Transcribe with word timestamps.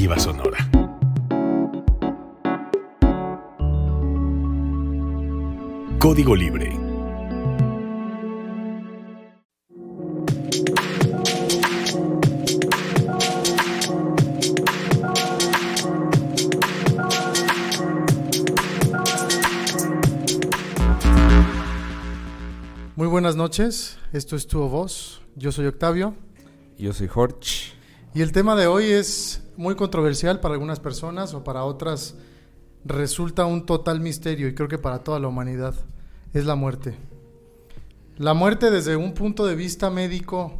Alternativa 0.00 0.18
Sonora. 0.18 0.58
Código 5.98 6.34
Libre. 6.34 6.78
Muy 22.96 23.06
buenas 23.06 23.36
noches, 23.36 23.98
esto 24.12 24.36
es 24.36 24.46
Tu 24.46 24.58
Voz, 24.60 25.20
yo 25.36 25.52
soy 25.52 25.66
Octavio. 25.66 26.14
Yo 26.78 26.94
soy 26.94 27.08
Jorge. 27.08 27.69
Y 28.12 28.22
el 28.22 28.32
tema 28.32 28.56
de 28.56 28.66
hoy 28.66 28.86
es 28.86 29.40
muy 29.56 29.76
controversial 29.76 30.40
para 30.40 30.54
algunas 30.54 30.80
personas 30.80 31.32
o 31.32 31.44
para 31.44 31.62
otras 31.62 32.16
resulta 32.84 33.44
un 33.44 33.66
total 33.66 34.00
misterio 34.00 34.48
y 34.48 34.54
creo 34.54 34.68
que 34.68 34.78
para 34.78 35.04
toda 35.04 35.20
la 35.20 35.28
humanidad 35.28 35.74
es 36.32 36.44
la 36.44 36.56
muerte. 36.56 36.96
La 38.16 38.34
muerte 38.34 38.72
desde 38.72 38.96
un 38.96 39.14
punto 39.14 39.46
de 39.46 39.54
vista 39.54 39.90
médico 39.90 40.56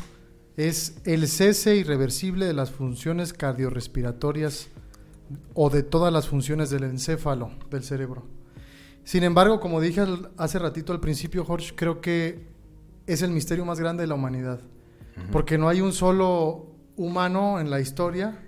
es 0.57 1.01
el 1.05 1.27
cese 1.27 1.75
irreversible 1.75 2.47
de 2.47 2.53
las 2.53 2.71
funciones 2.71 3.33
cardiorrespiratorias 3.33 4.69
o 5.55 5.71
de 5.71 5.83
todas 5.83 6.13
las 6.13 6.29
funciones 6.29 6.71
del 6.71 6.85
encéfalo 6.85 7.51
del 7.69 7.83
cerebro. 7.83 8.23
Sin 9.03 9.25
embargo, 9.25 9.59
como 9.59 9.81
dije 9.81 10.05
hace 10.37 10.61
ratito 10.61 10.93
al 10.93 11.01
principio, 11.01 11.45
Jorge, 11.45 11.75
creo 11.75 12.01
que 12.01 12.47
es 13.09 13.23
el 13.23 13.33
misterio 13.33 13.65
más 13.65 13.81
grande 13.81 14.05
de 14.05 14.07
la 14.07 14.15
humanidad. 14.15 14.61
Porque 15.33 15.59
no 15.59 15.69
hay 15.69 15.81
un 15.81 15.93
solo 15.93 16.70
humano 17.01 17.59
en 17.59 17.71
la 17.71 17.81
historia, 17.81 18.39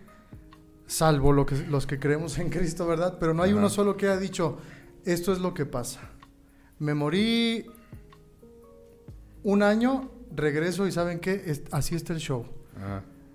salvo 0.87 1.33
lo 1.33 1.47
que, 1.47 1.57
los 1.57 1.87
que 1.87 1.99
creemos 1.99 2.39
en 2.39 2.51
Cristo, 2.51 2.87
¿verdad? 2.87 3.17
Pero 3.19 3.33
no 3.33 3.43
hay 3.43 3.55
uno 3.55 3.71
solo 3.71 3.97
que 3.97 4.09
ha 4.09 4.19
dicho, 4.19 4.59
esto 5.07 5.33
es 5.33 5.39
lo 5.39 5.55
que 5.55 5.65
pasa. 5.65 6.01
Me 6.79 6.93
morí 6.93 7.65
un 9.43 9.63
año, 9.63 10.11
regreso 10.37 10.87
y 10.87 10.93
¿saben 10.93 11.19
qué? 11.19 11.63
así 11.71 11.95
está 11.95 12.13
el 12.13 12.19
show. 12.19 12.45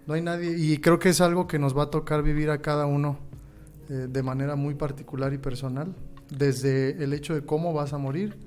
No 0.05 0.13
hay 0.13 0.21
nadie, 0.21 0.55
y 0.55 0.77
creo 0.77 0.99
que 0.99 1.09
es 1.09 1.19
algo 1.19 1.47
que 1.47 1.57
nos 1.57 1.75
va 1.75 1.83
a 1.83 1.89
tocar 1.89 2.21
vivir 2.21 2.51
a 2.51 2.61
cada 2.61 2.85
uno 2.85 3.17
eh, 3.89 4.05
de 4.07 4.21
manera 4.21 4.55
muy 4.55 4.75
particular 4.75 5.33
y 5.33 5.39
personal, 5.39 5.95
desde 6.29 7.03
el 7.03 7.11
hecho 7.13 7.33
de 7.33 7.41
cómo 7.41 7.73
vas 7.73 7.91
a 7.91 7.97
morir 7.97 8.37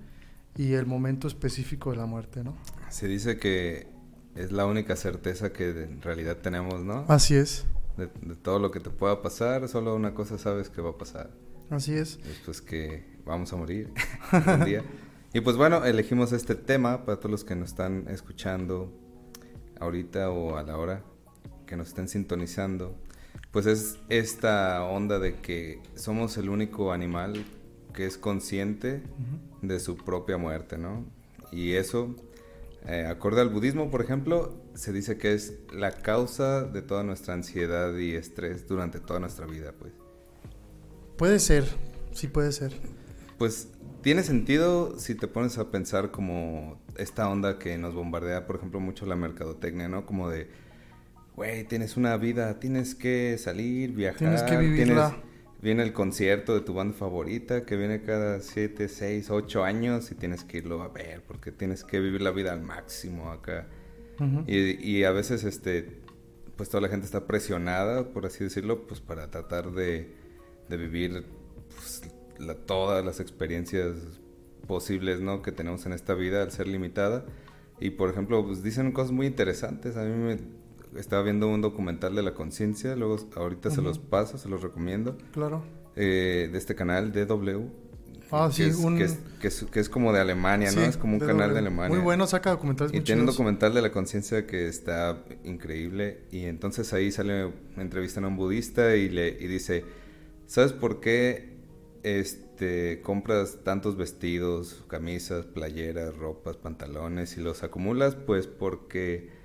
y 0.57 0.75
el 0.75 0.87
momento 0.87 1.27
específico 1.27 1.91
de 1.91 1.97
la 1.97 2.07
muerte, 2.07 2.45
¿no? 2.45 2.57
Se 2.91 3.09
dice 3.09 3.39
que 3.39 3.89
es 4.35 4.53
la 4.53 4.67
única 4.67 4.97
certeza 4.97 5.53
que 5.53 5.71
en 5.71 6.03
realidad 6.03 6.39
tenemos, 6.39 6.83
¿no? 6.83 7.05
Así 7.09 7.35
es. 7.35 7.67
De, 7.97 8.07
todo 8.37 8.59
lo 8.59 8.71
que 8.71 8.81
te 8.81 8.91
pueda 8.91 9.23
pasar, 9.23 9.69
solo 9.69 9.95
una 9.95 10.15
cosa 10.15 10.39
sabes 10.39 10.71
que 10.71 10.81
va 10.81 10.91
a 10.91 10.99
pasar. 10.99 11.31
Así 11.69 11.95
es. 11.95 12.19
Es 12.25 12.41
pues 12.45 12.61
que 12.61 13.05
vamos 13.25 13.53
a 13.53 13.57
morir 13.57 13.93
un 14.47 14.65
día. 14.65 14.85
Y 15.33 15.41
pues 15.41 15.57
bueno, 15.57 15.85
elegimos 15.85 16.33
este 16.33 16.55
tema 16.55 17.05
para 17.05 17.19
todos 17.19 17.31
los 17.31 17.45
que 17.45 17.55
nos 17.55 17.71
están 17.71 18.07
escuchando 18.09 18.93
ahorita 19.79 20.31
o 20.31 20.57
a 20.57 20.63
la 20.63 20.77
hora 20.77 21.05
que 21.67 21.77
nos 21.77 21.89
estén 21.89 22.09
sintonizando. 22.09 22.97
Pues 23.53 23.67
es 23.67 23.99
esta 24.09 24.85
onda 24.85 25.19
de 25.19 25.41
que 25.41 25.83
somos 25.95 26.37
el 26.37 26.49
único 26.49 26.93
animal 26.93 27.45
que 27.95 28.07
es 28.07 28.17
consciente 28.17 29.03
de 29.63 29.81
su 29.81 29.97
propia 29.97 30.37
muerte, 30.37 30.79
¿no? 30.79 31.05
Y 31.53 31.73
eso 31.73 32.15
eh, 32.87 33.07
acorde 33.09 33.41
al 33.41 33.49
budismo, 33.49 33.91
por 33.91 34.03
ejemplo, 34.03 34.63
se 34.75 34.93
dice 34.93 35.19
que 35.19 35.35
es 35.35 35.55
la 35.73 35.93
causa 35.93 36.63
de 36.63 36.83
toda 36.83 37.03
nuestra 37.03 37.35
ansiedad 37.35 37.97
y 37.97 38.15
estrés 38.15 38.67
durante 38.67 39.01
toda 39.01 39.21
nuestra 39.21 39.47
vida, 39.47 39.73
pues. 39.79 39.93
Puede 41.17 41.39
ser, 41.39 41.65
sí 42.13 42.29
puede 42.29 42.53
ser. 42.53 42.73
Pues 43.39 43.69
tiene 44.03 44.23
sentido 44.23 44.99
si 44.99 45.15
te 45.15 45.29
pones 45.29 45.59
a 45.59 45.71
pensar 45.71 46.11
como 46.11 46.81
esta 46.97 47.29
onda 47.29 47.59
que 47.59 47.77
nos 47.77 47.95
bombardea, 47.95 48.47
por 48.47 48.57
ejemplo, 48.57 48.81
mucho 48.81 49.05
la 49.05 49.17
mercadotecnia, 49.17 49.89
¿no? 49.89 50.07
Como 50.07 50.31
de, 50.31 50.49
güey, 51.37 51.65
tienes 51.65 51.99
una 51.99 52.17
vida, 52.17 52.59
tienes 52.61 52.95
que 52.95 53.37
salir, 53.37 53.93
viajar, 53.93 54.19
tienes 54.19 54.43
que 54.43 54.57
vivirla 54.57 55.23
viene 55.63 55.83
el 55.83 55.93
concierto 55.93 56.55
de 56.55 56.61
tu 56.63 56.75
banda 56.75 56.95
favorita 56.95 57.65
que 57.65 57.77
viene 57.77 58.03
cada 58.03 58.41
7, 58.41 58.89
6, 58.89 59.31
8 59.31 59.65
años 59.65 60.11
y 60.11 60.15
tienes 60.15 60.45
que 60.45 60.59
irlo 60.59 60.83
a 60.83 60.89
ver 60.89 61.23
porque 61.27 61.53
tienes 61.53 61.85
que 61.85 62.01
vivir 62.01 62.23
la 62.23 62.31
vida 62.31 62.53
al 62.53 62.63
máximo 62.63 63.31
acá. 63.31 63.69
y, 64.47 65.05
a 65.05 65.13
veces 65.13 65.45
este 65.45 66.01
pues 66.57 66.69
toda 66.69 66.83
la 66.83 66.89
gente 66.89 67.07
está 67.07 67.27
presionada, 67.27 68.11
por 68.11 68.27
así 68.27 68.45
decirlo, 68.45 68.87
pues 68.87 69.01
para 69.01 69.31
tratar 69.31 69.71
de, 69.73 70.13
vivir 70.69 71.25
pues, 71.75 72.03
todas 72.67 73.03
las 73.03 73.19
experiencias 73.19 73.95
posibles, 74.67 75.21
¿no? 75.23 75.41
que 75.41 75.53
tenemos 75.53 75.87
en 75.87 75.95
esta 75.95 76.13
vida 76.13 76.43
al 76.43 76.53
ser 76.53 76.69
limitada. 76.69 77.25
Y 77.81 77.89
por 77.89 78.11
ejemplo, 78.11 78.45
pues 78.45 78.63
dicen 78.63 78.93
cosas 78.93 79.11
muy 79.11 79.27
interesantes. 79.27 79.97
A 79.97 80.05
mí 80.05 80.11
me, 80.11 80.37
estaba 80.97 81.23
viendo 81.23 81.49
un 81.49 81.61
documental 81.61 82.15
de 82.15 82.23
la 82.23 82.35
conciencia, 82.35 82.97
luego 82.97 83.17
ahorita 83.37 83.71
se 83.71 83.83
los 83.83 83.99
paso, 83.99 84.39
se 84.39 84.49
los 84.49 84.63
recomiendo. 84.63 85.17
Claro. 85.33 85.63
Eh, 85.97 86.49
de 86.51 86.59
este 86.59 86.75
canal, 86.75 87.13
DW. 87.13 87.69
Ah, 88.33 88.49
sí, 88.53 88.63
es, 88.63 88.77
un... 88.77 88.97
que, 88.97 89.05
es, 89.05 89.19
que, 89.65 89.81
es, 89.81 89.89
como 89.89 90.13
de 90.13 90.21
Alemania, 90.21 90.71
¿no? 90.71 90.83
Es 90.83 90.97
como 90.97 91.15
un 91.15 91.21
canal 91.21 91.53
de 91.53 91.59
Alemania. 91.59 91.89
Muy 91.89 91.99
bueno, 91.99 92.29
saca 92.29 92.51
documentales. 92.51 92.95
Y 92.95 93.01
tiene 93.01 93.23
un 93.23 93.27
documental 93.27 93.75
de 93.75 93.83
la 93.83 93.91
conciencia 93.91 94.47
que 94.47 94.69
está 94.69 95.25
increíble. 95.43 96.23
Y 96.31 96.45
entonces 96.45 96.93
ahí 96.93 97.11
sale, 97.11 97.53
entrevistan 97.77 98.25
a 98.25 98.29
un 98.29 98.37
budista 98.37 98.95
y 98.95 99.09
le 99.09 99.31
y 99.31 99.49
dice, 99.49 99.85
¿sabes 100.47 100.73
por 100.73 101.01
qué 101.01 101.57
este, 102.05 103.03
compras 103.03 103.59
tantos 103.65 103.97
vestidos, 103.97 104.85
camisas, 104.87 105.47
playeras, 105.47 106.17
ropas, 106.17 106.57
pantalones 106.57 107.37
y 107.37 107.41
los 107.41 107.65
acumulas? 107.65 108.15
Pues 108.15 108.47
porque 108.47 109.40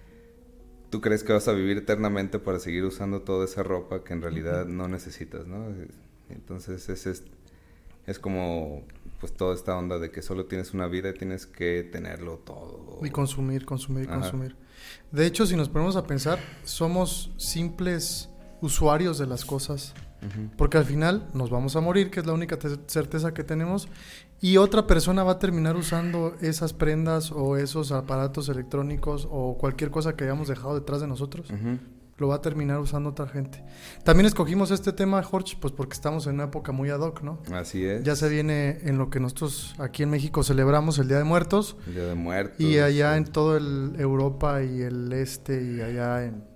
tú 0.96 1.02
crees 1.02 1.26
que 1.26 1.34
vas 1.34 1.46
a 1.50 1.52
vivir 1.52 1.80
eternamente 1.80 2.40
para 2.40 2.58
seguir 2.58 2.86
usando 2.86 3.22
toda 3.22 3.44
esa 3.44 3.64
ropa 3.64 4.06
que 4.06 4.14
en 4.14 4.22
realidad 4.22 4.66
no 4.66 4.88
necesitas, 4.88 5.46
¿no? 5.46 5.68
Entonces 6.30 6.88
es, 6.88 7.22
es, 8.06 8.18
como 8.20 8.84
pues 9.20 9.34
toda 9.34 9.54
esta 9.56 9.78
onda 9.78 10.00
de 10.00 10.10
que 10.10 10.22
solo 10.22 10.46
tienes 10.46 10.74
una 10.74 10.88
vida 10.88 11.10
y 11.10 11.14
tienes 11.14 11.48
que 11.48 11.84
tenerlo 11.84 12.38
todo. 12.38 13.06
Y 13.06 13.10
consumir, 13.10 13.66
consumir, 13.66 14.08
consumir. 14.08 14.56
De 15.12 15.26
hecho, 15.26 15.46
si 15.46 15.58
nos 15.58 15.68
ponemos 15.68 15.98
a 15.98 16.08
pensar, 16.08 16.40
somos 16.64 17.34
simples 17.36 18.30
usuarios 18.62 19.18
de 19.18 19.28
las 19.28 19.44
cosas. 19.44 19.94
Porque 20.58 20.78
al 20.78 20.86
final 20.86 21.30
nos 21.34 21.50
vamos 21.50 21.76
a 21.76 21.82
morir, 21.82 22.10
que 22.10 22.22
es 22.22 22.26
la 22.26 22.32
única 22.32 22.58
certeza 22.88 23.34
que 23.34 23.44
tenemos, 23.44 23.90
y 24.46 24.58
otra 24.58 24.86
persona 24.86 25.24
va 25.24 25.32
a 25.32 25.40
terminar 25.40 25.76
usando 25.76 26.36
esas 26.40 26.72
prendas 26.72 27.32
o 27.32 27.58
esos 27.58 27.92
aparatos 27.92 28.48
electrónicos 28.48 29.28
o 29.32 29.58
cualquier 29.58 29.90
cosa 29.90 30.16
que 30.16 30.24
hayamos 30.24 30.48
dejado 30.48 30.76
detrás 30.76 31.02
de 31.02 31.08
nosotros. 31.08 31.48
Lo 32.18 32.28
va 32.28 32.36
a 32.36 32.42
terminar 32.42 32.80
usando 32.80 33.10
otra 33.10 33.28
gente. 33.28 33.64
También 34.04 34.28
escogimos 34.28 34.70
este 34.70 34.94
tema, 34.94 35.24
Jorge, 35.24 35.58
pues 35.60 35.74
porque 35.74 35.94
estamos 35.94 36.28
en 36.28 36.36
una 36.36 36.44
época 36.44 36.72
muy 36.72 36.92
ad 36.92 37.00
hoc, 37.00 37.24
¿no? 37.24 37.42
Así 37.52 37.84
es. 37.84 38.04
Ya 38.04 38.16
se 38.16 38.30
viene 38.30 38.82
en 38.84 39.00
lo 39.00 39.10
que 39.10 39.20
nosotros 39.20 39.74
aquí 39.80 40.04
en 40.04 40.12
México 40.12 40.44
celebramos 40.44 41.00
el 41.00 41.08
Día 41.08 41.18
de 41.18 41.24
Muertos. 41.24 41.76
El 41.88 41.96
Día 41.96 42.06
de 42.06 42.14
Muertos. 42.14 42.60
Y 42.60 42.78
allá 42.78 43.18
en 43.18 43.26
todo 43.26 43.58
el 43.58 43.96
Europa 43.98 44.62
y 44.62 44.84
el 44.84 45.12
este 45.12 45.60
y 45.64 45.82
allá 45.82 46.24
en 46.24 46.55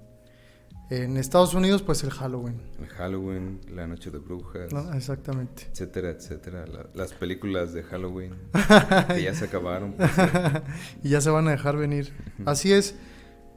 en 0.89 1.17
Estados 1.17 1.53
Unidos, 1.53 1.83
pues 1.83 2.03
el 2.03 2.09
Halloween. 2.09 2.61
El 2.79 2.87
Halloween, 2.87 3.61
la 3.69 3.85
Noche 3.85 4.09
de 4.09 4.17
Brujas. 4.17 4.71
exactamente. 4.95 5.67
Etcétera, 5.71 6.09
etcétera. 6.09 6.65
las 6.93 7.13
películas 7.13 7.73
de 7.73 7.83
Halloween 7.83 8.35
que 9.13 9.21
ya 9.21 9.35
se 9.35 9.45
acabaron. 9.45 9.93
Pues, 9.93 10.09
y 11.03 11.09
ya 11.09 11.21
se 11.21 11.29
van 11.29 11.47
a 11.47 11.51
dejar 11.51 11.77
venir. 11.77 12.13
Así 12.45 12.73
es. 12.73 12.95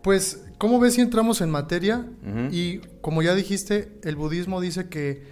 Pues, 0.02 0.44
¿cómo 0.58 0.78
ves 0.80 0.94
si 0.94 1.00
entramos 1.00 1.40
en 1.40 1.50
materia? 1.50 2.06
Y 2.50 2.78
como 3.00 3.22
ya 3.22 3.34
dijiste, 3.34 3.98
el 4.02 4.16
budismo 4.16 4.60
dice 4.60 4.88
que 4.88 5.22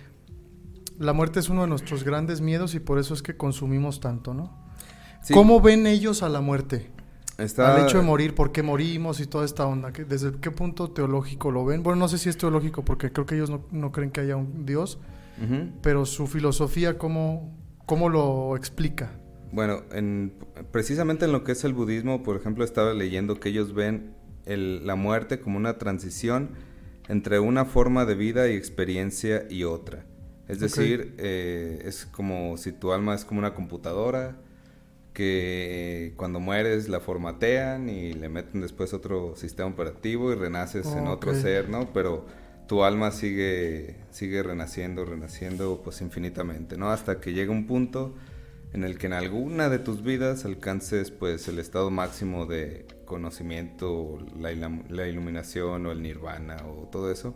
la 0.98 1.12
muerte 1.12 1.40
es 1.40 1.48
uno 1.48 1.62
de 1.62 1.68
nuestros 1.68 2.04
grandes 2.04 2.40
miedos 2.40 2.74
y 2.74 2.80
por 2.80 2.98
eso 2.98 3.14
es 3.14 3.22
que 3.22 3.36
consumimos 3.36 4.00
tanto, 4.00 4.32
¿no? 4.32 4.70
¿Cómo 5.34 5.60
ven 5.60 5.86
ellos 5.86 6.22
a 6.22 6.28
la 6.28 6.40
muerte? 6.40 6.90
Al 7.40 7.84
hecho 7.84 7.98
de 7.98 8.04
morir, 8.04 8.34
por 8.34 8.52
qué 8.52 8.62
morimos 8.62 9.18
y 9.20 9.26
toda 9.26 9.44
esta 9.44 9.66
onda. 9.66 9.90
¿Desde 9.90 10.32
qué 10.40 10.50
punto 10.50 10.90
teológico 10.90 11.50
lo 11.50 11.64
ven? 11.64 11.82
Bueno, 11.82 11.98
no 11.98 12.08
sé 12.08 12.18
si 12.18 12.28
es 12.28 12.36
teológico 12.36 12.84
porque 12.84 13.10
creo 13.12 13.24
que 13.24 13.36
ellos 13.36 13.50
no, 13.70 13.92
creen 13.92 14.10
que 14.10 14.20
haya 14.20 14.36
un 14.36 14.66
Dios, 14.66 14.98
pero 15.80 16.04
su 16.04 16.26
filosofía, 16.26 16.98
¿cómo, 16.98 17.56
¿cómo 17.86 18.10
lo 18.10 18.56
explica? 18.56 19.12
Bueno, 19.52 19.82
en, 19.90 20.34
precisamente 20.70 21.24
en 21.24 21.32
lo 21.32 21.42
que 21.42 21.52
es 21.52 21.64
el 21.64 21.72
budismo, 21.72 22.22
por 22.22 22.36
ejemplo, 22.36 22.62
estaba 22.62 22.92
leyendo 22.92 23.40
que 23.40 23.48
ellos 23.48 23.72
ven 23.72 24.14
la 24.44 24.94
muerte 24.94 25.40
como 25.40 25.56
una 25.56 25.78
transición 25.78 26.50
entre 27.08 27.40
una 27.40 27.64
forma 27.64 28.04
de 28.04 28.14
vida 28.16 28.48
y 28.48 28.54
experiencia 28.54 29.46
y 29.48 29.64
otra. 29.64 30.04
Es 30.46 30.60
decir, 30.60 31.14
eh, 31.18 31.82
es 31.84 32.06
como 32.06 32.56
si 32.56 32.72
tu 32.72 32.92
alma 32.92 33.14
es 33.14 33.24
como 33.24 33.38
una 33.38 33.54
computadora 33.54 34.36
que 35.12 36.12
cuando 36.16 36.40
mueres 36.40 36.88
la 36.88 37.00
formatean 37.00 37.88
y 37.88 38.12
le 38.12 38.28
meten 38.28 38.60
después 38.60 38.94
otro 38.94 39.34
sistema 39.36 39.68
operativo 39.68 40.32
y 40.32 40.36
renaces 40.36 40.86
en 40.86 41.06
otro 41.08 41.34
ser, 41.34 41.68
¿no? 41.68 41.92
Pero 41.92 42.26
tu 42.66 42.84
alma 42.84 43.10
sigue, 43.10 43.96
sigue 44.10 44.42
renaciendo, 44.42 45.04
renaciendo 45.04 45.80
pues 45.82 46.00
infinitamente, 46.00 46.76
¿no? 46.76 46.90
Hasta 46.90 47.20
que 47.20 47.32
llega 47.32 47.50
un 47.50 47.66
punto 47.66 48.14
en 48.72 48.84
el 48.84 48.98
que 48.98 49.06
en 49.06 49.14
alguna 49.14 49.68
de 49.68 49.78
tus 49.78 50.02
vidas 50.02 50.44
alcances 50.44 51.10
pues 51.10 51.48
el 51.48 51.58
estado 51.58 51.90
máximo 51.90 52.46
de 52.46 52.86
conocimiento, 53.10 54.18
la, 54.38 54.52
la 54.88 55.08
iluminación 55.08 55.84
o 55.84 55.90
el 55.90 56.00
nirvana 56.00 56.58
o 56.64 56.86
todo 56.86 57.10
eso. 57.10 57.34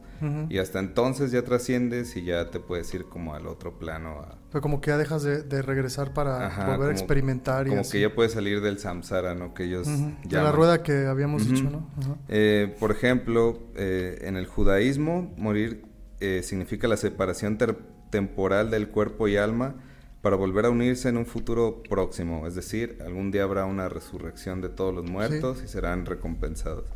Y 0.49 0.59
hasta 0.59 0.79
entonces 0.79 1.33
ya 1.33 1.43
trasciendes 1.43 2.17
y 2.17 2.23
ya 2.23 2.51
te 2.53 2.61
puedes 2.61 2.95
ir 2.95 3.07
como 3.07 3.35
al 3.35 3.49
otro 3.49 3.77
plano. 3.77 4.25
A... 4.53 4.61
como 4.61 4.81
que 4.81 4.93
ya 4.93 4.97
dejas 4.97 5.25
de, 5.25 5.63
regresar 5.63 6.15
para 6.15 6.49
volver 6.77 6.91
a 6.91 6.93
experimentar. 6.93 7.67
Y 7.67 7.71
como 7.71 7.83
que 7.83 8.01
ya 8.01 8.15
puedes 8.15 8.33
salir 8.33 8.61
del 8.61 8.79
samsara, 8.79 9.35
¿no? 9.35 9.53
Que 9.53 9.65
ellos 9.65 9.89
De 9.89 10.37
la 10.37 10.53
rueda 10.53 10.85
que 10.85 11.07
habíamos 11.07 11.49
dicho, 11.51 11.65
¿no? 11.65 11.91
Eh, 12.29 12.77
por 12.79 12.93
ejemplo, 12.93 13.59
eh, 13.75 14.19
en 14.23 14.37
el 14.37 14.47
judaísmo, 14.47 15.35
morir 15.37 15.83
eh, 16.21 16.43
significa 16.45 16.87
la 16.87 16.97
separación 16.97 17.59
temporal 18.11 18.71
del 18.71 18.91
cuerpo 18.91 19.27
y 19.27 19.37
alma 19.37 19.75
para 20.25 20.37
volver 20.37 20.65
a 20.65 20.71
unirse 20.71 21.11
en 21.11 21.19
un 21.19 21.26
futuro 21.26 21.82
próximo, 21.82 22.47
es 22.47 22.55
decir, 22.55 22.97
algún 23.05 23.31
día 23.31 23.43
habrá 23.43 23.67
una 23.67 23.91
resurrección 23.91 24.62
de 24.62 24.71
todos 24.71 24.94
los 24.94 25.05
muertos 25.05 25.61
y 25.62 25.69
serán 25.69 26.06
recompensados. 26.06 26.87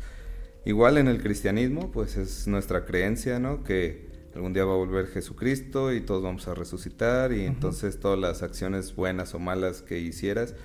Igual 0.65 0.97
en 0.97 1.07
el 1.07 1.21
cristianismo, 1.21 1.91
pues 1.91 2.17
es 2.17 2.47
nuestra 2.47 2.85
creencia, 2.85 3.37
¿no? 3.37 3.63
Que 3.63 4.09
algún 4.33 4.53
día 4.53 4.65
va 4.65 4.73
a 4.73 4.77
volver 4.77 5.05
Jesucristo 5.05 5.93
y 5.93 6.01
todos 6.01 6.23
vamos 6.23 6.47
a 6.47 6.55
resucitar 6.55 7.31
y 7.31 7.45
entonces 7.45 7.99
todas 7.99 8.17
las 8.17 8.41
acciones 8.41 8.95
buenas 8.95 9.35
o 9.35 9.39
malas 9.39 9.83
que 9.83 9.99
hicieras, 9.99 10.55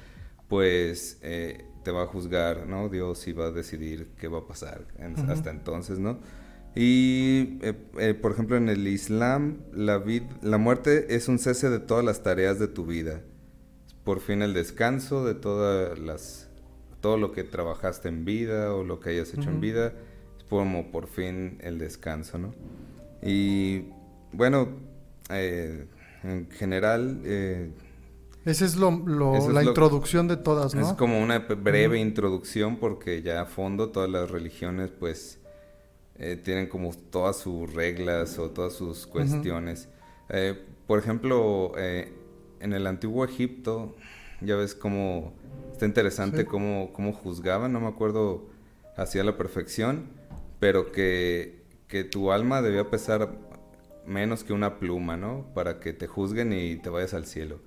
pues 0.49 1.19
eh, 1.21 1.67
te 1.83 1.91
va 1.91 2.05
a 2.05 2.07
juzgar, 2.07 2.67
¿no? 2.67 2.89
Dios 2.89 3.29
y 3.29 3.35
va 3.35 3.49
a 3.49 3.51
decidir 3.51 4.09
qué 4.19 4.27
va 4.29 4.39
a 4.39 4.47
pasar 4.47 4.87
hasta 5.29 5.51
entonces, 5.51 5.99
¿no? 5.99 6.19
Y, 6.75 7.59
eh, 7.63 7.75
eh, 7.99 8.15
por 8.15 8.33
ejemplo, 8.33 8.57
en 8.57 8.69
el 8.69 8.87
Islam, 8.89 9.59
la, 9.73 10.03
la 10.43 10.59
muerte 10.59 11.15
es 11.15 11.29
un 11.29 11.39
cese 11.39 11.71
de 11.71 11.79
todas 11.79 12.05
las 12.05 12.23
tareas 12.23 12.59
de 12.59 12.67
tu 12.67 12.85
vida. 12.85 13.21
Por 14.03 14.21
fin 14.21 14.43
el 14.43 14.55
descanso 14.55 15.25
de 15.25 15.35
todas 15.35 15.99
las, 15.99 16.49
todo 17.01 17.17
lo 17.17 17.33
que 17.33 17.45
trabajaste 17.45 18.09
en 18.09 18.25
vida 18.25 18.75
o 18.75 18.83
lo 18.83 18.99
que 18.99 19.11
hayas 19.11 19.33
hecho 19.35 19.51
en 19.51 19.61
vida. 19.61 19.93
Es 20.37 20.45
como 20.45 20.91
por 20.91 21.07
fin 21.07 21.59
el 21.63 21.79
descanso, 21.79 22.39
¿no? 22.39 22.55
Y, 23.23 23.85
bueno, 24.33 24.69
eh, 25.31 25.87
en 26.25 26.51
general... 26.51 27.21
esa 28.45 28.65
es, 28.65 28.75
lo, 28.75 28.91
la 29.53 29.63
introducción 29.63 30.27
de 30.27 30.37
todas, 30.37 30.75
¿no? 30.75 30.91
Es 30.91 30.93
como 30.95 31.23
una 31.23 31.39
breve 31.39 32.01
introducción 32.01 32.79
porque 32.79 33.23
ya 33.23 33.43
a 33.43 33.47
fondo 33.47 33.91
todas 33.91 34.11
las 34.11 34.31
religiones, 34.31 34.91
pues 34.91 35.39
eh, 36.17 36.37
tienen 36.37 36.69
como 36.69 36.93
todas 37.11 37.37
sus 37.39 37.73
reglas 37.75 38.39
o 38.39 38.51
todas 38.51 38.75
sus 38.75 39.07
cuestiones. 39.07 39.89
Eh, 40.29 40.57
por 40.87 40.99
ejemplo, 40.99 41.73
eh, 41.77 42.13
en 42.61 42.73
el 42.73 42.87
antiguo 42.87 43.25
Egipto, 43.25 43.97
ya 44.41 44.55
ves 44.55 44.75
cómo 44.75 45.33
está 45.73 45.87
interesante 45.87 46.45
cómo, 46.45 46.93
cómo, 46.93 47.13
juzgaban, 47.13 47.73
no 47.73 47.81
me 47.81 47.89
acuerdo 47.89 48.47
hacia 48.97 49.25
la 49.25 49.37
perfección, 49.37 50.07
pero 50.61 50.93
que, 50.93 51.65
que 51.89 52.05
tu 52.05 52.31
alma 52.31 52.63
debía 52.63 52.89
pesar 52.91 53.37
menos 54.07 54.45
que 54.45 54.53
una 54.53 54.79
pluma, 54.79 55.17
¿no? 55.17 55.47
Para 55.53 55.81
que 55.81 55.93
te 55.93 56.07
juzguen 56.07 56.53
y 56.53 56.77
te 56.77 56.91
vayas 56.91 57.15
al 57.15 57.27
cielo. 57.27 57.59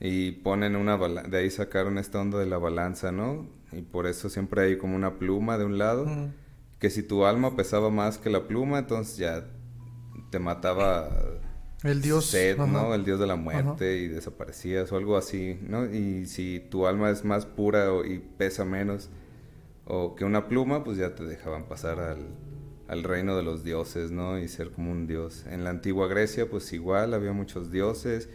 Y 0.00 0.32
ponen 0.32 0.74
una 0.74 0.96
balanza, 0.96 1.30
de 1.30 1.38
ahí 1.38 1.50
sacaron 1.50 1.98
esta 1.98 2.20
onda 2.20 2.38
de 2.38 2.46
la 2.46 2.58
balanza, 2.58 3.12
¿no? 3.12 3.46
Y 3.70 3.82
por 3.82 4.08
eso 4.08 4.28
siempre 4.28 4.62
hay 4.62 4.78
como 4.78 4.96
una 4.96 5.18
pluma 5.18 5.56
de 5.56 5.64
un 5.64 5.78
lado 5.78 6.06
que 6.78 6.90
si 6.90 7.02
tu 7.02 7.24
alma 7.24 7.56
pesaba 7.56 7.90
más 7.90 8.18
que 8.18 8.30
la 8.30 8.46
pluma, 8.46 8.78
entonces 8.80 9.16
ya 9.16 9.46
te 10.30 10.38
mataba 10.38 11.10
el 11.82 12.02
dios 12.02 12.34
¿no? 12.58 12.94
El 12.94 13.04
dios 13.04 13.20
de 13.20 13.26
la 13.26 13.36
muerte 13.36 13.98
y 13.98 14.08
desaparecías 14.08 14.90
o 14.92 14.96
algo 14.96 15.16
así, 15.16 15.58
¿no? 15.62 15.86
Y 15.86 16.26
si 16.26 16.60
tu 16.70 16.86
alma 16.86 17.10
es 17.10 17.24
más 17.24 17.46
pura 17.46 17.88
y 18.04 18.18
pesa 18.18 18.64
menos 18.64 19.10
o 19.84 20.16
que 20.16 20.24
una 20.24 20.48
pluma, 20.48 20.84
pues 20.84 20.98
ya 20.98 21.14
te 21.14 21.24
dejaban 21.24 21.68
pasar 21.68 22.00
al, 22.00 23.04
reino 23.04 23.36
de 23.36 23.42
los 23.42 23.62
dioses, 23.62 24.10
¿no? 24.10 24.38
Y 24.38 24.48
ser 24.48 24.70
como 24.70 24.90
un 24.90 25.06
dios. 25.06 25.44
En 25.48 25.64
la 25.64 25.70
antigua 25.70 26.08
Grecia, 26.08 26.50
pues 26.50 26.72
igual 26.72 27.14
había 27.14 27.32
muchos 27.32 27.70
dioses 27.70 28.28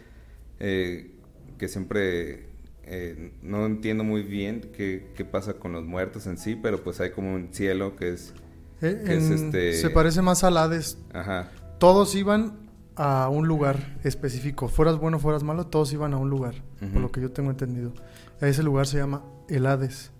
eh, 0.60 1.10
que 1.58 1.68
siempre 1.68 2.51
eh, 2.84 3.32
no 3.42 3.66
entiendo 3.66 4.04
muy 4.04 4.22
bien 4.22 4.60
qué, 4.76 5.26
pasa 5.30 5.54
con 5.54 5.72
los 5.72 5.84
muertos 5.84 6.26
en 6.26 6.38
sí, 6.38 6.56
pero 6.60 6.82
pues 6.82 7.00
hay 7.00 7.10
como 7.10 7.34
un 7.34 7.48
cielo 7.52 7.96
que 7.96 8.10
es... 8.10 8.34
Eh, 8.80 9.02
este... 9.06 9.74
Se 9.74 9.90
parece 9.90 10.22
más 10.22 10.42
al 10.44 10.56
Hades. 10.56 10.98
Ajá. 11.12 11.50
Todos 11.78 12.14
iban 12.14 12.62
a 12.96 13.28
un 13.28 13.46
lugar 13.46 13.98
específico. 14.04 14.68
Fueras 14.68 14.98
bueno, 14.98 15.18
fueras 15.18 15.42
malo, 15.42 15.66
todos 15.66 15.92
iban 15.92 16.14
a 16.14 16.18
un 16.18 16.30
lugar, 16.30 16.54
por 16.92 17.00
lo 17.00 17.10
que 17.10 17.20
yo 17.20 17.30
tengo 17.30 17.50
entendido. 17.50 17.92
Ese 18.40 18.62
lugar 18.62 18.86
se 18.86 18.98
llama 18.98 19.24
el 19.48 19.66
Hades. 19.66 20.10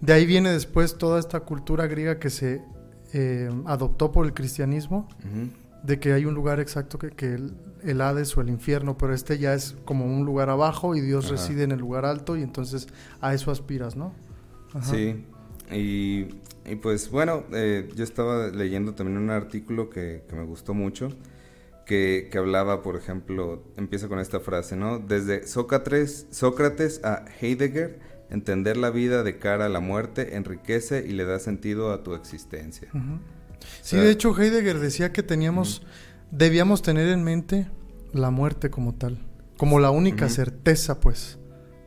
De 0.00 0.12
ahí 0.12 0.26
viene 0.26 0.50
después 0.50 0.98
toda 0.98 1.18
esta 1.18 1.40
cultura 1.40 1.86
griega 1.86 2.18
que 2.18 2.30
se 2.30 2.62
eh, 3.12 3.50
adoptó 3.64 4.12
por 4.12 4.26
el 4.26 4.34
cristianismo 4.34 5.08
de 5.86 6.00
que 6.00 6.12
hay 6.12 6.24
un 6.24 6.34
lugar 6.34 6.60
exacto 6.60 6.98
que, 6.98 7.10
que 7.10 7.34
el, 7.82 8.00
Hades 8.00 8.36
o 8.36 8.40
el 8.40 8.48
infierno, 8.48 8.98
pero 8.98 9.14
este 9.14 9.38
ya 9.38 9.54
es 9.54 9.76
como 9.84 10.04
un 10.04 10.24
lugar 10.24 10.50
abajo 10.50 10.96
y 10.96 11.00
Dios 11.00 11.28
reside 11.28 11.62
en 11.62 11.72
el 11.72 11.78
lugar 11.78 12.04
alto 12.04 12.36
y 12.36 12.42
entonces 12.42 12.88
a 13.20 13.32
eso 13.32 13.50
aspiras, 13.50 13.96
¿no? 13.96 14.12
Sí, 14.82 15.24
y, 15.70 16.24
pues 16.82 17.10
bueno, 17.10 17.44
eh, 17.52 17.88
yo 17.94 18.04
estaba 18.04 18.48
leyendo 18.48 18.94
también 18.94 19.18
un 19.18 19.30
artículo 19.30 19.88
que, 19.88 20.22
me 20.32 20.44
gustó 20.44 20.74
mucho, 20.74 21.10
que, 21.86 22.28
que, 22.30 22.38
hablaba, 22.38 22.82
por 22.82 22.96
ejemplo, 22.96 23.62
empieza 23.76 24.08
con 24.08 24.18
esta 24.18 24.40
frase, 24.40 24.76
¿no? 24.76 24.98
Desde 24.98 25.46
Sócrates, 25.46 26.26
Sócrates 26.30 27.02
a 27.04 27.24
Heidegger, 27.40 28.00
entender 28.30 28.76
la 28.76 28.90
vida 28.90 29.22
de 29.22 29.38
cara 29.38 29.66
a 29.66 29.68
la 29.68 29.80
muerte 29.80 30.36
enriquece 30.36 31.06
y 31.06 31.12
le 31.12 31.24
da 31.24 31.38
sentido 31.38 31.92
a 31.92 32.02
tu 32.02 32.14
existencia. 32.14 32.88
Sí, 33.82 33.96
de 33.96 34.10
hecho 34.10 34.36
Heidegger 34.36 34.78
decía 34.78 35.12
que 35.12 35.22
teníamos, 35.22 35.82
debíamos 36.30 36.82
tener 36.82 37.08
en 37.08 37.22
mente 37.22 37.68
la 38.12 38.30
muerte 38.30 38.70
como 38.70 38.94
tal, 38.94 39.18
como 39.56 39.78
la 39.80 39.90
única 39.90 40.28
certeza, 40.28 41.00
pues. 41.00 41.38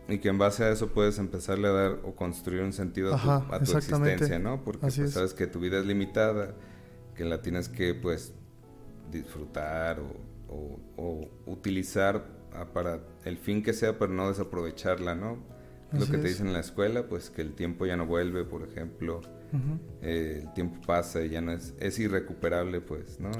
Y 0.07 0.19
que 0.19 0.29
en 0.29 0.37
base 0.39 0.63
a 0.63 0.71
eso 0.71 0.87
puedes 0.87 1.19
empezarle 1.19 1.67
a 1.67 1.71
dar 1.71 1.99
o 2.03 2.15
construir 2.15 2.63
un 2.63 2.73
sentido 2.73 3.13
a 3.13 3.59
tu, 3.63 3.77
existencia, 3.77 4.39
¿no? 4.39 4.63
Porque 4.63 4.87
pues, 4.87 5.11
sabes 5.11 5.33
que 5.33 5.45
tu 5.45 5.59
vida 5.59 5.79
es 5.79 5.85
limitada, 5.85 6.55
que 7.15 7.25
la 7.25 7.41
tienes 7.41 7.69
que, 7.69 7.93
pues, 7.93 8.33
disfrutar 9.11 9.99
o, 9.99 11.29
utilizar 11.45 12.25
para 12.73 12.99
el 13.23 13.37
fin 13.37 13.61
que 13.61 13.73
sea, 13.73 13.99
pero 13.99 14.11
no 14.11 14.29
desaprovecharla, 14.29 15.13
¿no? 15.13 15.37
Lo 15.91 16.05
que 16.05 16.17
te 16.17 16.27
dicen 16.27 16.47
en 16.47 16.53
la 16.53 16.59
escuela, 16.59 17.07
pues 17.07 17.29
que 17.29 17.41
el 17.41 17.53
tiempo 17.53 17.85
ya 17.85 17.97
no 17.97 18.05
vuelve, 18.05 18.43
por 18.45 18.63
ejemplo 18.63 19.21
eh, 20.01 20.41
el 20.43 20.53
tiempo 20.53 20.79
pasa 20.85 21.23
y 21.23 21.29
ya 21.29 21.41
no 21.41 21.51
es, 21.51 21.73
es 21.79 21.99
irrecuperable, 21.99 22.81
pues, 22.81 23.19
¿no? 23.19 23.31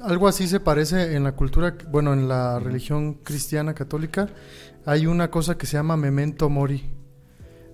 Algo 0.00 0.28
así 0.28 0.46
se 0.46 0.60
parece 0.60 1.14
en 1.14 1.24
la 1.24 1.32
cultura, 1.32 1.76
bueno, 1.90 2.12
en 2.12 2.28
la 2.28 2.58
religión 2.58 3.14
cristiana 3.14 3.74
católica, 3.74 4.28
hay 4.84 5.06
una 5.06 5.30
cosa 5.30 5.58
que 5.58 5.66
se 5.66 5.76
llama 5.76 5.96
memento 5.96 6.48
mori, 6.48 6.90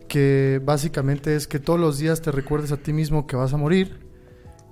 que 0.08 0.60
básicamente 0.64 1.36
es 1.36 1.46
que 1.46 1.58
todos 1.58 1.78
los 1.78 1.98
días 1.98 2.22
te 2.22 2.32
recuerdes 2.32 2.72
a 2.72 2.76
ti 2.76 2.92
mismo 2.92 3.26
que 3.26 3.36
vas 3.36 3.52
a 3.52 3.56
morir 3.56 4.06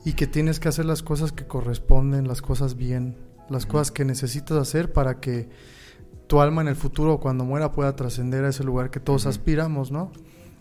y 0.05 0.15
que 0.15 0.27
tienes 0.27 0.61
que 0.61 0.69
hacer 0.69 0.85
las 0.85 1.03
cosas 1.03 1.33
que 1.33 1.47
corresponden, 1.47 2.27
las 2.27 2.43
cosas 2.43 2.77
bien, 2.77 3.17
las 3.49 3.67
cosas 3.67 3.91
que 3.91 4.05
necesitas 4.05 4.57
hacer 4.57 4.93
para 4.93 5.21
que 5.21 5.49
tu 6.27 6.41
alma 6.41 6.63
en 6.63 6.69
el 6.69 6.77
futuro, 6.77 7.19
cuando 7.19 7.45
muera, 7.45 7.73
pueda 7.73 7.97
trascender 7.97 8.45
a 8.45 8.51
ese 8.51 8.65
lugar 8.65 8.91
que 8.91 9.01
todos 9.01 9.27
aspiramos, 9.27 9.91
¿no? 9.91 10.13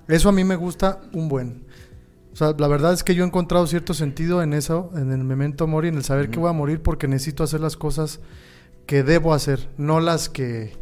Eso 0.08 0.30
a 0.30 0.32
mí 0.32 0.44
me 0.44 0.56
gusta 0.56 1.02
un 1.14 1.30
buen. 1.30 1.68
O 2.32 2.36
sea, 2.36 2.54
la 2.58 2.68
verdad 2.68 2.94
es 2.94 3.04
que 3.04 3.16
yo 3.16 3.24
he 3.24 3.28
encontrado 3.28 3.66
cierto 3.68 3.94
sentido 3.94 4.44
en 4.44 4.54
eso, 4.54 4.92
en 4.96 5.12
el 5.12 5.24
memento 5.24 5.68
mori, 5.68 5.88
en 5.88 5.96
el 5.96 6.04
saber 6.04 6.30
que 6.30 6.40
voy 6.40 6.50
a 6.50 6.54
morir 6.54 6.82
porque 6.82 7.08
necesito 7.08 7.44
hacer 7.44 7.60
las 7.60 7.76
cosas 7.76 8.20
que 8.86 9.04
debo 9.04 9.34
hacer, 9.34 9.70
no 9.78 10.00
las 10.00 10.30
que 10.30 10.74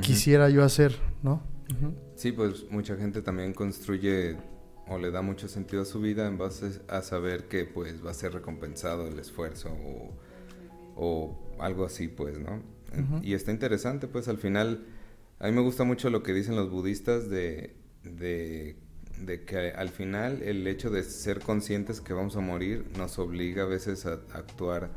quisiera 0.00 0.48
yo 0.48 0.64
hacer, 0.64 0.96
¿no? 1.22 1.42
Sí, 2.14 2.32
pues 2.32 2.70
mucha 2.70 2.96
gente 2.96 3.22
también 3.22 3.52
construye 3.52 4.36
o 4.88 4.98
le 4.98 5.10
da 5.10 5.22
mucho 5.22 5.48
sentido 5.48 5.82
a 5.82 5.84
su 5.84 6.00
vida 6.00 6.26
en 6.26 6.38
base 6.38 6.80
a 6.88 7.02
saber 7.02 7.48
que 7.48 7.64
pues 7.64 8.04
va 8.04 8.10
a 8.10 8.14
ser 8.14 8.32
recompensado 8.32 9.08
el 9.08 9.18
esfuerzo 9.18 9.70
o, 10.96 11.36
algo 11.58 11.84
así, 11.84 12.08
pues, 12.08 12.38
¿no? 12.38 12.62
Y 13.22 13.34
está 13.34 13.50
interesante, 13.50 14.06
pues 14.06 14.28
al 14.28 14.38
final, 14.38 14.86
a 15.38 15.46
mí 15.46 15.52
me 15.52 15.60
gusta 15.60 15.84
mucho 15.84 16.08
lo 16.08 16.22
que 16.22 16.32
dicen 16.32 16.56
los 16.56 16.70
budistas 16.70 17.28
de, 17.28 17.76
de 18.02 18.76
de 19.18 19.44
que 19.44 19.70
al 19.70 19.88
final 19.88 20.42
el 20.42 20.66
hecho 20.66 20.90
de 20.90 21.02
ser 21.02 21.40
conscientes 21.40 22.00
que 22.00 22.12
vamos 22.12 22.36
a 22.36 22.40
morir 22.40 22.84
nos 22.96 23.18
obliga 23.18 23.62
a 23.62 23.66
veces 23.66 24.06
a, 24.06 24.14
actuar 24.32 24.90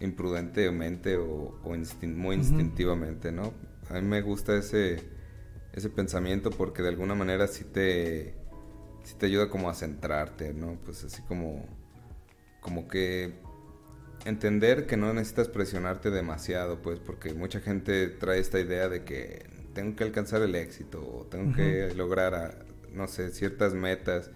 imprudentemente 0.00 1.16
o, 1.16 1.58
muy 1.64 2.36
instintivamente, 2.36 3.32
¿no? 3.32 3.52
A 3.88 3.94
mí 3.94 4.02
me 4.02 4.22
gusta 4.22 4.56
ese, 4.56 5.02
ese 5.72 5.90
pensamiento 5.90 6.50
porque 6.50 6.82
de 6.82 6.88
alguna 6.88 7.14
manera 7.14 7.46
sí 7.48 7.64
te, 7.64 8.34
sí 9.02 9.14
te 9.18 9.26
ayuda 9.26 9.50
como 9.50 9.68
a 9.68 9.74
centrarte, 9.74 10.54
¿no? 10.54 10.78
Pues 10.84 11.04
así 11.04 11.22
como, 11.22 11.66
como 12.60 12.88
que 12.88 13.34
entender 14.24 14.86
que 14.86 14.96
no 14.96 15.12
necesitas 15.12 15.48
presionarte 15.48 16.10
demasiado, 16.10 16.80
pues, 16.82 16.98
porque 16.98 17.34
mucha 17.34 17.60
gente 17.60 18.08
trae 18.08 18.38
esta 18.38 18.60
idea 18.60 18.88
de 18.88 19.04
que 19.04 19.46
tengo 19.74 19.96
que 19.96 20.04
alcanzar 20.04 20.42
el 20.42 20.54
éxito, 20.54 21.00
o 21.00 21.26
tengo 21.26 21.54
que 21.54 21.94
lograr, 21.94 22.66
no 22.94 23.06
sé, 23.06 23.30
ciertas 23.30 23.74
metas, 23.74 24.30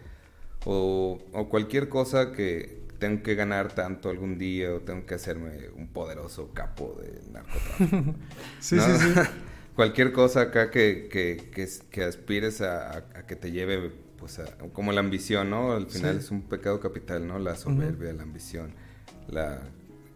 o, 0.65 1.23
o, 1.33 1.49
cualquier 1.49 1.89
cosa 1.89 2.33
que 2.33 2.85
tengo 2.99 3.23
que 3.23 3.35
ganar 3.35 3.75
tanto 3.75 4.09
algún 4.09 4.39
día, 4.39 4.73
o 4.73 4.81
tengo 4.81 5.05
que 5.07 5.15
hacerme 5.15 5.69
un 5.77 5.89
poderoso 5.89 6.53
capo 6.53 6.99
de 7.03 7.21
narcotráfico. 7.31 8.15
sí, 8.61 8.79
sí, 8.81 8.93
sí. 8.99 9.21
cualquier 9.77 10.13
cosa 10.13 10.43
acá 10.43 10.71
que, 10.71 11.09
que, 11.11 11.51
que, 11.91 12.05
aspires 12.05 12.61
a, 12.61 12.99
a, 12.99 13.27
que 13.27 13.37
te 13.37 13.51
lleve, 13.51 13.93
pues, 14.19 14.39
a, 14.39 14.57
como 14.73 14.93
la 14.93 15.01
ambición, 15.01 15.51
¿no? 15.51 15.73
Al 15.73 15.87
final 15.87 16.17
es 16.19 16.31
un 16.31 16.43
pecado 16.43 16.81
capital, 16.81 17.27
¿no? 17.27 17.39
La 17.39 17.57
soberbia, 17.57 18.13
la 18.13 18.23
ambición, 18.23 18.73
la, 19.29 19.61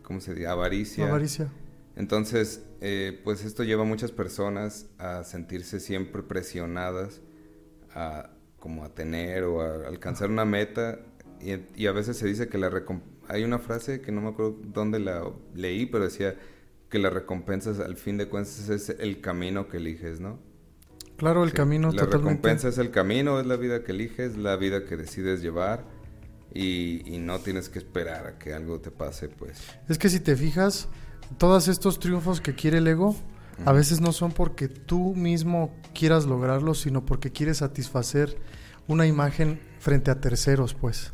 ¿cómo 0.02 0.20
se 0.20 0.34
dice? 0.34 0.46
Avaricia. 0.46 1.08
Avaricia. 1.08 1.48
Entonces, 1.96 2.62
eh, 2.80 3.20
pues 3.24 3.44
esto 3.44 3.64
lleva 3.64 3.82
a 3.82 3.86
muchas 3.86 4.12
personas 4.12 4.86
a 4.98 5.24
sentirse 5.24 5.80
siempre 5.80 6.22
presionadas 6.22 7.20
a 7.94 8.30
como 8.58 8.84
a 8.84 8.88
tener 8.88 9.44
o 9.44 9.62
a 9.62 9.86
alcanzar 9.86 10.30
una 10.30 10.44
meta 10.44 10.98
y, 11.40 11.54
y 11.80 11.86
a 11.86 11.92
veces 11.92 12.16
se 12.16 12.26
dice 12.26 12.48
que 12.48 12.58
la 12.58 12.70
hay 13.28 13.44
una 13.44 13.58
frase 13.58 14.00
que 14.00 14.10
no 14.10 14.20
me 14.20 14.28
acuerdo 14.28 14.56
dónde 14.64 14.98
la 14.98 15.22
leí, 15.54 15.86
pero 15.86 16.04
decía 16.04 16.36
que 16.88 16.98
la 16.98 17.10
recompensa 17.10 17.70
al 17.84 17.96
fin 17.96 18.16
de 18.16 18.26
cuentas 18.26 18.68
es 18.68 18.88
el 18.88 19.20
camino 19.20 19.68
que 19.68 19.76
eliges, 19.76 20.20
¿no? 20.20 20.38
Claro, 21.18 21.44
el 21.44 21.52
camino 21.52 21.90
La 21.92 22.06
recompensa 22.06 22.68
es 22.68 22.78
el 22.78 22.90
camino, 22.90 23.40
es 23.40 23.46
la 23.46 23.56
vida 23.56 23.82
que 23.82 23.92
eliges, 23.92 24.36
la 24.36 24.56
vida 24.56 24.84
que 24.84 24.96
decides 24.96 25.42
llevar 25.42 25.84
y, 26.54 27.02
y, 27.12 27.18
no 27.18 27.40
tienes 27.40 27.68
que 27.68 27.78
esperar 27.78 28.26
a 28.26 28.38
que 28.38 28.54
algo 28.54 28.80
te 28.80 28.90
pase, 28.90 29.28
pues. 29.28 29.60
Es 29.88 29.98
que 29.98 30.08
si 30.08 30.20
te 30.20 30.34
fijas, 30.36 30.88
todos 31.36 31.68
estos 31.68 31.98
triunfos 31.98 32.40
que 32.40 32.54
quiere 32.54 32.78
el 32.78 32.86
ego, 32.86 33.16
a 33.64 33.72
veces 33.72 34.00
no 34.00 34.12
son 34.12 34.32
porque 34.32 34.68
tú 34.68 35.14
mismo 35.14 35.74
quieras 35.94 36.26
lograrlos, 36.26 36.80
sino 36.80 37.04
porque 37.04 37.30
quieres 37.30 37.58
satisfacer 37.58 38.38
una 38.86 39.06
imagen 39.06 39.60
frente 39.80 40.10
a 40.10 40.20
terceros, 40.20 40.74
pues. 40.74 41.12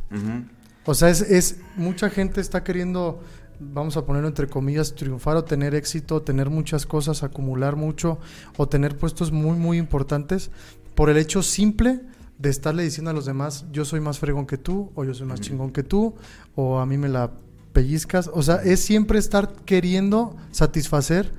O 0.85 0.95
sea, 0.95 1.09
es, 1.09 1.23
es, 1.23 1.61
mucha 1.77 2.11
gente 2.11 2.41
está 2.41 2.63
queriendo 2.63 3.21
vamos 3.61 3.97
a 3.97 4.05
ponerlo 4.05 4.29
entre 4.29 4.49
comillas, 4.49 4.95
triunfar 4.95 5.37
o 5.37 5.45
tener 5.45 5.75
éxito, 5.75 6.23
tener 6.23 6.51
muchas 6.51 6.87
cosas, 6.87 7.23
acumular 7.23 7.77
mucho 7.77 8.19
o 8.57 8.69
tener 8.69 8.97
puestos 8.97 9.33
muy, 9.33 9.57
muy 9.57 9.79
importantes 9.79 10.51
por 10.95 11.11
el 11.11 11.17
hecho 11.17 11.43
simple 11.43 12.01
de 12.39 12.51
estarle 12.51 12.83
diciendo 12.83 13.11
a 13.11 13.15
los 13.15 13.27
demás, 13.27 13.67
yo 13.73 13.85
soy 13.85 14.01
más 14.01 14.19
fregón 14.19 14.47
que 14.47 14.59
tú, 14.59 14.91
o 14.95 15.05
yo 15.05 15.15
soy 15.15 15.27
más 15.27 15.41
chingón 15.41 15.73
que 15.73 15.83
tú, 15.83 16.15
o 16.55 16.79
a 16.79 16.87
mí 16.87 16.99
me 16.99 17.09
la 17.09 17.31
pellizcas. 17.73 18.29
O 18.33 18.43
sea, 18.43 18.57
es 18.57 18.81
siempre 18.81 19.19
estar 19.19 19.53
queriendo 19.65 20.37
satisfacer 20.51 21.33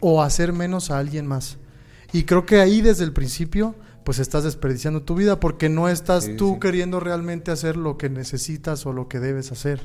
o 0.00 0.22
hacer 0.22 0.52
menos 0.52 0.90
a 0.90 0.98
alguien 0.98 1.26
más. 1.26 1.58
Y 2.12 2.24
creo 2.24 2.46
que 2.46 2.60
ahí 2.60 2.80
desde 2.80 3.04
el 3.04 3.12
principio, 3.12 3.74
pues 4.04 4.18
estás 4.18 4.44
desperdiciando 4.44 5.02
tu 5.02 5.14
vida 5.14 5.38
porque 5.38 5.68
no 5.68 5.88
estás 5.88 6.36
tú 6.36 6.58
queriendo 6.58 7.00
realmente 7.00 7.50
hacer 7.50 7.76
lo 7.76 7.96
que 7.96 8.10
necesitas 8.10 8.84
o 8.86 8.92
lo 8.92 9.08
que 9.08 9.20
debes 9.20 9.52
hacer. 9.52 9.80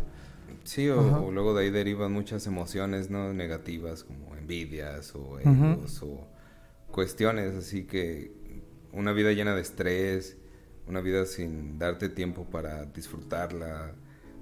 Sí, 0.64 0.90
o, 0.90 1.32
luego 1.32 1.54
de 1.54 1.66
ahí 1.66 1.70
derivan 1.70 2.12
muchas 2.12 2.48
emociones 2.48 3.12
no 3.12 3.34
negativas 3.34 4.04
como 4.04 4.36
envidias 4.36 5.14
o 5.14 5.40
egos 5.40 6.02
o 6.02 6.28
cuestiones 6.90 7.54
así 7.54 7.84
que 7.84 8.32
una 8.92 9.12
vida 9.12 9.32
llena 9.34 9.54
de 9.54 9.62
estrés, 9.62 10.38
una 10.88 11.02
vida 11.02 11.26
sin 11.26 11.78
darte 11.78 12.10
tiempo 12.10 12.46
para 12.46 12.86
disfrutarla 12.86 13.94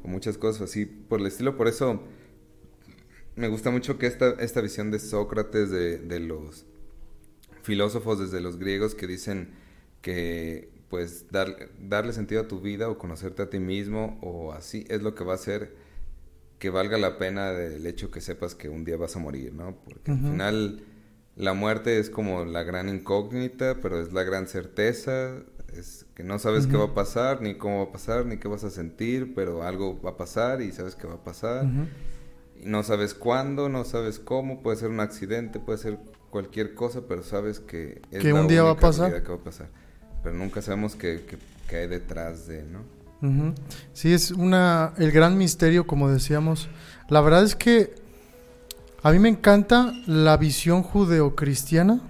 o 0.04 0.08
muchas 0.08 0.38
cosas 0.38 0.70
así 0.70 0.86
por 0.86 1.20
el 1.20 1.28
estilo. 1.28 1.58
Por 1.58 1.68
eso 1.68 2.02
me 3.36 3.48
gusta 3.48 3.72
mucho 3.72 3.98
que 3.98 4.08
esta, 4.08 4.32
esta 4.40 4.62
visión 4.62 4.92
de 4.92 5.00
Sócrates, 5.00 5.70
de, 5.70 5.98
de 5.98 6.20
los 6.20 6.66
filósofos 7.64 8.20
desde 8.20 8.42
los 8.42 8.58
griegos 8.58 8.96
que 8.96 9.08
dicen 9.08 9.52
que 10.02 10.70
pues 10.90 11.32
dar, 11.32 11.72
darle 11.80 12.14
sentido 12.14 12.42
a 12.42 12.48
tu 12.48 12.60
vida 12.60 12.90
o 12.90 12.98
conocerte 12.98 13.42
a 13.42 13.50
ti 13.50 13.60
mismo 13.60 14.20
o 14.22 14.52
así 14.52 14.86
es 14.90 15.02
lo 15.02 15.16
que 15.16 15.24
va 15.24 15.32
a 15.32 15.36
hacer 15.36 15.76
que 16.60 16.70
valga 16.70 16.98
la 16.98 17.18
pena 17.18 17.52
el 17.52 17.86
hecho 17.86 18.12
que 18.12 18.22
sepas 18.22 18.56
que 18.56 18.70
un 18.70 18.86
día 18.86 18.96
vas 18.96 19.16
a 19.18 19.20
morir, 19.20 19.54
¿no? 19.54 19.76
Porque 19.84 20.12
al 20.12 20.20
final 20.20 20.84
la 21.36 21.54
muerte 21.54 22.00
es 22.00 22.10
como 22.10 22.46
la 22.46 22.64
gran 22.64 22.88
incógnita, 22.88 23.80
pero 23.82 24.00
es 24.00 24.14
la 24.14 24.24
gran 24.24 24.48
certeza, 24.48 25.44
es 25.76 26.06
que 26.16 26.24
no 26.24 26.40
sabes 26.40 26.68
qué 26.68 26.78
va 26.78 26.86
a 26.86 26.94
pasar, 26.94 27.42
ni 27.42 27.56
cómo 27.56 27.80
va 27.80 27.90
a 27.90 27.92
pasar, 27.92 28.26
ni 28.26 28.38
qué 28.38 28.48
vas 28.48 28.64
a 28.64 28.70
sentir, 28.70 29.34
pero 29.36 29.64
algo 29.64 30.00
va 30.02 30.12
a 30.12 30.18
pasar 30.18 30.62
y 30.62 30.72
sabes 30.72 30.96
que 30.96 31.06
va 31.06 31.16
a 31.16 31.24
pasar. 31.26 31.66
No 32.62 32.84
sabes 32.84 33.14
cuándo, 33.14 33.70
no 33.70 33.86
sabes 33.86 34.20
cómo, 34.20 34.62
puede 34.62 34.78
ser 34.78 34.90
un 34.90 35.00
accidente, 35.00 35.60
puede 35.60 35.78
ser 35.78 36.00
cualquier 36.30 36.74
cosa, 36.74 37.02
pero 37.08 37.24
sabes 37.24 37.60
que 37.60 38.02
es 38.12 38.22
que 38.22 38.34
un 38.34 38.48
día 38.48 38.64
va 38.64 38.72
a 38.72 38.78
pasar. 38.78 39.22
Que 39.22 39.30
va 39.30 39.36
a 39.36 39.44
pasar. 39.44 39.70
Pero 40.24 40.36
nunca 40.36 40.62
sabemos 40.62 40.96
qué 40.96 41.22
hay 41.70 41.88
detrás 41.88 42.48
de, 42.48 42.64
¿no? 42.64 43.04
Sí, 43.94 44.12
es 44.12 44.32
una 44.32 44.94
el 44.98 45.12
gran 45.12 45.38
misterio, 45.38 45.88
como 45.88 46.10
decíamos. 46.10 46.68
La 47.10 47.22
verdad 47.22 47.44
es 47.44 47.56
que 47.56 47.96
a 49.02 49.12
mí 49.12 49.20
me 49.20 49.30
encanta 49.30 49.94
la 50.08 50.36
visión 50.38 50.84
judeocristiana. 50.84 52.02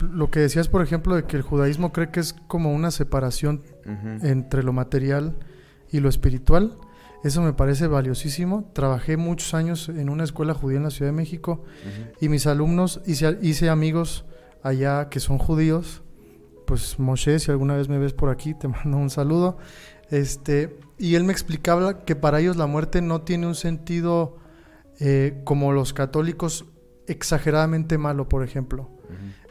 Lo 0.00 0.30
que 0.30 0.40
decías, 0.40 0.68
por 0.68 0.82
ejemplo, 0.82 1.14
de 1.14 1.24
que 1.24 1.36
el 1.36 1.42
judaísmo 1.42 1.92
cree 1.92 2.10
que 2.10 2.20
es 2.20 2.32
como 2.48 2.72
una 2.72 2.90
separación 2.90 3.62
entre 4.22 4.62
lo 4.62 4.72
material 4.72 5.36
y 5.90 6.00
lo 6.00 6.08
espiritual. 6.08 6.76
Eso 7.22 7.42
me 7.42 7.52
parece 7.52 7.86
valiosísimo. 7.86 8.70
Trabajé 8.72 9.16
muchos 9.16 9.54
años 9.54 9.88
en 9.88 10.08
una 10.08 10.24
escuela 10.24 10.54
judía 10.54 10.78
en 10.78 10.84
la 10.84 10.90
Ciudad 10.90 11.10
de 11.10 11.16
México 11.16 11.64
y 12.20 12.28
mis 12.28 12.46
alumnos, 12.46 13.00
hice, 13.06 13.38
hice 13.42 13.68
amigos 13.68 14.24
allá 14.62 15.08
que 15.08 15.20
son 15.20 15.38
judíos. 15.38 16.02
Pues 16.66 16.98
Moshe, 16.98 17.38
si 17.38 17.50
alguna 17.50 17.76
vez 17.76 17.88
me 17.88 17.98
ves 17.98 18.12
por 18.12 18.30
aquí, 18.30 18.54
te 18.54 18.68
mando 18.68 18.96
un 18.96 19.10
saludo. 19.10 19.58
Este, 20.10 20.78
y 20.98 21.14
él 21.14 21.24
me 21.24 21.32
explicaba 21.32 22.04
que 22.04 22.16
para 22.16 22.40
ellos 22.40 22.56
la 22.56 22.66
muerte 22.66 23.02
no 23.02 23.22
tiene 23.22 23.46
un 23.46 23.54
sentido 23.54 24.36
eh, 25.00 25.40
como 25.44 25.72
los 25.72 25.92
católicos 25.92 26.66
exageradamente 27.06 27.98
malo, 27.98 28.28
por 28.28 28.44
ejemplo. 28.44 28.90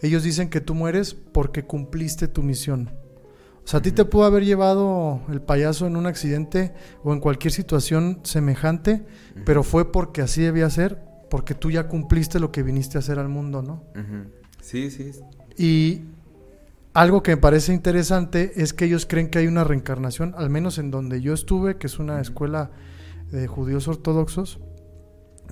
Ellos 0.02 0.24
dicen 0.24 0.50
que 0.50 0.62
tú 0.62 0.74
mueres 0.74 1.14
porque 1.14 1.64
cumpliste 1.64 2.28
tu 2.28 2.42
misión. 2.42 2.90
O 3.64 3.68
sea, 3.68 3.80
a 3.80 3.82
ti 3.82 3.92
te 3.92 4.06
pudo 4.06 4.26
haber 4.26 4.44
llevado 4.44 5.22
el 5.30 5.42
payaso 5.42 5.88
en 5.88 5.96
un 5.96 6.06
accidente 6.06 6.74
o 7.04 7.14
en 7.14 7.20
cualquier 7.20 7.54
situación 7.54 8.20
semejante, 8.24 9.06
pero 9.46 9.64
fue 9.64 9.92
porque 9.92 10.22
así 10.22 10.42
debía 10.42 10.70
ser, 10.70 11.02
porque 11.30 11.54
tú 11.54 11.72
ya 11.72 11.88
cumpliste 11.88 12.40
lo 12.40 12.52
que 12.52 12.64
viniste 12.64 12.98
a 12.98 13.00
hacer 13.00 13.20
al 13.20 13.30
mundo, 13.30 13.62
¿no? 13.62 13.84
Sí, 14.62 14.90
sí. 14.90 15.12
Y 15.58 16.02
algo 16.94 17.24
que 17.24 17.32
me 17.32 17.38
parece 17.38 17.74
interesante 17.74 18.52
es 18.56 18.74
que 18.74 18.86
ellos 18.86 19.06
creen 19.06 19.30
que 19.30 19.40
hay 19.40 19.48
una 19.48 19.64
reencarnación, 19.64 20.34
al 20.38 20.50
menos 20.50 20.78
en 20.78 20.92
donde 20.92 21.22
yo 21.22 21.34
estuve, 21.34 21.78
que 21.78 21.88
es 21.88 22.00
una 22.00 22.20
escuela 22.20 22.72
de 23.32 23.48
judíos 23.48 23.88
ortodoxos, 23.88 24.60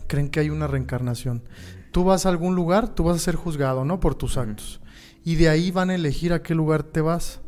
creen 0.07 0.29
que 0.29 0.41
hay 0.41 0.49
una 0.49 0.67
reencarnación. 0.67 1.43
Tú 1.91 2.03
vas 2.03 2.25
a 2.25 2.29
algún 2.29 2.55
lugar, 2.55 2.89
tú 2.89 3.03
vas 3.03 3.15
a 3.15 3.19
ser 3.19 3.35
juzgado, 3.35 3.85
¿no? 3.85 3.99
Por 3.99 4.15
tus 4.15 4.37
actos. 4.37 4.81
Y 5.23 5.35
de 5.35 5.49
ahí 5.49 5.71
van 5.71 5.89
a 5.89 5.95
elegir 5.95 6.33
a 6.33 6.43
qué 6.43 6.55
lugar 6.55 6.83
te 6.83 7.01
vas. 7.01 7.39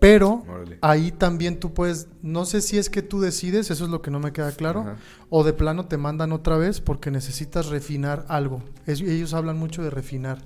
Pero 0.00 0.44
ahí 0.80 1.12
también 1.12 1.60
tú 1.60 1.74
puedes, 1.74 2.08
no 2.22 2.46
sé 2.46 2.62
si 2.62 2.78
es 2.78 2.88
que 2.88 3.02
tú 3.02 3.20
decides, 3.20 3.70
eso 3.70 3.84
es 3.84 3.90
lo 3.90 4.00
que 4.00 4.10
no 4.10 4.18
me 4.18 4.32
queda 4.32 4.50
claro, 4.52 4.96
o 5.28 5.44
de 5.44 5.52
plano 5.52 5.86
te 5.86 5.98
mandan 5.98 6.32
otra 6.32 6.56
vez 6.56 6.80
porque 6.80 7.10
necesitas 7.10 7.66
refinar 7.66 8.24
algo. 8.28 8.62
ellos 8.86 9.34
hablan 9.34 9.58
mucho 9.58 9.82
de 9.82 9.90
refinar. 9.90 10.38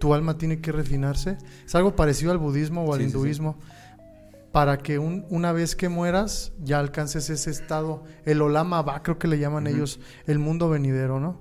Tu 0.00 0.14
alma 0.14 0.38
tiene 0.38 0.60
que 0.62 0.72
refinarse. 0.72 1.36
Es 1.64 1.74
algo 1.74 1.94
parecido 1.94 2.32
al 2.32 2.38
budismo 2.38 2.84
o 2.84 2.94
al 2.94 3.02
hinduismo. 3.02 3.58
Para 4.50 4.78
que 4.78 4.98
una 4.98 5.52
vez 5.52 5.76
que 5.76 5.88
mueras 5.90 6.52
ya 6.62 6.78
alcances 6.78 7.28
ese 7.28 7.50
estado, 7.50 8.04
el 8.24 8.40
olama 8.40 8.80
va, 8.80 9.02
creo 9.02 9.18
que 9.18 9.28
le 9.28 9.38
llaman 9.38 9.66
ellos, 9.66 10.00
el 10.26 10.38
mundo 10.38 10.70
venidero, 10.70 11.20
¿no? 11.20 11.38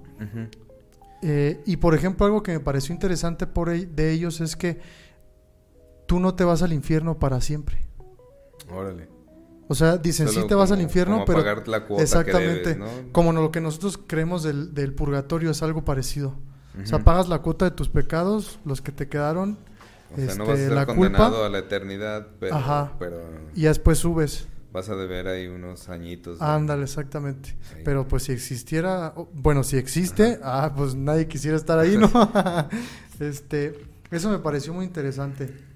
Eh, 1.21 1.61
y 1.65 1.77
por 1.77 1.95
ejemplo, 1.95 2.25
algo 2.25 2.43
que 2.43 2.51
me 2.51 2.59
pareció 2.59 2.93
interesante 2.93 3.47
por 3.47 3.69
de 3.69 4.11
ellos 4.11 4.41
es 4.41 4.55
que 4.55 4.79
tú 6.11 6.19
no 6.19 6.35
te 6.35 6.43
vas 6.43 6.61
al 6.61 6.73
infierno 6.73 7.19
para 7.19 7.39
siempre. 7.39 7.77
Órale. 8.69 9.07
O 9.69 9.75
sea, 9.75 9.95
dicen, 9.95 10.27
sí 10.27 10.45
te 10.45 10.55
vas 10.55 10.69
al 10.69 10.81
infierno, 10.81 11.23
pero... 11.25 11.41
exactamente. 11.99 12.77
Como 13.13 13.31
lo 13.31 13.49
que 13.49 13.61
nosotros 13.61 13.97
creemos 14.07 14.43
del, 14.43 14.93
purgatorio 14.93 15.51
es 15.51 15.63
algo 15.63 15.85
parecido. 15.85 16.35
O 16.83 16.85
sea, 16.85 16.99
pagas 16.99 17.29
la 17.29 17.39
cuota 17.39 17.63
de 17.63 17.71
tus 17.71 17.87
pecados, 17.87 18.59
los 18.65 18.81
que 18.81 18.91
te 18.91 19.07
quedaron. 19.07 19.57
O 20.11 20.17
sea, 20.17 20.35
no 20.35 20.45
vas 20.45 20.49
a 20.49 20.53
este, 20.55 20.65
ser 20.65 20.73
la 20.73 20.85
condenado 20.85 21.45
a 21.45 21.49
la 21.49 21.59
eternidad, 21.59 22.27
pero, 22.41 22.55
Ajá. 22.55 22.91
Y 23.55 23.61
después 23.61 23.99
subes. 23.99 24.49
Vas 24.73 24.89
a 24.89 24.97
deber 24.97 25.29
ahí 25.29 25.47
unos 25.47 25.87
añitos. 25.87 26.41
Ándale, 26.41 26.83
exactamente. 26.83 27.55
Pero 27.85 28.05
pues 28.05 28.23
si 28.23 28.33
existiera, 28.33 29.13
bueno, 29.31 29.63
si 29.63 29.77
existe, 29.77 30.41
ah, 30.43 30.73
pues 30.75 30.93
nadie 30.93 31.29
quisiera 31.29 31.55
estar 31.55 31.79
ahí, 31.79 31.95
¿no? 31.95 32.11
este, 33.21 33.79
eso 34.11 34.29
me 34.29 34.39
pareció 34.39 34.73
muy 34.73 34.83
interesante. 34.83 35.70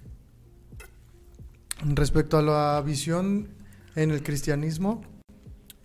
Respecto 1.83 2.37
a 2.37 2.41
la 2.41 2.81
visión 2.81 3.49
en 3.95 4.11
el 4.11 4.23
cristianismo, 4.23 5.01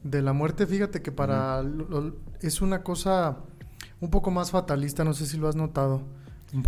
de 0.03 0.23
la 0.23 0.33
muerte, 0.33 0.67
fíjate 0.67 1.03
que 1.03 1.13
para 1.13 1.63
es 2.41 2.63
una 2.63 2.83
cosa 2.83 3.39
un 4.01 4.11
poco 4.11 4.31
más 4.31 4.51
fatalista, 4.51 5.05
no 5.05 5.13
sé 5.13 5.27
si 5.27 5.37
lo 5.37 5.49
has 5.49 5.57
notado, 5.57 6.03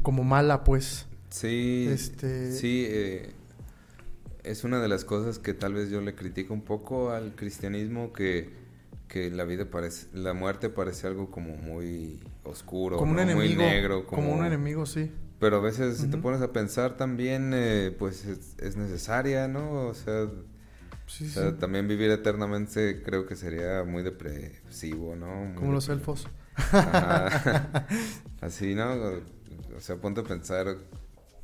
como 0.03 0.23
mala 0.23 0.65
pues. 0.65 1.07
Sí, 1.31 1.87
este... 1.91 2.53
sí, 2.53 2.85
eh, 2.87 3.33
es 4.45 4.65
una 4.65 4.81
de 4.81 4.89
las 4.89 5.05
cosas 5.05 5.39
que 5.39 5.55
tal 5.55 5.75
vez 5.75 5.89
yo 5.89 6.01
le 6.03 6.15
critico 6.15 6.53
un 6.53 6.63
poco 6.63 7.11
al 7.11 7.35
cristianismo 7.35 8.13
que, 8.13 8.51
que 9.09 9.31
la 9.31 9.45
vida 9.45 9.71
parece, 9.71 10.09
la 10.13 10.35
muerte 10.35 10.69
parece 10.69 11.07
algo 11.07 11.31
como 11.31 11.57
muy 11.57 12.21
oscuro, 12.45 12.99
como 12.99 13.13
un 13.13 13.19
enemigo, 13.21 13.47
muy 13.47 13.57
negro, 13.57 14.07
como... 14.07 14.35
un 14.35 14.45
enemigo, 14.45 14.85
sí. 14.85 15.11
Pero 15.43 15.57
a 15.57 15.61
veces 15.61 15.99
si 15.99 16.07
te 16.07 16.19
pones 16.19 16.41
a 16.41 16.53
pensar 16.53 16.97
también, 16.97 17.51
eh, 17.53 17.93
pues 17.99 18.25
es, 18.27 18.77
necesaria, 18.77 19.49
¿no? 19.49 19.89
O 19.89 19.93
sea, 19.93 20.29
también 21.59 21.89
vivir 21.89 22.13
eternamente 22.13 23.03
creo 23.03 23.27
que 23.27 23.35
sería 23.35 23.83
muy 23.83 24.05
depresivo, 24.05 25.17
¿no? 25.17 25.53
como 25.57 25.73
los 25.73 25.89
elfos. 25.89 26.29
Así, 28.41 28.77
¿no? 28.77 28.95
O 29.77 29.81
sea, 29.81 29.97
ponte 29.97 30.21
a 30.21 30.25
pensar 30.25 30.77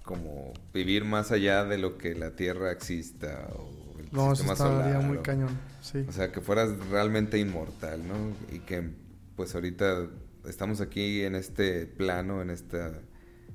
como 0.05 0.53
vivir 0.73 1.05
más 1.05 1.33
allá 1.33 1.65
de 1.65 1.79
lo 1.79 1.99
que 1.99 2.15
la 2.15 2.37
Tierra 2.37 2.71
exista 2.71 3.49
o 3.57 3.99
el 3.99 4.11
no, 4.13 4.37
sistema 4.37 4.55
solar. 4.55 5.03
muy 5.03 5.19
cañón, 5.19 5.59
sí. 5.81 6.07
O 6.09 6.13
sea, 6.13 6.31
que 6.31 6.41
fueras 6.41 6.71
realmente 6.89 7.37
inmortal, 7.37 8.07
¿no? 8.07 8.15
Y 8.55 8.61
que 8.61 8.93
pues 9.35 9.57
ahorita 9.57 10.07
estamos 10.49 10.81
aquí 10.81 11.25
en 11.25 11.35
este 11.35 11.87
plano, 11.87 12.43
en 12.43 12.51
esta 12.51 12.93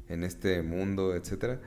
en 0.10 0.24
este 0.24 0.62
mundo, 0.62 1.15
etcétera. 1.15 1.62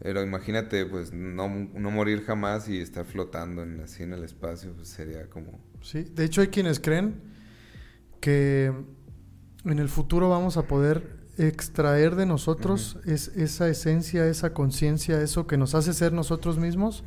Pero 0.00 0.22
imagínate, 0.22 0.84
pues, 0.86 1.12
no, 1.12 1.48
no 1.48 1.90
morir 1.90 2.24
jamás 2.24 2.68
y 2.68 2.78
estar 2.78 3.04
flotando 3.04 3.62
en, 3.62 3.80
así 3.80 4.02
en 4.02 4.12
el 4.12 4.24
espacio, 4.24 4.72
pues 4.74 4.88
sería 4.88 5.28
como... 5.30 5.60
Sí, 5.82 6.02
de 6.02 6.24
hecho 6.24 6.40
hay 6.40 6.48
quienes 6.48 6.80
creen 6.80 7.20
que 8.20 8.72
en 9.64 9.78
el 9.78 9.88
futuro 9.88 10.28
vamos 10.28 10.56
a 10.56 10.66
poder 10.66 11.24
extraer 11.38 12.14
de 12.16 12.26
nosotros 12.26 12.98
es, 13.04 13.28
esa 13.28 13.68
esencia, 13.68 14.26
esa 14.26 14.52
conciencia, 14.52 15.20
eso 15.20 15.46
que 15.46 15.56
nos 15.56 15.74
hace 15.74 15.92
ser 15.92 16.12
nosotros 16.12 16.58
mismos 16.58 17.04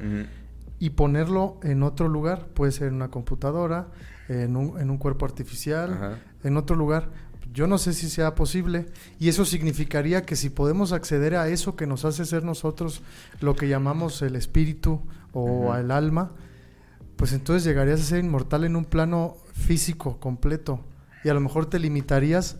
y 0.80 0.92
ponerlo 0.92 1.60
en 1.64 1.84
otro 1.84 2.08
lugar. 2.08 2.48
Puede 2.54 2.72
ser 2.72 2.90
en 2.90 2.96
una 2.96 3.10
computadora, 3.10 3.90
en 4.28 4.56
un, 4.56 4.80
en 4.80 4.90
un 4.90 4.98
cuerpo 4.98 5.26
artificial, 5.26 6.20
en 6.44 6.58
otro 6.58 6.76
lugar. 6.76 7.12
Yo 7.58 7.66
no 7.66 7.80
sé 7.80 7.94
si 7.94 8.08
sea 8.08 8.36
posible 8.36 8.86
y 9.18 9.30
eso 9.30 9.44
significaría 9.44 10.22
que 10.22 10.36
si 10.36 10.52
podemos 10.52 10.92
acceder 10.92 11.36
a 11.36 11.48
eso 11.48 11.76
que 11.76 11.88
nos 11.88 12.06
hace 12.06 12.24
ser 12.24 12.44
nosotros 12.44 13.02
lo 13.40 13.56
que 13.56 13.68
llamamos 13.68 14.22
el 14.22 14.36
espíritu 14.36 15.02
o 15.34 15.74
el 15.74 15.90
alma, 15.90 16.34
pues 17.16 17.34
entonces 17.34 17.64
llegarías 17.64 18.00
a 18.00 18.04
ser 18.04 18.24
inmortal 18.24 18.64
en 18.64 18.76
un 18.76 18.86
plano 18.86 19.38
físico 19.54 20.20
completo 20.20 20.86
y 21.24 21.30
a 21.30 21.34
lo 21.34 21.40
mejor 21.40 21.66
te 21.68 21.80
limitarías 21.80 22.58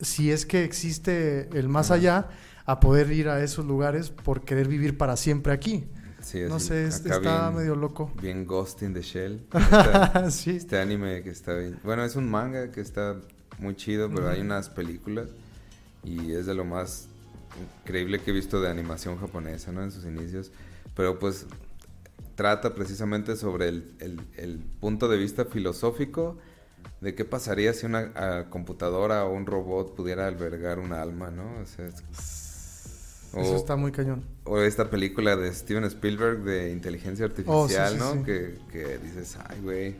si 0.00 0.32
es 0.32 0.44
que 0.44 0.64
existe 0.64 1.48
el 1.56 1.68
más 1.68 1.92
allá, 1.92 2.28
a 2.66 2.80
poder 2.80 3.12
ir 3.12 3.28
a 3.28 3.44
esos 3.44 3.64
lugares 3.64 4.10
por 4.10 4.44
querer 4.44 4.66
vivir 4.66 4.98
para 4.98 5.16
siempre 5.16 5.52
aquí. 5.52 5.84
no 6.48 6.58
sé, 6.58 6.86
está 6.86 7.52
medio 7.52 7.76
loco. 7.76 8.10
Bien 8.20 8.44
Ghost 8.44 8.82
in 8.82 8.92
the 8.92 9.02
Shell. 9.02 9.46
sí. 10.30 10.56
Este 10.56 10.80
anime 10.80 11.22
que 11.22 11.30
está 11.30 11.54
bien. 11.54 11.78
Bueno, 11.84 12.04
es 12.04 12.16
un 12.16 12.28
manga 12.28 12.72
que 12.72 12.80
está 12.80 13.20
muy 13.62 13.76
chido, 13.76 14.10
pero 14.10 14.28
hay 14.28 14.40
unas 14.40 14.68
películas 14.68 15.28
y 16.04 16.32
es 16.32 16.46
de 16.46 16.54
lo 16.54 16.64
más 16.64 17.08
increíble 17.82 18.18
que 18.18 18.30
he 18.30 18.34
visto 18.34 18.60
de 18.60 18.68
animación 18.68 19.18
japonesa, 19.18 19.72
¿no? 19.72 19.82
En 19.82 19.92
sus 19.92 20.04
inicios. 20.04 20.50
Pero 20.94 21.18
pues 21.18 21.46
trata 22.34 22.74
precisamente 22.74 23.36
sobre 23.36 23.68
el, 23.68 24.20
el 24.36 24.58
punto 24.80 25.08
de 25.08 25.16
vista 25.16 25.44
filosófico 25.44 26.38
de 27.00 27.14
qué 27.14 27.24
pasaría 27.24 27.72
si 27.74 27.86
una 27.86 28.48
computadora 28.48 29.24
o 29.24 29.32
un 29.32 29.44
robot 29.44 29.94
pudiera 29.94 30.26
albergar 30.26 30.78
un 30.78 30.92
alma, 30.92 31.30
¿no? 31.30 31.60
O 31.60 31.66
sea, 31.66 31.86
Eso 31.86 33.56
está 33.56 33.76
muy 33.76 33.90
cañón. 33.90 34.22
O 34.44 34.60
esta 34.60 34.88
película 34.88 35.36
de 35.36 35.52
Steven 35.52 35.84
Spielberg 35.84 36.44
de 36.44 36.70
inteligencia 36.70 37.24
artificial, 37.24 37.98
oh, 38.00 38.14
¿no? 38.14 38.24
Que, 38.24 38.56
que, 38.70 38.98
dices, 38.98 39.36
ay, 39.48 39.60
güey. 39.62 39.96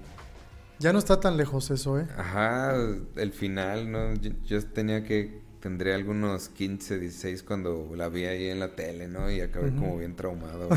Ya 0.82 0.92
no 0.92 0.98
está 0.98 1.20
tan 1.20 1.36
lejos 1.36 1.70
eso, 1.70 2.00
¿eh? 2.00 2.08
Ajá, 2.18 2.74
el 3.14 3.32
final, 3.32 3.92
¿no? 3.92 4.14
yo 4.14 4.64
tenía 4.66 5.04
que 5.04 5.40
tendré 5.60 5.94
algunos 5.94 6.48
15, 6.48 6.98
16 6.98 7.44
cuando 7.44 7.92
la 7.94 8.08
vi 8.08 8.24
ahí 8.24 8.48
en 8.48 8.58
la 8.58 8.74
tele, 8.74 9.06
¿no? 9.06 9.30
Y 9.30 9.40
acabé 9.40 9.70
como 9.70 9.96
bien 9.96 10.16
traumado. 10.16 10.68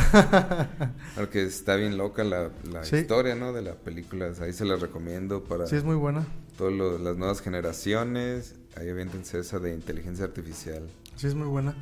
Porque 1.15 1.43
está 1.45 1.75
bien 1.75 1.97
loca 1.97 2.23
la, 2.23 2.51
historia, 2.83 3.33
¿no? 3.33 3.51
De 3.51 3.63
la 3.63 3.73
película. 3.73 4.31
Ahí 4.41 4.53
se 4.53 4.63
la 4.63 4.75
recomiendo 4.75 5.43
para... 5.43 5.65
Sí, 5.65 5.75
es 5.75 5.83
muy 5.83 5.95
buena. 5.95 6.27
Todas 6.55 7.01
las 7.01 7.17
nuevas 7.17 7.41
generaciones. 7.41 8.53
Ahí 8.77 8.87
aviéntense 8.87 9.39
esa 9.39 9.57
de 9.57 9.73
inteligencia 9.73 10.23
artificial. 10.23 10.83
Sí, 11.15 11.25
es 11.25 11.33
muy 11.33 11.47
buena. 11.47 11.75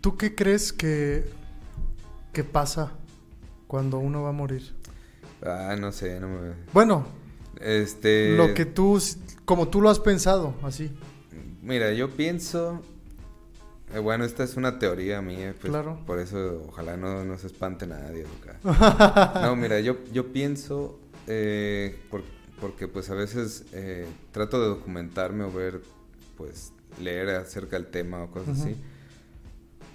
¿Tú 0.00 0.16
qué 0.16 0.34
crees 0.34 0.72
que, 0.72 1.24
que 2.32 2.42
pasa 2.42 2.94
cuando 3.68 4.00
uno 4.00 4.24
va 4.24 4.30
a 4.30 4.32
morir? 4.32 4.74
Ah, 5.40 5.76
no 5.78 5.92
sé, 5.92 6.18
no 6.18 6.26
me... 6.26 6.54
Bueno, 6.72 7.06
este... 7.60 8.36
Lo 8.36 8.54
que 8.54 8.64
tú, 8.64 9.00
como 9.44 9.68
tú 9.68 9.80
lo 9.80 9.90
has 9.90 10.00
pensado, 10.00 10.54
así. 10.62 10.90
Mira, 11.62 11.92
yo 11.92 12.10
pienso. 12.10 12.82
Eh, 13.94 13.98
bueno, 13.98 14.24
esta 14.24 14.44
es 14.44 14.56
una 14.56 14.78
teoría 14.78 15.22
mía, 15.22 15.54
pues, 15.58 15.70
claro. 15.70 15.98
por 16.06 16.18
eso 16.18 16.64
ojalá 16.68 16.96
no, 16.96 17.38
se 17.38 17.46
espante 17.46 17.86
nadie 17.86 18.26
acá. 18.42 19.40
no, 19.42 19.56
mira, 19.56 19.80
yo, 19.80 19.96
yo 20.12 20.32
pienso, 20.32 20.98
eh, 21.26 21.98
porque 22.60 22.86
pues 22.88 23.08
a 23.08 23.14
veces 23.14 23.64
eh, 23.72 24.06
trato 24.32 24.60
de 24.60 24.68
documentarme 24.68 25.44
o 25.44 25.52
ver, 25.52 25.80
pues 26.36 26.72
leer 27.00 27.30
acerca 27.30 27.76
del 27.76 27.86
tema 27.86 28.22
o 28.24 28.30
cosas 28.30 28.60
así. 28.60 28.76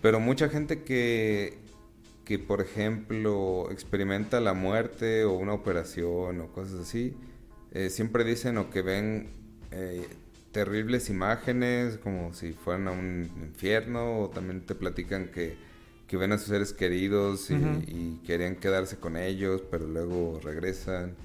Pero 0.02 0.20
mucha 0.20 0.50
gente 0.50 0.84
que, 0.84 1.60
que, 2.26 2.40
por 2.40 2.62
ejemplo, 2.62 3.70
experimenta 3.70 4.40
la 4.40 4.54
muerte 4.54 5.24
o 5.26 5.34
una 5.34 5.54
operación 5.54 6.42
o 6.42 6.48
cosas 6.48 6.80
así, 6.82 7.16
siempre 7.90 8.24
dicen 8.24 8.58
o 8.58 8.70
que 8.70 8.82
ven 8.82 9.30
terribles 10.52 11.10
imágenes, 11.10 11.98
como 11.98 12.34
si 12.34 12.54
fueran 12.54 12.88
a 12.88 12.92
un 12.92 13.30
infierno, 13.42 14.22
o 14.22 14.30
también 14.30 14.62
te 14.62 14.76
platican 14.76 15.28
que, 15.28 15.58
ven 16.12 16.32
a 16.32 16.38
sus 16.38 16.48
seres 16.48 16.74
queridos 16.74 17.52
y, 17.52 18.20
querían 18.26 18.56
quedarse 18.56 18.98
con 18.98 19.16
ellos, 19.18 19.62
pero 19.70 19.88
luego 19.88 20.40
regresan. 20.44 21.16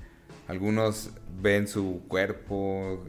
Algunos 0.46 1.10
ven 1.40 1.66
su 1.66 2.02
cuerpo 2.06 3.02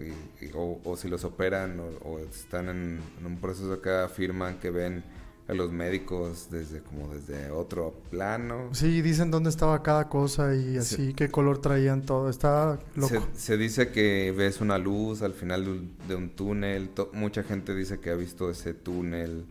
o, 0.54 0.98
si 0.98 1.10
los 1.10 1.26
operan 1.26 1.80
o, 1.80 2.20
están 2.20 2.70
en, 2.70 3.00
en, 3.20 3.26
un 3.26 3.42
proceso 3.42 3.74
acá, 3.74 4.06
afirman 4.06 4.58
que 4.60 4.70
ven 4.70 5.04
a 5.48 5.54
los 5.54 5.72
médicos 5.72 6.48
desde 6.50 6.82
como 6.82 7.14
desde 7.14 7.52
otro 7.52 7.94
plano. 8.10 8.70
Sí, 8.72 9.02
dicen 9.02 9.30
dónde 9.30 9.50
estaba 9.50 9.84
cada 9.84 10.10
cosa 10.10 10.56
y 10.56 10.78
así, 10.78 11.14
qué 11.14 11.30
color 11.30 11.60
traían 11.60 12.02
todo. 12.02 12.30
Está 12.30 12.80
loco. 12.96 13.28
Se, 13.36 13.58
dice 13.58 13.90
que 13.90 14.34
ves 14.36 14.62
una 14.62 14.78
luz 14.78 15.22
al 15.22 15.34
final 15.34 15.88
de 16.08 16.16
un, 16.16 16.30
túnel. 16.30 16.90
mucha 17.14 17.44
gente 17.44 17.76
dice 17.76 18.00
que 18.00 18.10
ha 18.10 18.16
visto 18.16 18.50
ese 18.50 18.74
túnel. 18.74 19.46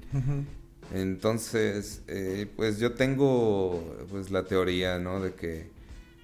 Entonces, 0.92 2.02
eh, 2.08 2.46
pues 2.56 2.78
yo 2.78 2.92
tengo 2.92 3.96
pues 4.10 4.30
la 4.30 4.44
teoría, 4.44 4.98
¿no? 4.98 5.20
De 5.20 5.34
que, 5.34 5.70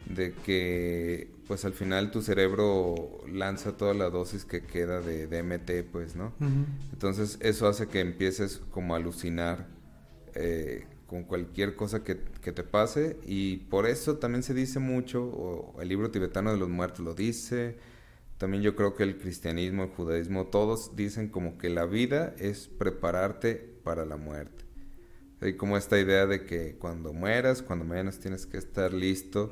de 0.07 0.33
que 0.33 1.31
pues 1.47 1.65
al 1.65 1.73
final 1.73 2.13
tu 2.13 2.23
cerebro 2.23 3.23
lanza 3.27 3.77
toda 3.77 3.93
la 3.93 4.09
dosis 4.09 4.45
que 4.45 4.63
queda 4.63 5.01
de 5.01 5.27
DMT, 5.27 5.91
pues, 5.91 6.15
¿no? 6.15 6.33
Entonces 6.93 7.39
eso 7.41 7.67
hace 7.67 7.89
que 7.89 7.99
empieces 7.99 8.63
como 8.71 8.95
a 8.95 8.99
alucinar 8.99 9.67
eh, 10.37 10.87
con 11.09 11.25
cualquier 11.25 11.75
cosa 11.75 12.05
que, 12.05 12.15
te 12.15 12.63
pase 12.63 13.19
y 13.27 13.57
por 13.69 13.87
eso 13.87 14.19
también 14.19 14.45
se 14.45 14.55
dice 14.55 14.79
mucho, 14.79 15.25
o 15.25 15.83
el 15.83 15.89
libro 15.89 16.13
tibetano 16.13 16.53
de 16.53 16.57
los 16.57 16.69
muertos 16.69 17.01
lo 17.01 17.15
dice, 17.15 17.79
también 18.39 18.63
yo 18.63 18.77
creo 18.77 18.95
que 18.95 19.03
el 19.03 19.19
cristianismo, 19.19 19.83
el 19.83 19.91
judaísmo, 19.91 20.47
todos 20.47 20.95
dicen 20.95 21.29
como 21.29 21.59
que 21.59 21.69
la 21.69 21.85
vida 21.85 22.33
es 22.39 22.69
prepararte 22.69 23.57
para 23.83 24.05
la 24.05 24.17
muerte. 24.17 24.70
Hay 25.41 25.55
como 25.55 25.77
esta 25.77 25.99
idea 25.99 26.27
de 26.27 26.45
que 26.45 26.77
cuando 26.77 27.13
mueras, 27.13 27.63
cuando 27.63 27.85
menos 27.85 28.19
tienes 28.19 28.47
que 28.47 28.59
estar 28.59 28.93
listo 28.93 29.49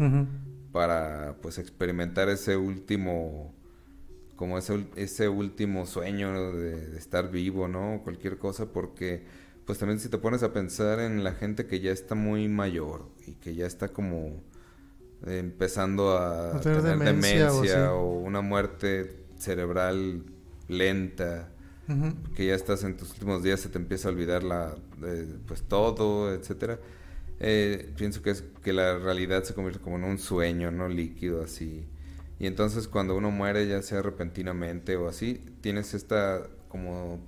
para 0.72 1.36
pues 1.40 1.58
experimentar 1.58 2.28
ese 2.28 2.56
último 2.56 3.54
como 4.38 4.56
ese, 4.56 4.86
ese 4.94 5.28
último 5.28 5.84
sueño 5.84 6.52
de, 6.52 6.96
estar 6.96 7.28
vivo, 7.28 7.66
¿no? 7.66 8.02
Cualquier 8.04 8.38
cosa, 8.38 8.66
porque 8.72 9.24
pues 9.66 9.78
también 9.78 9.98
si 9.98 10.08
te 10.08 10.16
pones 10.16 10.44
a 10.44 10.52
pensar 10.52 11.00
en 11.00 11.24
la 11.24 11.32
gente 11.32 11.66
que 11.66 11.80
ya 11.80 11.90
está 11.90 12.14
muy 12.14 12.48
mayor 12.48 13.10
y 13.26 13.32
que 13.34 13.56
ya 13.56 13.66
está 13.66 13.88
como 13.88 14.44
empezando 15.26 16.16
a, 16.16 16.60
tener, 16.60 16.82
demencia, 16.98 17.92
o, 17.92 18.20
una 18.20 18.40
muerte 18.40 19.24
cerebral 19.36 20.22
lenta, 20.68 21.50
que 22.34 22.46
ya 22.46 22.54
estás 22.54 22.84
en 22.84 22.96
tus 22.96 23.12
últimos 23.12 23.42
días, 23.42 23.60
se 23.60 23.68
te 23.68 23.78
empieza 23.78 24.08
a 24.08 24.12
olvidar 24.12 24.42
la, 24.42 24.74
pues 25.46 25.62
todo, 25.62 26.32
etcétera 26.34 26.78
eh, 27.40 27.92
pienso 27.96 28.22
que 28.22 28.30
es 28.30 28.42
que 28.62 28.72
la 28.72 28.98
realidad 28.98 29.44
se 29.44 29.54
convierte 29.54 29.80
como 29.80 29.96
en 29.96 30.04
un 30.04 30.18
sueño, 30.18 30.70
¿no? 30.70 30.88
Líquido 30.88 31.42
así. 31.42 31.84
Y 32.40 32.46
entonces 32.46 32.88
cuando 32.88 33.16
uno 33.16 33.30
muere, 33.30 33.66
ya 33.66 33.82
sea 33.82 34.02
repentinamente 34.02 34.96
o 34.96 35.08
así, 35.08 35.40
tienes 35.60 35.94
esta 35.94 36.48
como 36.68 37.20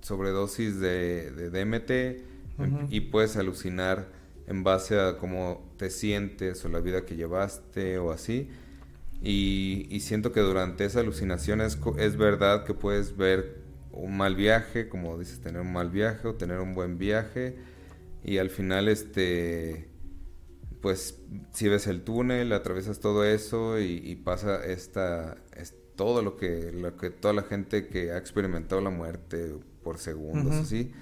sobredosis 0.00 0.78
de, 0.78 1.30
de 1.32 1.50
DMT 1.50 2.90
y 2.90 3.00
puedes 3.00 3.36
alucinar 3.36 4.08
en 4.46 4.62
base 4.62 4.98
a 5.00 5.18
cómo 5.18 5.68
te 5.76 5.90
sientes 5.90 6.64
o 6.64 6.68
la 6.68 6.80
vida 6.80 7.04
que 7.04 7.16
llevaste 7.16 7.98
o 7.98 8.12
así. 8.12 8.48
Y, 9.22 9.98
siento 10.00 10.32
que 10.32 10.40
durante 10.40 10.84
esa 10.84 11.00
alucinación 11.00 11.60
es, 11.60 11.78
es, 11.98 12.16
verdad 12.16 12.64
que 12.64 12.74
puedes 12.74 13.16
ver 13.16 13.65
un 13.96 14.16
mal 14.16 14.36
viaje, 14.36 14.88
como 14.88 15.18
dices, 15.18 15.40
tener 15.40 15.60
un 15.60 15.72
mal 15.72 15.90
viaje 15.90 16.28
o 16.28 16.34
tener 16.34 16.60
un 16.60 16.74
buen 16.74 16.98
viaje. 16.98 17.56
Y 18.22 18.38
al 18.38 18.50
final, 18.50 18.88
este, 18.88 19.88
pues 20.80 21.18
si 21.52 21.68
ves 21.68 21.86
el 21.86 22.02
túnel, 22.02 22.52
atraviesas 22.52 23.00
todo 23.00 23.24
eso 23.24 23.80
y, 23.80 24.14
pasa 24.16 24.64
esta, 24.64 25.36
es 25.56 25.74
todo 25.96 26.22
lo 26.22 26.36
que, 26.36 26.72
lo 26.72 26.96
que 26.96 27.10
toda 27.10 27.34
la 27.34 27.42
gente 27.42 27.88
que 27.88 28.12
ha 28.12 28.18
experimentado 28.18 28.80
la 28.80 28.90
muerte 28.90 29.54
por 29.82 29.98
segundos, 29.98 30.54
así, 30.54 30.92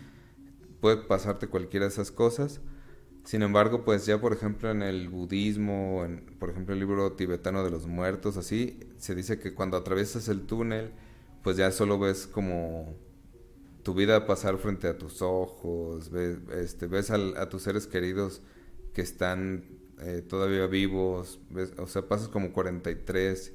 puede 0.80 0.98
pasarte 0.98 1.48
cualquiera 1.48 1.86
de 1.86 1.92
esas 1.92 2.10
cosas. 2.10 2.60
Sin 3.24 3.42
embargo, 3.42 3.84
pues 3.84 4.04
ya 4.04 4.20
por 4.20 4.34
ejemplo 4.34 4.70
en 4.70 4.82
el 4.82 5.08
budismo, 5.08 6.04
en, 6.04 6.26
por 6.38 6.50
ejemplo 6.50 6.74
el 6.74 6.80
libro 6.80 7.12
tibetano 7.12 7.64
de 7.64 7.70
los 7.70 7.86
muertos, 7.86 8.36
así, 8.36 8.78
se 8.98 9.14
dice 9.14 9.38
que 9.38 9.54
cuando 9.54 9.78
atraviesas 9.78 10.28
el 10.28 10.42
túnel, 10.42 10.92
pues 11.44 11.58
ya 11.58 11.70
solo 11.70 11.98
ves 11.98 12.26
como 12.26 12.96
tu 13.84 13.94
vida 13.94 14.26
pasar 14.26 14.56
frente 14.56 14.88
a 14.88 14.98
tus 14.98 15.20
ojos, 15.22 16.10
ves, 16.10 16.38
este, 16.56 16.86
ves 16.86 17.10
a 17.10 17.48
tus 17.50 17.62
seres 17.62 17.86
queridos 17.86 18.40
que 18.94 19.02
están 19.02 19.64
eh, 20.00 20.22
todavía 20.26 20.66
vivos, 20.66 21.38
ves, 21.50 21.74
o 21.78 21.86
sea, 21.86 22.08
pasas 22.08 22.28
como 22.28 22.52
43 22.52 23.52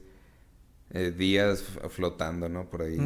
eh, 0.92 1.12
días 1.12 1.64
flotando, 1.90 2.48
¿no? 2.48 2.70
Por 2.70 2.84
ahí. 2.84 3.00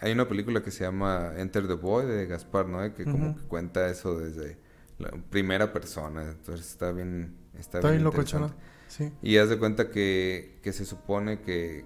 Hay 0.00 0.12
una 0.12 0.28
película 0.28 0.62
que 0.62 0.70
se 0.70 0.84
llama 0.84 1.32
Enter 1.36 1.66
the 1.66 1.74
Boy 1.74 2.06
de 2.06 2.26
Gaspar 2.26 2.68
Noé, 2.68 2.92
que 2.92 3.04
como 3.04 3.36
que 3.36 3.42
cuenta 3.44 3.88
eso 3.88 4.18
desde 4.18 4.58
la 4.98 5.10
primera 5.30 5.72
persona. 5.72 6.30
Entonces 6.30 6.70
está 6.70 6.92
bien. 6.92 7.36
Está, 7.58 7.80
bien, 7.80 8.08
bien 8.08 8.52
Sí. 8.86 9.12
Y 9.22 9.36
haz 9.38 9.48
de 9.48 9.58
cuenta 9.58 9.90
que, 9.90 10.60
que 10.62 10.72
se 10.72 10.84
supone 10.84 11.40
que. 11.40 11.84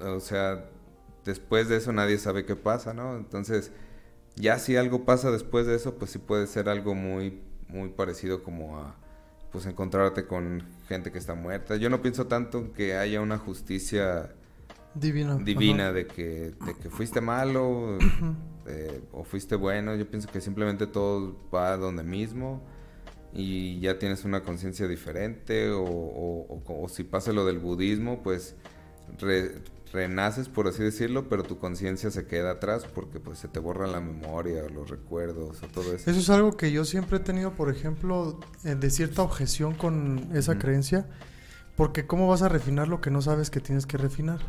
O 0.00 0.20
sea, 0.20 0.70
después 1.26 1.68
de 1.68 1.76
eso 1.76 1.92
nadie 1.92 2.16
sabe 2.16 2.46
qué 2.46 2.56
pasa, 2.56 2.94
¿no? 2.94 3.16
Entonces, 3.16 3.72
ya 4.36 4.58
si 4.58 4.76
algo 4.76 5.04
pasa 5.04 5.30
después 5.30 5.66
de 5.66 5.74
eso, 5.74 5.96
pues 5.96 6.12
sí 6.12 6.18
puede 6.18 6.46
ser 6.46 6.70
algo 6.70 6.94
muy, 6.94 7.42
muy 7.68 7.90
parecido 7.90 8.42
como 8.42 8.78
a 8.78 8.96
pues 9.52 9.66
encontrarte 9.66 10.26
con 10.26 10.62
gente 10.88 11.12
que 11.12 11.18
está 11.18 11.34
muerta. 11.34 11.76
Yo 11.76 11.90
no 11.90 12.00
pienso 12.00 12.26
tanto 12.26 12.72
que 12.72 12.96
haya 12.96 13.20
una 13.20 13.38
justicia 13.38 14.34
divina, 14.94 15.36
divina 15.36 15.92
de 15.92 16.06
que, 16.06 16.54
de 16.64 16.74
que 16.80 16.88
fuiste 16.90 17.20
malo. 17.20 17.98
Eh, 18.68 19.00
o 19.12 19.22
fuiste 19.22 19.54
bueno, 19.54 19.94
yo 19.94 20.10
pienso 20.10 20.28
que 20.28 20.40
simplemente 20.40 20.88
todo 20.88 21.36
va 21.54 21.76
donde 21.76 22.02
mismo 22.02 22.60
y 23.32 23.78
ya 23.78 23.96
tienes 23.96 24.24
una 24.24 24.42
conciencia 24.42 24.88
diferente 24.88 25.70
o, 25.70 25.84
o, 25.84 26.88
si 26.88 27.04
pasa 27.04 27.32
lo 27.32 27.46
del 27.46 27.60
budismo, 27.60 28.24
pues 28.24 28.56
renaces, 29.96 30.48
por 30.50 30.68
así 30.68 30.82
decirlo, 30.82 31.28
pero 31.28 31.42
tu 31.42 31.58
conciencia 31.58 32.10
se 32.10 32.26
queda 32.26 32.52
atrás 32.52 32.84
porque 32.84 33.18
pues 33.18 33.38
se 33.38 33.48
te 33.48 33.58
borra 33.58 33.86
la 33.86 34.00
memoria, 34.00 34.62
los 34.68 34.90
recuerdos 34.90 35.62
o 35.62 35.66
todo 35.68 35.94
eso. 35.94 36.10
Eso 36.10 36.20
es 36.20 36.28
algo 36.28 36.56
que 36.56 36.70
yo 36.70 36.84
siempre 36.84 37.16
he 37.16 37.20
tenido, 37.20 37.52
por 37.52 37.70
ejemplo, 37.70 38.38
eh, 38.64 38.74
de 38.74 38.90
cierta 38.90 39.22
objeción 39.22 39.74
con 39.74 40.28
esa 40.34 40.58
creencia, 40.58 41.08
porque 41.76 42.06
¿cómo 42.06 42.28
vas 42.28 42.42
a 42.42 42.50
refinar 42.50 42.88
lo 42.88 43.00
que 43.00 43.10
no 43.10 43.22
sabes 43.22 43.48
que 43.48 43.60
tienes 43.60 43.86
que 43.86 43.96
refinar? 43.96 44.40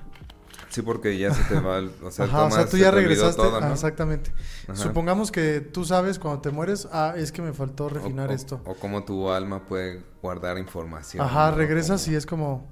Sí, 0.69 0.81
porque 0.81 1.17
ya 1.17 1.33
se 1.33 1.43
te 1.45 1.60
va, 1.62 1.79
o 2.03 2.12
sea, 2.12 2.25
o 2.45 2.51
sea 2.51 2.67
tú 2.67 2.75
ya 2.75 2.91
regresaste, 2.91 3.41
exactamente. 3.71 4.33
Supongamos 4.73 5.31
que 5.31 5.62
tú 5.62 5.86
sabes 5.86 6.19
cuando 6.19 6.41
te 6.41 6.51
mueres, 6.51 6.89
ah, 6.91 7.13
es 7.15 7.31
que 7.31 7.41
me 7.41 7.53
faltó 7.53 7.88
refinar 7.88 8.33
esto. 8.33 8.60
O 8.65 8.75
cómo 8.75 9.05
tu 9.05 9.29
alma 9.29 9.65
puede 9.65 10.03
guardar 10.21 10.57
información. 10.57 11.25
Ajá, 11.25 11.51
regresas 11.51 12.05
y 12.10 12.15
es 12.15 12.25
como, 12.25 12.67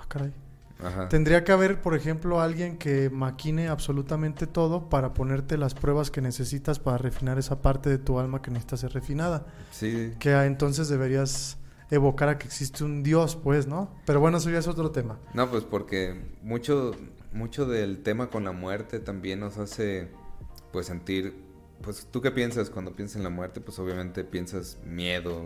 ah, 0.00 0.04
caray. 0.08 0.34
Ajá. 0.82 1.08
Tendría 1.08 1.44
que 1.44 1.52
haber, 1.52 1.80
por 1.80 1.94
ejemplo, 1.94 2.40
alguien 2.40 2.78
que 2.78 3.10
maquine 3.10 3.68
absolutamente 3.68 4.46
todo 4.46 4.88
para 4.88 5.14
ponerte 5.14 5.56
las 5.58 5.74
pruebas 5.74 6.10
que 6.10 6.20
necesitas 6.20 6.78
para 6.78 6.98
refinar 6.98 7.38
esa 7.38 7.60
parte 7.60 7.90
de 7.90 7.98
tu 7.98 8.18
alma 8.18 8.42
que 8.42 8.50
necesita 8.50 8.76
ser 8.76 8.92
refinada. 8.92 9.46
Sí. 9.72 10.14
Que 10.18 10.32
entonces 10.32 10.88
deberías 10.88 11.58
evocar 11.90 12.28
a 12.28 12.38
que 12.38 12.46
existe 12.46 12.84
un 12.84 13.02
Dios, 13.02 13.36
pues, 13.36 13.66
¿no? 13.66 13.90
Pero 14.06 14.20
bueno, 14.20 14.38
eso 14.38 14.50
ya 14.50 14.58
es 14.58 14.68
otro 14.68 14.90
tema. 14.90 15.18
No, 15.34 15.50
pues 15.50 15.64
porque 15.64 16.36
mucho 16.42 16.92
mucho 17.32 17.66
del 17.66 18.02
tema 18.02 18.30
con 18.30 18.44
la 18.44 18.52
muerte 18.52 19.00
también 19.00 19.40
nos 19.40 19.58
hace 19.58 20.08
pues 20.72 20.86
sentir 20.86 21.34
pues 21.82 22.08
tú 22.10 22.20
qué 22.20 22.30
piensas 22.30 22.70
cuando 22.70 22.94
piensas 22.94 23.16
en 23.16 23.22
la 23.22 23.30
muerte 23.30 23.60
pues 23.60 23.78
obviamente 23.78 24.24
piensas 24.24 24.78
miedo 24.84 25.36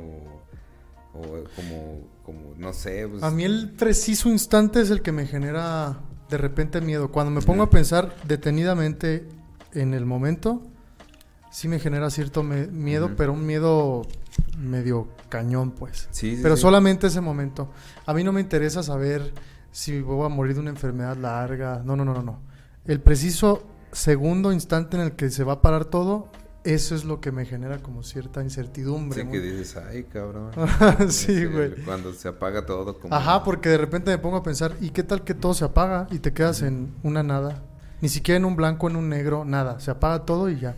o, 1.12 1.44
como 1.56 2.00
como 2.22 2.54
no 2.56 2.72
sé 2.72 3.08
pues. 3.08 3.22
A 3.22 3.30
mí 3.30 3.44
el 3.44 3.70
preciso 3.70 4.28
instante 4.28 4.80
es 4.80 4.90
el 4.90 5.02
que 5.02 5.12
me 5.12 5.26
genera 5.26 5.98
de 6.28 6.38
repente 6.38 6.80
miedo. 6.80 7.10
Cuando 7.10 7.30
me 7.30 7.42
pongo 7.42 7.64
a 7.64 7.70
pensar 7.70 8.14
detenidamente 8.26 9.26
en 9.72 9.94
el 9.94 10.06
momento 10.06 10.62
sí 11.50 11.68
me 11.68 11.78
genera 11.78 12.10
cierto 12.10 12.42
miedo 12.42 13.10
pero 13.16 13.32
un 13.34 13.46
miedo 13.46 14.06
medio 14.58 15.08
cañón 15.28 15.72
pues. 15.72 16.08
Sí, 16.10 16.38
pero 16.42 16.56
solamente 16.56 17.06
ese 17.08 17.20
momento. 17.20 17.70
A 18.06 18.14
mí 18.14 18.24
no 18.24 18.32
me 18.32 18.40
interesa 18.40 18.82
saber 18.82 19.32
si 19.70 20.00
voy 20.00 20.24
a 20.26 20.28
morir 20.28 20.54
de 20.54 20.60
una 20.60 20.70
enfermedad 20.70 21.16
larga. 21.16 21.82
No, 21.84 21.96
no, 21.96 22.04
no, 22.04 22.14
no, 22.14 22.22
no. 22.22 22.40
El 22.84 23.00
preciso 23.00 23.64
segundo 23.92 24.52
instante 24.52 24.96
en 24.96 25.02
el 25.02 25.12
que 25.12 25.30
se 25.30 25.44
va 25.44 25.54
a 25.54 25.62
parar 25.62 25.84
todo, 25.84 26.30
eso 26.64 26.94
es 26.94 27.04
lo 27.04 27.20
que 27.20 27.32
me 27.32 27.44
genera 27.44 27.78
como 27.78 28.02
cierta 28.02 28.42
incertidumbre. 28.42 29.22
Sí, 29.22 29.28
que 29.28 29.40
dices, 29.40 29.76
ay, 29.76 30.04
cabrón. 30.04 30.52
sí, 31.08 31.44
güey. 31.46 31.74
Cuando 31.84 32.12
se 32.12 32.28
apaga 32.28 32.64
todo. 32.64 32.98
Como... 32.98 33.14
Ajá, 33.14 33.42
porque 33.42 33.68
de 33.68 33.78
repente 33.78 34.10
me 34.10 34.18
pongo 34.18 34.36
a 34.36 34.42
pensar, 34.42 34.76
¿y 34.80 34.90
qué 34.90 35.02
tal 35.02 35.24
que 35.24 35.34
todo 35.34 35.54
se 35.54 35.64
apaga 35.64 36.06
y 36.10 36.18
te 36.18 36.32
quedas 36.32 36.62
en 36.62 36.94
una 37.02 37.22
nada? 37.22 37.62
Ni 38.00 38.08
siquiera 38.08 38.36
en 38.36 38.44
un 38.44 38.56
blanco, 38.56 38.88
en 38.88 38.96
un 38.96 39.08
negro, 39.08 39.44
nada. 39.44 39.80
Se 39.80 39.90
apaga 39.90 40.24
todo 40.24 40.50
y 40.50 40.60
ya. 40.60 40.76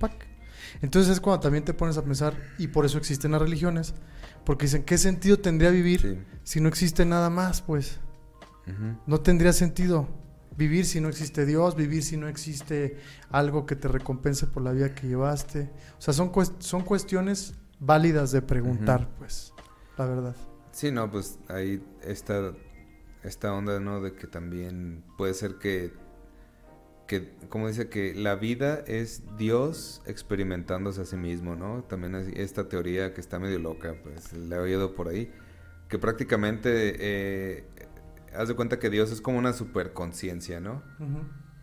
¡Pac! 0.00 0.12
Entonces 0.82 1.12
es 1.12 1.20
cuando 1.20 1.40
también 1.40 1.64
te 1.64 1.74
pones 1.74 1.96
a 1.96 2.02
pensar, 2.02 2.34
y 2.58 2.68
por 2.68 2.84
eso 2.84 2.98
existen 2.98 3.32
las 3.32 3.42
religiones, 3.42 3.94
porque 4.44 4.66
dicen, 4.66 4.84
¿qué 4.84 4.98
sentido 4.98 5.38
tendría 5.38 5.70
vivir 5.70 6.26
si 6.44 6.60
no 6.60 6.68
existe 6.68 7.04
nada 7.04 7.30
más? 7.30 7.62
Pues 7.62 8.00
no 9.06 9.20
tendría 9.20 9.52
sentido 9.52 10.08
vivir 10.58 10.84
si 10.84 11.00
no 11.00 11.08
existe 11.08 11.46
Dios, 11.46 11.76
vivir 11.76 12.02
si 12.02 12.16
no 12.16 12.28
existe 12.28 12.98
algo 13.30 13.64
que 13.64 13.76
te 13.76 13.88
recompense 13.88 14.46
por 14.46 14.62
la 14.62 14.72
vida 14.72 14.94
que 14.94 15.06
llevaste. 15.06 15.70
O 15.98 16.02
sea, 16.02 16.12
son, 16.12 16.32
son 16.58 16.82
cuestiones 16.82 17.54
válidas 17.78 18.32
de 18.32 18.42
preguntar, 18.42 19.08
pues, 19.18 19.54
la 19.96 20.04
verdad. 20.04 20.36
Sí, 20.72 20.90
no, 20.90 21.10
pues 21.10 21.38
ahí 21.48 21.82
está 22.02 22.52
esta 23.22 23.54
onda, 23.54 23.80
¿no? 23.80 24.02
De 24.02 24.14
que 24.14 24.26
también 24.26 25.04
puede 25.16 25.32
ser 25.32 25.54
que 25.54 25.92
que, 27.08 27.32
como 27.48 27.68
dice, 27.68 27.88
que 27.88 28.14
la 28.14 28.36
vida 28.36 28.84
es 28.86 29.22
Dios 29.38 30.02
experimentándose 30.06 31.00
a 31.00 31.04
sí 31.06 31.16
mismo, 31.16 31.56
¿no? 31.56 31.82
También 31.84 32.14
esta 32.36 32.68
teoría 32.68 33.14
que 33.14 33.22
está 33.22 33.38
medio 33.38 33.58
loca, 33.58 33.96
pues 34.02 34.34
la 34.34 34.56
he 34.56 34.58
oído 34.58 34.94
por 34.94 35.08
ahí, 35.08 35.32
que 35.88 35.98
prácticamente, 35.98 36.96
eh, 36.98 37.64
haz 38.34 38.48
de 38.48 38.54
cuenta 38.54 38.78
que 38.78 38.90
Dios 38.90 39.10
es 39.10 39.20
como 39.20 39.38
una 39.38 39.52
superconciencia, 39.52 40.60
¿no? 40.60 40.82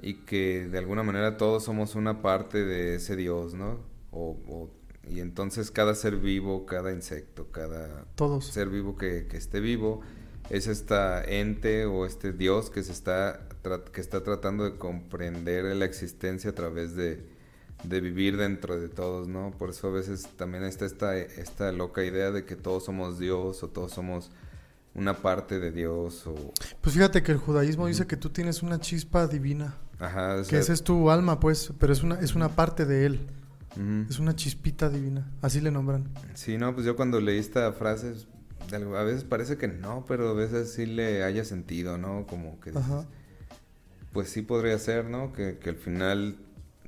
Y 0.02 0.26
que 0.26 0.68
de 0.68 0.78
alguna 0.78 1.04
manera 1.04 1.38
todos 1.38 1.64
somos 1.64 1.96
una 1.96 2.22
parte 2.22 2.64
de 2.64 2.96
ese 2.96 3.16
Dios, 3.16 3.54
¿no? 3.54 3.80
O, 4.12 4.70
y 5.08 5.20
entonces 5.20 5.72
cada 5.72 5.94
ser 5.94 6.18
vivo, 6.18 6.66
cada 6.66 6.92
insecto, 6.92 7.52
cada 7.52 8.06
ser 8.42 8.70
vivo 8.70 8.96
que, 8.98 9.28
que 9.28 9.38
esté 9.38 9.60
vivo, 9.60 10.02
es 10.50 10.68
esta 10.68 11.24
ente 11.24 11.86
o 11.86 12.06
este 12.06 12.32
Dios 12.32 12.70
que 12.70 12.84
se 12.84 12.92
está 12.92 13.48
que 13.92 14.02
está 14.02 14.24
tratando 14.24 14.64
de 14.64 14.78
comprender 14.78 15.76
la 15.76 15.86
existencia 15.86 16.52
a 16.52 16.54
través 16.54 16.96
de, 16.96 17.34
vivir 17.84 18.38
dentro 18.38 18.80
de 18.80 18.90
todos, 18.90 19.28
¿no? 19.28 19.52
Por 19.58 19.70
eso 19.70 19.88
a 19.88 19.92
veces 19.92 20.28
también 20.38 20.64
está 20.64 20.86
esta, 20.86 21.18
esta 21.18 21.72
loca 21.72 22.04
idea 22.04 22.32
de 22.32 22.46
que 22.46 22.56
todos 22.56 22.86
somos 22.86 23.20
Dios 23.20 23.64
o 23.64 23.70
todos 23.70 23.92
somos 23.92 24.32
una 24.96 25.18
parte 25.18 25.60
de 25.60 25.72
Dios 25.72 26.26
o... 26.26 26.54
Pues 26.82 26.96
fíjate 26.96 27.22
que 27.22 27.32
el 27.32 27.38
judaísmo 27.38 27.88
dice 27.88 28.08
que 28.08 28.18
tú 28.18 28.30
tienes 28.30 28.64
una 28.64 28.80
chispa 28.80 29.28
divina. 29.28 29.76
Ajá. 30.00 30.42
que 30.50 30.58
esa 30.58 30.74
es 30.74 30.84
tu 30.84 31.10
alma, 31.10 31.40
pues, 31.40 31.72
pero 31.80 31.94
es 31.94 32.04
una, 32.04 32.20
es 32.20 32.36
una 32.36 32.50
parte 32.50 32.86
de 32.86 33.06
él. 33.06 33.28
Es 34.10 34.20
una 34.20 34.34
chispita 34.34 34.90
divina, 34.90 35.30
así 35.42 35.60
le 35.60 35.70
nombran. 35.70 36.10
Sí, 36.34 36.58
no, 36.58 36.74
pues 36.74 36.86
yo 36.86 36.96
cuando 36.96 37.20
leí 37.20 37.40
esta 37.40 37.74
frase, 37.74 38.14
a 38.72 39.04
veces 39.04 39.26
parece 39.26 39.58
que 39.58 39.68
no, 39.68 40.06
pero 40.08 40.30
a 40.30 40.34
veces 40.34 40.72
sí 40.72 40.86
le 40.86 41.24
haya 41.24 41.44
sentido, 41.44 41.98
¿no? 41.98 42.26
Como 42.26 42.58
que 42.62 42.72
pues 44.14 44.30
sí 44.30 44.44
podría 44.44 44.80
ser, 44.80 45.04
¿no? 45.10 45.34
Que, 45.34 45.60
al 45.66 45.76
final 45.76 46.38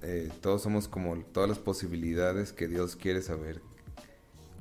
eh, 0.01 0.31
todos 0.39 0.61
somos 0.61 0.87
como 0.87 1.17
todas 1.33 1.49
las 1.49 1.59
posibilidades 1.59 2.53
que 2.53 2.69
Dios 2.69 2.95
quiere 2.95 3.21
saber 3.21 3.61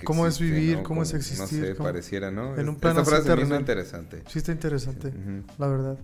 ¿Cómo 0.04 0.26
es 0.26 0.35
existe, 0.35 0.54
vivir? 0.54 0.76
¿no? 0.78 0.82
¿Cómo 0.82 1.02
es 1.02 1.09
Como, 1.11 1.18
existir? 1.18 1.61
No 1.61 1.66
sé, 1.66 1.74
¿Cómo? 1.76 1.88
pareciera, 1.88 2.30
¿no? 2.30 2.54
En 2.56 2.68
un 2.68 2.74
Esta 2.74 2.80
plano 2.80 3.00
así 3.00 3.11
frase 3.11 3.26
terrenal. 3.28 3.61
interesante. 3.61 4.22
Sí 4.28 4.38
está 4.38 4.52
interesante, 4.52 5.09
Ujú. 5.09 5.44
la 5.59 5.66
verdad. 5.68 5.98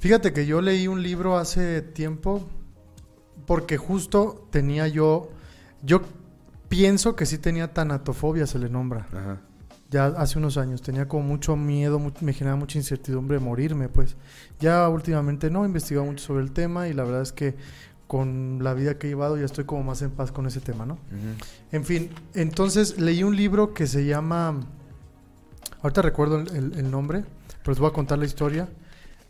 Fíjate 0.00 0.32
que 0.32 0.46
yo 0.46 0.60
leí 0.60 0.88
un 0.88 1.02
libro 1.02 1.38
hace 1.38 1.80
tiempo 1.82 2.46
porque 3.46 3.76
justo 3.78 4.46
tenía 4.50 4.88
yo, 4.88 5.30
yo 5.82 6.02
pienso 6.68 7.16
que 7.16 7.26
sí 7.26 7.38
tenía 7.38 7.72
tanatofobia, 7.72 8.46
se 8.46 8.58
le 8.58 8.68
nombra. 8.68 9.06
Ajá. 9.12 9.40
Ya 9.88 10.06
hace 10.06 10.38
unos 10.38 10.56
años 10.56 10.82
tenía 10.82 11.06
como 11.06 11.22
mucho 11.22 11.54
miedo, 11.56 12.00
me 12.20 12.32
generaba 12.32 12.58
mucha 12.58 12.76
incertidumbre 12.76 13.38
de 13.38 13.44
morirme, 13.44 13.88
pues. 13.88 14.16
Ya 14.58 14.88
últimamente 14.88 15.48
no, 15.48 15.62
he 15.62 15.66
investigado 15.68 16.04
mucho 16.04 16.24
sobre 16.24 16.42
el 16.42 16.50
tema 16.52 16.88
y 16.88 16.92
la 16.92 17.04
verdad 17.04 17.22
es 17.22 17.32
que 17.32 17.54
con 18.06 18.58
la 18.62 18.72
vida 18.74 18.98
que 18.98 19.06
he 19.06 19.10
llevado 19.10 19.36
ya 19.36 19.44
estoy 19.44 19.64
como 19.64 19.82
más 19.82 20.00
en 20.02 20.10
paz 20.10 20.30
con 20.32 20.46
ese 20.46 20.60
tema, 20.60 20.86
¿no? 20.86 20.98
En 21.72 21.84
fin, 21.84 22.10
entonces 22.34 22.98
leí 23.00 23.22
un 23.24 23.34
libro 23.36 23.74
que 23.74 23.86
se 23.86 24.04
llama. 24.06 24.60
Ahorita 25.82 26.02
recuerdo 26.02 26.38
el, 26.40 26.48
el- 26.54 26.78
el 26.78 26.90
nombre, 26.90 27.24
pero 27.62 27.72
les 27.72 27.78
voy 27.78 27.88
a 27.90 27.92
contar 27.92 28.18
la 28.18 28.24
historia. 28.26 28.68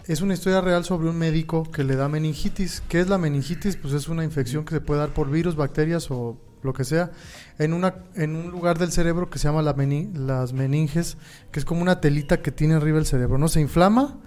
Es 0.07 0.21
una 0.21 0.35
historia 0.35 0.61
real 0.61 0.85
sobre 0.85 1.09
un 1.09 1.19
médico 1.19 1.65
que 1.71 1.83
le 1.83 1.97
da 1.97 2.09
meningitis. 2.09 2.83
¿Qué 2.89 3.01
es 3.01 3.09
la 3.09 3.19
meningitis? 3.19 3.77
Pues 3.77 3.93
es 3.93 4.09
una 4.09 4.23
infección 4.25 4.65
que 4.65 4.75
se 4.75 4.81
puede 4.81 5.01
dar 5.01 5.12
por 5.12 5.31
virus, 5.31 5.57
bacterias 5.57 6.11
o 6.11 6.39
lo 6.62 6.73
que 6.73 6.85
sea, 6.85 7.11
en, 7.59 7.73
una, 7.73 7.95
en 8.15 8.35
un 8.37 8.51
lugar 8.51 8.79
del 8.79 8.91
cerebro 8.93 9.31
que 9.31 9.39
se 9.39 9.47
llama 9.49 9.62
la 9.62 9.75
meni- 9.77 10.12
las 10.15 10.53
meninges, 10.53 11.17
que 11.53 11.59
es 11.61 11.65
como 11.65 11.81
una 11.83 12.01
telita 12.01 12.41
que 12.43 12.51
tiene 12.53 12.75
arriba 12.75 12.99
el 12.99 13.07
cerebro. 13.07 13.39
No 13.39 13.49
se 13.49 13.61
inflama 13.61 14.19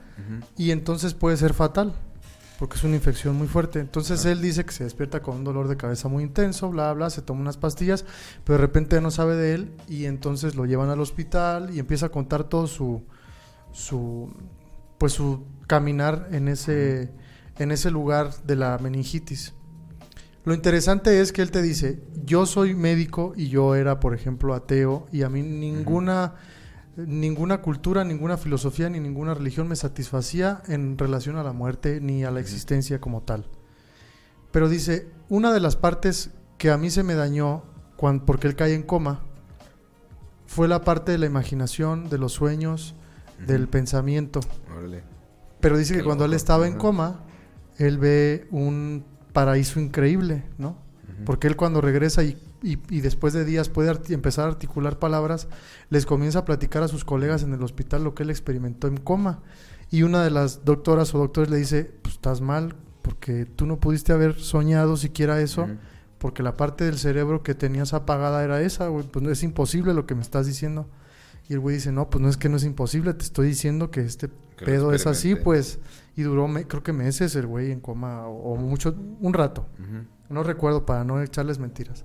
y 0.57 0.71
entonces 0.71 1.13
puede 1.13 1.37
ser 1.37 1.53
fatal, 1.53 1.93
porque 2.59 2.75
es 2.75 2.83
una 2.83 2.97
infección 2.97 3.37
muy 3.37 3.47
fuerte. 3.47 3.79
Entonces 3.79 4.25
él 4.25 4.41
dice 4.41 4.65
que 4.65 4.73
se 4.73 4.83
despierta 4.83 5.21
con 5.21 5.37
un 5.37 5.43
dolor 5.45 5.69
de 5.69 5.77
cabeza 5.77 6.09
muy 6.09 6.23
intenso, 6.23 6.69
bla, 6.69 6.91
bla, 6.91 7.09
se 7.09 7.21
toma 7.21 7.39
unas 7.39 7.55
pastillas, 7.55 8.03
pero 8.43 8.59
de 8.59 8.65
repente 8.65 8.99
no 8.99 9.11
sabe 9.11 9.37
de 9.37 9.53
él 9.53 9.71
y 9.87 10.05
entonces 10.05 10.55
lo 10.55 10.65
llevan 10.65 10.89
al 10.89 10.99
hospital 10.99 11.73
y 11.73 11.79
empieza 11.79 12.07
a 12.07 12.09
contar 12.09 12.43
todo 12.43 12.67
su, 12.67 13.03
su 13.71 14.29
pues 14.97 15.13
su 15.13 15.45
caminar 15.67 16.27
en 16.31 16.49
ese, 16.49 17.13
en 17.57 17.71
ese 17.71 17.89
lugar 17.89 18.33
de 18.43 18.57
la 18.57 18.77
meningitis. 18.77 19.53
Lo 20.43 20.53
interesante 20.53 21.21
es 21.21 21.31
que 21.31 21.41
él 21.41 21.51
te 21.51 21.61
dice, 21.61 22.03
yo 22.25 22.45
soy 22.45 22.75
médico 22.75 23.33
y 23.37 23.47
yo 23.47 23.75
era, 23.75 24.01
por 24.01 24.13
ejemplo, 24.13 24.53
ateo 24.53 25.07
y 25.13 25.21
a 25.21 25.29
mí 25.29 25.41
ninguna, 25.43 26.35
ninguna 27.07 27.61
cultura, 27.61 28.03
ninguna 28.03 28.37
filosofía 28.37 28.89
ni 28.89 28.99
ninguna 28.99 29.33
religión 29.33 29.67
me 29.67 29.75
satisfacía 29.75 30.61
en 30.67 30.97
relación 30.97 31.35
a 31.37 31.43
la 31.43 31.53
muerte 31.53 31.99
ni 32.01 32.23
a 32.23 32.31
la 32.31 32.39
existencia 32.39 32.99
como 32.99 33.21
tal. 33.21 33.45
Pero 34.51 34.69
dice, 34.69 35.07
una 35.29 35.53
de 35.53 35.59
las 35.59 35.75
partes 35.75 36.31
que 36.57 36.71
a 36.71 36.77
mí 36.77 36.89
se 36.89 37.03
me 37.03 37.15
dañó 37.15 37.63
cuan- 37.97 38.21
porque 38.25 38.47
él 38.47 38.55
cae 38.55 38.73
en 38.73 38.83
coma 38.83 39.21
fue 40.45 40.67
la 40.67 40.81
parte 40.81 41.11
de 41.11 41.17
la 41.19 41.25
imaginación, 41.27 42.09
de 42.09 42.17
los 42.17 42.33
sueños, 42.33 42.95
del 43.45 43.67
pensamiento. 43.67 44.39
Órale. 44.77 45.03
Pero 45.61 45.77
dice 45.77 45.95
que 45.95 46.03
cuando 46.03 46.25
él 46.25 46.33
estaba 46.33 46.67
en 46.67 46.75
coma, 46.77 47.21
él 47.77 47.97
ve 47.97 48.47
un 48.51 49.05
paraíso 49.33 49.79
increíble, 49.79 50.43
¿no? 50.57 50.77
Porque 51.25 51.47
él 51.47 51.55
cuando 51.55 51.81
regresa 51.81 52.23
y, 52.23 52.41
y- 52.61 52.77
y 52.89 53.01
después 53.01 53.33
de 53.33 53.45
días 53.45 53.69
puede 53.69 53.91
empezar 54.13 54.45
a 54.45 54.51
articular 54.51 54.99
palabras, 54.99 55.47
les 55.89 56.05
comienza 56.05 56.39
a 56.39 56.45
platicar 56.45 56.83
a 56.83 56.87
sus 56.87 57.05
colegas 57.05 57.43
en 57.43 57.53
el 57.53 57.63
hospital 57.63 58.03
lo 58.03 58.13
que 58.15 58.23
él 58.23 58.29
experimentó 58.29 58.87
en 58.87 58.97
coma. 58.97 59.39
Y 59.91 60.03
una 60.03 60.23
de 60.23 60.29
las 60.29 60.65
doctoras 60.65 61.13
o 61.15 61.17
doctores 61.19 61.49
le 61.49 61.57
dice, 61.57 61.91
pues 62.01 62.15
estás 62.15 62.41
mal, 62.41 62.75
porque 63.01 63.45
tú 63.45 63.65
no 63.65 63.79
pudiste 63.79 64.11
haber 64.13 64.35
soñado 64.39 64.97
siquiera 64.97 65.41
eso, 65.41 65.67
porque 66.19 66.43
la 66.43 66.57
parte 66.57 66.83
del 66.83 66.97
cerebro 66.99 67.43
que 67.43 67.55
tenías 67.55 67.93
apagada 67.93 68.43
era 68.43 68.61
esa, 68.61 68.87
güey, 68.89 69.07
pues 69.07 69.23
no 69.23 69.31
es 69.31 69.41
imposible 69.41 69.93
lo 69.93 70.05
que 70.05 70.15
me 70.15 70.21
estás 70.21 70.45
diciendo. 70.45 70.87
Y 71.47 71.53
el 71.53 71.59
güey 71.61 71.77
dice, 71.77 71.91
no, 71.91 72.09
pues 72.09 72.21
no 72.21 72.29
es 72.29 72.37
que 72.37 72.49
no 72.49 72.57
es 72.57 72.63
imposible, 72.65 73.13
te 73.15 73.23
estoy 73.23 73.47
diciendo 73.47 73.89
que 73.89 74.01
este 74.01 74.29
Que 74.57 74.65
pedo 74.65 74.91
es 74.93 75.07
así, 75.07 75.29
pues. 75.43 75.79
Y 76.17 76.21
duró, 76.23 76.47
me- 76.49 76.67
creo 76.67 76.83
que 76.83 76.91
meses 76.93 77.33
el 77.35 77.47
güey 77.47 77.71
en 77.71 77.79
coma, 77.79 78.27
o, 78.27 78.51
o 78.53 78.55
mucho, 78.57 78.93
un 79.21 79.33
rato. 79.33 79.65
No 80.29 80.43
recuerdo 80.43 80.85
para 80.85 81.03
no 81.05 81.19
echarles 81.21 81.57
mentiras. 81.57 82.03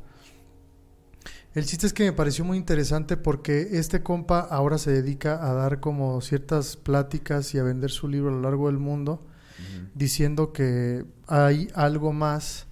El 1.54 1.66
chiste 1.66 1.86
es 1.86 1.92
que 1.92 2.04
me 2.04 2.12
pareció 2.12 2.44
muy 2.44 2.56
interesante 2.58 3.16
porque 3.16 3.68
este 3.78 4.02
compa 4.02 4.40
ahora 4.40 4.76
se 4.76 4.90
dedica 4.90 5.48
a 5.48 5.52
dar 5.54 5.78
como 5.80 6.20
ciertas 6.20 6.76
pláticas 6.76 7.54
y 7.54 7.58
a 7.58 7.62
vender 7.62 7.90
su 7.90 8.08
libro 8.08 8.30
a 8.30 8.32
lo 8.32 8.40
largo 8.40 8.66
del 8.66 8.78
mundo, 8.78 9.24
diciendo 9.94 10.52
que 10.52 11.04
hay 11.28 11.68
algo 11.74 12.12
más. 12.12 12.66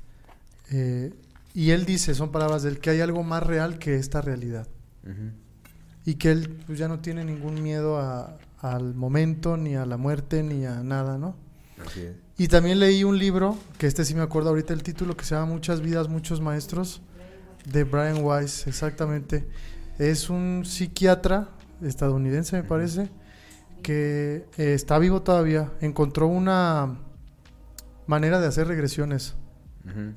eh, 0.70 1.12
y 1.54 1.70
él 1.70 1.84
dice, 1.84 2.14
son 2.14 2.32
palabras 2.32 2.62
del 2.62 2.80
que 2.80 2.88
hay 2.90 3.00
algo 3.02 3.22
más 3.22 3.42
real 3.42 3.78
que 3.78 3.96
esta 3.96 4.20
realidad. 4.22 4.66
Y 6.04 6.14
que 6.14 6.30
él 6.32 6.48
pues, 6.66 6.78
ya 6.78 6.88
no 6.88 6.98
tiene 7.00 7.24
ningún 7.24 7.62
miedo 7.62 7.98
a- 7.98 8.38
al 8.58 8.94
momento, 8.94 9.56
ni 9.56 9.76
a 9.76 9.84
la 9.86 9.96
muerte, 9.98 10.42
ni 10.42 10.64
a 10.66 10.82
nada, 10.82 11.18
¿no? 11.18 11.36
Así 11.86 12.00
es. 12.00 12.14
Y 12.38 12.48
también 12.48 12.80
leí 12.80 13.04
un 13.04 13.18
libro, 13.18 13.56
que 13.78 13.86
este 13.86 14.04
sí 14.04 14.14
me 14.14 14.22
acuerdo 14.22 14.48
ahorita 14.48 14.72
el 14.72 14.82
título, 14.82 15.16
que 15.16 15.24
se 15.24 15.34
llama 15.34 15.52
Muchas 15.52 15.80
vidas, 15.82 16.08
muchos 16.08 16.40
maestros, 16.40 17.02
de 17.70 17.84
Brian 17.84 18.22
Weiss, 18.24 18.66
exactamente. 18.66 19.46
Es 19.98 20.30
un 20.30 20.62
psiquiatra 20.64 21.48
estadounidense, 21.82 22.56
me 22.56 22.64
parece, 22.64 23.08
que 23.82 24.46
eh, 24.58 24.74
está 24.74 24.98
vivo 24.98 25.22
todavía. 25.22 25.70
Encontró 25.80 26.26
una 26.26 26.98
manera 28.06 28.40
de 28.40 28.46
hacer 28.46 28.66
regresiones 28.68 29.34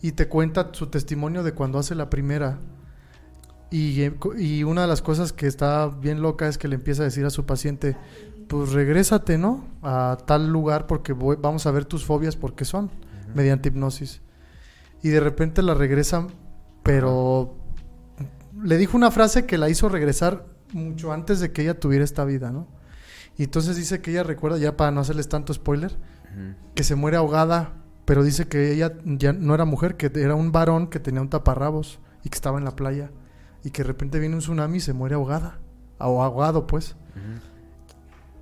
y 0.01 0.12
te 0.12 0.27
cuenta 0.27 0.69
su 0.73 0.88
testimonio 0.88 1.41
de 1.43 1.53
cuando 1.53 1.79
hace 1.79 1.95
la 1.95 2.10
primera. 2.10 2.60
Y, 3.71 4.01
eh, 4.03 4.13
y 4.38 4.63
una 4.63 4.81
de 4.81 4.88
las 4.88 5.01
cosas 5.01 5.34
que 5.34 5.47
está 5.47 5.88
bien 5.88 6.21
loca 6.21 6.47
es 6.47 6.58
que 6.60 6.67
le 6.67 6.75
empieza 6.75 7.01
a 7.01 7.05
decir 7.05 7.25
a 7.25 7.31
su 7.31 7.45
paciente, 7.47 7.97
pues 8.47 8.73
regrésate, 8.73 9.38
¿no? 9.39 9.65
A 9.81 10.17
tal 10.27 10.49
lugar 10.51 10.86
porque 10.86 11.13
voy- 11.13 11.38
vamos 11.41 11.65
a 11.65 11.71
ver 11.71 11.86
tus 11.86 12.05
fobias 12.05 12.36
porque 12.36 12.63
son, 12.63 12.91
mediante 13.34 13.69
hipnosis. 13.69 14.21
Y 15.01 15.10
de 15.10 15.19
repente 15.19 15.63
la 15.63 15.73
regresan, 15.73 16.27
pero 16.86 17.56
le 18.62 18.78
dijo 18.78 18.95
una 18.95 19.10
frase 19.10 19.48
que 19.48 19.58
la 19.58 19.69
hizo 19.69 19.89
regresar 19.89 20.45
mucho 20.71 21.12
antes 21.12 21.39
de 21.39 21.52
que 21.52 21.63
ella 21.63 21.80
tuviera 21.80 22.06
esta 22.06 22.26
vida, 22.26 22.52
¿no? 22.52 22.67
Y 23.38 23.45
entonces 23.45 23.76
dice 23.76 24.02
que 24.02 24.12
ella 24.12 24.21
recuerda, 24.21 24.60
ya 24.60 24.78
para 24.78 24.91
no 24.91 25.02
hacerles 25.02 25.28
tanto 25.28 25.52
spoiler, 25.52 25.98
que 26.76 26.84
se 26.84 26.93
muere 26.93 27.17
ahogada, 27.17 27.74
pero 28.06 28.24
dice 28.24 28.48
que 28.48 28.71
ella 28.71 28.93
ya 29.04 29.34
no 29.34 29.56
era 29.56 29.65
mujer, 29.65 29.98
que 29.98 30.12
era 30.13 30.36
un 30.36 30.52
varón 30.52 30.86
que 30.86 31.00
tenía 31.00 31.21
un 31.21 31.30
taparrabos 31.30 32.00
y 32.24 32.30
que 32.30 32.36
estaba 32.36 32.60
en 32.60 32.65
la 32.65 32.76
playa 32.76 33.10
y 33.63 33.71
que 33.71 33.82
de 33.82 33.88
repente 33.88 34.19
viene 34.19 34.36
un 34.36 34.41
tsunami 34.41 34.78
y 34.78 34.82
se 34.82 34.93
muere 34.93 35.15
ahogada, 35.15 35.58
o 35.98 36.21
ahogado 36.21 36.67
pues. 36.67 36.95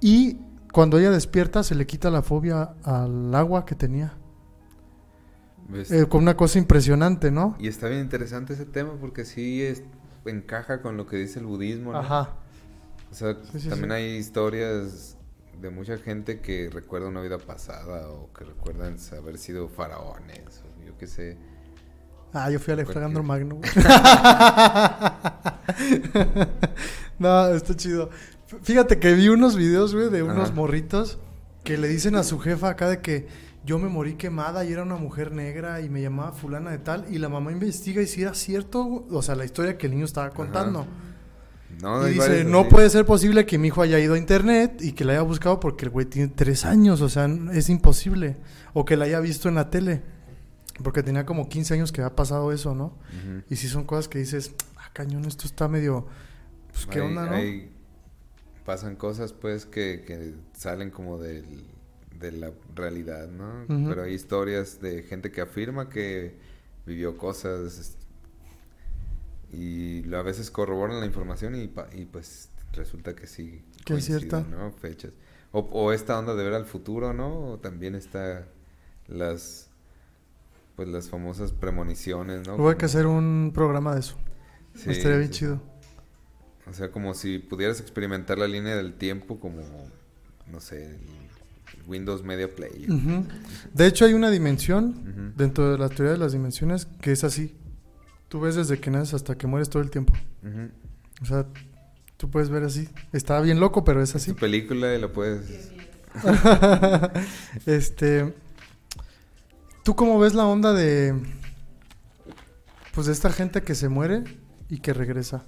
Y 0.02 0.38
cuando 0.74 1.00
ella 1.00 1.12
despierta 1.12 1.64
se 1.64 1.76
le 1.76 1.88
quita 1.88 2.10
la 2.10 2.22
fobia 2.22 2.74
al 2.84 3.34
agua 3.34 3.64
que 3.64 3.76
tenía. 3.76 4.16
Eh, 5.90 6.06
con 6.08 6.22
una 6.24 6.36
cosa 6.38 6.60
impresionante, 6.60 7.32
¿no? 7.32 7.56
Y 7.60 7.68
está 7.68 7.88
bien 7.88 8.02
interesante 8.02 8.54
ese 8.54 8.66
tema 8.66 8.94
porque 9.00 9.26
sí 9.26 9.64
es- 9.64 9.84
encaja 10.26 10.82
con 10.82 10.98
lo 10.98 11.06
que 11.06 11.18
dice 11.18 11.40
el 11.40 11.46
budismo, 11.46 11.94
¿no? 11.94 12.00
Ajá. 12.00 12.36
O 13.12 13.16
sea, 13.16 13.38
Sí, 13.52 13.60
sí, 13.62 13.70
también 13.70 13.90
sí. 13.92 13.96
hay 13.96 14.16
historias 14.18 15.18
de 15.62 15.70
mucha 15.70 15.98
gente 15.98 16.40
que 16.42 16.70
recuerda 16.72 17.08
una 17.08 17.22
vida 17.22 17.38
pasada 17.38 18.10
o 18.10 18.32
que 18.34 18.44
recuerdan 18.44 18.98
haber 19.18 19.38
sido 19.38 19.68
faraones 19.70 20.62
o 20.64 20.86
yo 20.86 20.98
qué 20.98 21.08
sé. 21.08 21.38
Ah, 22.34 22.50
yo 22.50 22.60
fui 22.60 22.72
a 22.72 22.76
Alejandro 22.76 23.24
Magno. 23.24 23.60
no, 27.20 27.48
está 27.50 27.76
chido. 27.76 28.10
Fíjate 28.64 29.00
que 29.00 29.14
vi 29.14 29.30
unos 29.30 29.56
videos, 29.56 29.94
güey, 29.96 30.10
de 30.10 30.24
unos 30.24 30.50
Ajá. 30.50 30.56
morritos 30.56 31.20
que 31.64 31.78
le 31.78 31.88
dicen 31.88 32.16
a 32.16 32.24
su 32.24 32.40
jefa 32.40 32.70
acá 32.70 32.90
de 32.90 33.02
que 33.02 33.28
yo 33.66 33.80
me 33.80 33.88
morí 33.90 34.16
quemada 34.16 34.66
y 34.66 34.74
era 34.74 34.84
una 34.84 34.96
mujer 34.98 35.32
negra 35.32 35.82
y 35.82 35.90
me 35.90 36.02
llamaba 36.02 36.32
fulana 36.34 36.72
de 36.72 36.80
tal 36.80 37.06
y 37.10 37.18
la 37.18 37.30
mamá 37.30 37.52
investiga 37.52 38.02
y 38.02 38.08
si 38.08 38.22
era 38.22 38.34
cierto, 38.34 39.06
o 39.10 39.22
sea, 39.22 39.36
la 39.36 39.46
historia 39.46 39.78
que 39.78 39.88
el 39.88 39.94
niño 39.94 40.06
estaba 40.06 40.30
contando. 40.32 40.86
No, 41.82 42.08
Y 42.08 42.14
dice, 42.14 42.44
no 42.44 42.70
puede 42.70 42.90
ser 42.90 43.04
posible 43.06 43.46
que 43.46 43.58
mi 43.58 43.70
hijo 43.70 43.82
haya 43.82 44.00
ido 44.00 44.14
a 44.14 44.18
internet 44.18 44.80
y 44.82 44.92
que 44.92 45.04
la 45.06 45.14
haya 45.14 45.22
buscado 45.24 45.60
porque 45.60 45.86
el 45.86 45.92
güey 45.92 46.06
tiene 46.06 46.28
tres 46.28 46.66
años, 46.66 47.02
o 47.02 47.10
sea, 47.10 47.26
es 47.52 47.68
imposible. 47.70 48.38
O 48.74 48.86
que 48.86 48.96
la 48.96 49.06
haya 49.06 49.20
visto 49.20 49.50
en 49.50 49.56
la 49.56 49.70
tele, 49.72 50.04
porque 50.84 51.02
tenía 51.02 51.26
como 51.26 51.50
15 51.50 51.74
años 51.74 51.92
que 51.92 52.02
había 52.02 52.16
pasado 52.16 52.52
eso, 52.52 52.76
¿no? 52.76 52.98
Y 53.50 53.56
si 53.56 53.68
son 53.68 53.86
cosas 53.86 54.08
que 54.08 54.20
dices, 54.20 54.54
ah, 54.78 54.90
cañón, 54.94 55.26
esto 55.26 55.48
está 55.48 55.68
medio, 55.68 56.06
pues, 56.72 56.86
¿qué 56.86 57.00
Hay- 57.00 57.08
onda, 57.08 57.26
no? 57.26 57.36
hay- 57.36 57.72
pasan 58.66 58.96
cosas 58.96 59.34
pues 59.34 59.66
que, 59.66 60.04
que 60.08 60.36
salen 60.54 60.90
como 60.90 61.18
del- 61.18 61.66
de 62.24 62.32
la 62.32 62.52
realidad, 62.74 63.28
¿no? 63.28 63.66
Pero 63.68 64.04
hay 64.04 64.14
historias 64.14 64.82
de 64.82 65.04
gente 65.04 65.32
que 65.32 65.42
afirma 65.42 65.90
que 65.90 66.36
vivió 66.86 67.18
cosas 67.18 67.98
y 69.52 70.12
a 70.14 70.22
veces 70.22 70.50
corroboran 70.50 71.00
la 71.00 71.06
información 71.06 71.56
y, 71.56 71.72
y 71.94 72.06
pues 72.06 72.50
resulta 72.74 73.16
que 73.16 73.28
sí. 73.28 73.62
Que 73.86 73.96
es 73.96 74.06
cierta. 74.06 74.42
¿no? 74.42 74.72
Fechas. 74.72 75.12
O, 75.52 75.60
o 75.60 75.92
esta 75.92 76.18
onda 76.18 76.34
de 76.34 76.44
ver 76.44 76.54
al 76.54 76.66
futuro, 76.66 77.14
¿no? 77.14 77.52
O 77.52 77.60
también 77.60 77.94
está 77.94 78.48
las 79.08 79.70
pues 80.76 80.88
las 80.88 81.08
famosas 81.10 81.52
premoniciones, 81.52 82.48
¿no? 82.48 82.68
Hay 82.68 82.78
que 82.78 82.86
hacer 82.86 83.06
un 83.06 83.52
programa 83.54 83.94
de 83.94 84.00
eso. 84.00 84.18
Sí, 84.74 84.90
Estaría 84.90 85.18
bien 85.18 85.32
sí, 85.32 85.40
chido. 85.40 85.62
O 86.68 86.74
sea, 86.74 86.90
como 86.90 87.14
si 87.14 87.38
pudieras 87.38 87.80
experimentar 87.80 88.40
la 88.40 88.48
línea 88.48 88.76
del 88.76 88.94
tiempo 88.94 89.40
como, 89.40 89.62
no 90.48 90.60
sé, 90.60 90.86
el 90.96 91.23
Windows 91.88 92.24
Media 92.24 92.48
Player. 92.54 92.90
De 93.74 93.88
hecho, 93.88 94.06
hay 94.06 94.14
una 94.14 94.30
dimensión 94.30 95.34
dentro 95.38 95.72
de 95.72 95.78
la 95.78 95.90
teoría 95.90 96.14
de 96.14 96.18
las 96.20 96.32
dimensiones 96.32 96.86
que 97.02 97.12
es 97.12 97.24
así. 97.24 97.56
Tú 98.30 98.40
ves 98.40 98.56
desde 98.56 98.80
que 98.80 98.90
naces 98.90 99.14
hasta 99.14 99.36
que 99.38 99.46
mueres 99.48 99.70
todo 99.70 99.82
el 99.84 99.90
tiempo. 99.92 100.14
O 101.22 101.26
sea, 101.26 101.46
tú 102.18 102.30
puedes 102.30 102.50
ver 102.50 102.64
así. 102.64 102.90
Está 103.12 103.40
bien 103.42 103.60
loco, 103.60 103.84
pero 103.84 104.02
es 104.02 104.10
Es 104.10 104.16
así. 104.16 104.32
tu 104.34 104.40
película 104.40 104.94
y 104.96 105.00
la 105.02 105.08
puedes... 105.10 105.70
este. 107.66 108.34
¿Tú 109.84 109.96
cómo 109.96 110.20
ves 110.20 110.34
la 110.34 110.46
onda 110.46 110.74
de. 110.74 111.14
Pues 112.94 113.08
de 113.08 113.14
esta 113.14 113.32
gente 113.32 113.64
que 113.64 113.76
se 113.76 113.90
muere 113.90 114.24
y 114.70 114.78
que 114.80 114.94
regresa? 114.94 115.44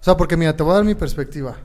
O 0.00 0.04
sea, 0.04 0.16
porque 0.16 0.36
mira, 0.36 0.56
te 0.56 0.62
voy 0.62 0.72
a 0.72 0.76
dar 0.76 0.84
mi 0.84 0.94
perspectiva. 0.94 1.56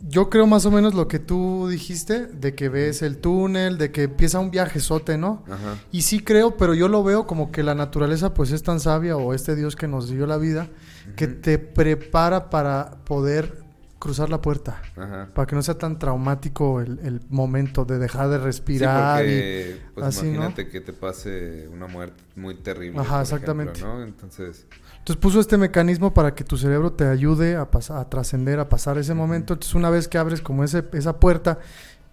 Yo 0.00 0.28
creo 0.28 0.46
más 0.46 0.66
o 0.66 0.70
menos 0.70 0.94
lo 0.94 1.08
que 1.08 1.18
tú 1.18 1.68
dijiste, 1.68 2.26
de 2.26 2.54
que 2.54 2.68
ves 2.68 3.00
el 3.02 3.18
túnel, 3.18 3.78
de 3.78 3.90
que 3.90 4.02
empieza 4.04 4.38
un 4.38 4.50
viajezote, 4.50 5.16
¿no? 5.16 5.42
Ajá. 5.46 5.78
Y 5.92 6.02
sí 6.02 6.20
creo, 6.20 6.56
pero 6.56 6.74
yo 6.74 6.88
lo 6.88 7.02
veo 7.02 7.26
como 7.26 7.50
que 7.50 7.62
la 7.62 7.74
naturaleza 7.74 8.34
pues 8.34 8.50
es 8.50 8.62
tan 8.62 8.80
sabia 8.80 9.16
o 9.16 9.32
este 9.32 9.56
Dios 9.56 9.76
que 9.76 9.88
nos 9.88 10.10
dio 10.10 10.26
la 10.26 10.36
vida 10.36 10.68
que 11.16 11.26
te 11.26 11.58
prepara 11.58 12.50
para 12.50 12.96
poder 13.04 13.62
cruzar 13.98 14.28
la 14.28 14.42
puerta. 14.42 14.82
Ajá. 14.96 15.30
Para 15.32 15.46
que 15.46 15.56
no 15.56 15.62
sea 15.62 15.78
tan 15.78 15.98
traumático 15.98 16.82
el, 16.82 16.98
el 16.98 17.22
momento 17.30 17.86
de 17.86 17.98
dejar 17.98 18.28
de 18.28 18.36
Sí, 18.38 18.44
respirar. 18.44 19.24
y- 19.26 19.80
pues 19.94 20.06
así, 20.06 20.26
¿no? 20.26 20.32
imagínate 20.34 20.68
que 20.68 20.80
te 20.82 20.92
pase 20.92 21.66
una 21.72 21.86
muerte 21.86 22.22
muy 22.36 22.56
terrible. 22.56 23.00
Ajá, 23.00 23.12
por 23.14 23.22
exactamente. 23.22 23.72
ejemplo, 23.78 23.98
¿no? 24.00 24.04
Entonces, 24.04 24.66
Entonces 25.04 25.20
puso 25.20 25.38
este 25.38 25.58
mecanismo 25.58 26.14
para 26.14 26.34
que 26.34 26.44
tu 26.44 26.56
cerebro 26.56 26.90
te 26.90 27.06
ayude 27.06 27.56
a, 27.56 27.70
pasar, 27.70 27.98
a 27.98 28.08
trascender, 28.08 28.58
a 28.58 28.70
pasar 28.70 28.96
ese 28.96 29.12
momento. 29.12 29.52
Entonces 29.52 29.74
una 29.74 29.90
vez 29.90 30.08
que 30.08 30.16
abres 30.16 30.40
como 30.40 30.64
ese, 30.64 30.82
esa 30.94 31.20
puerta, 31.20 31.58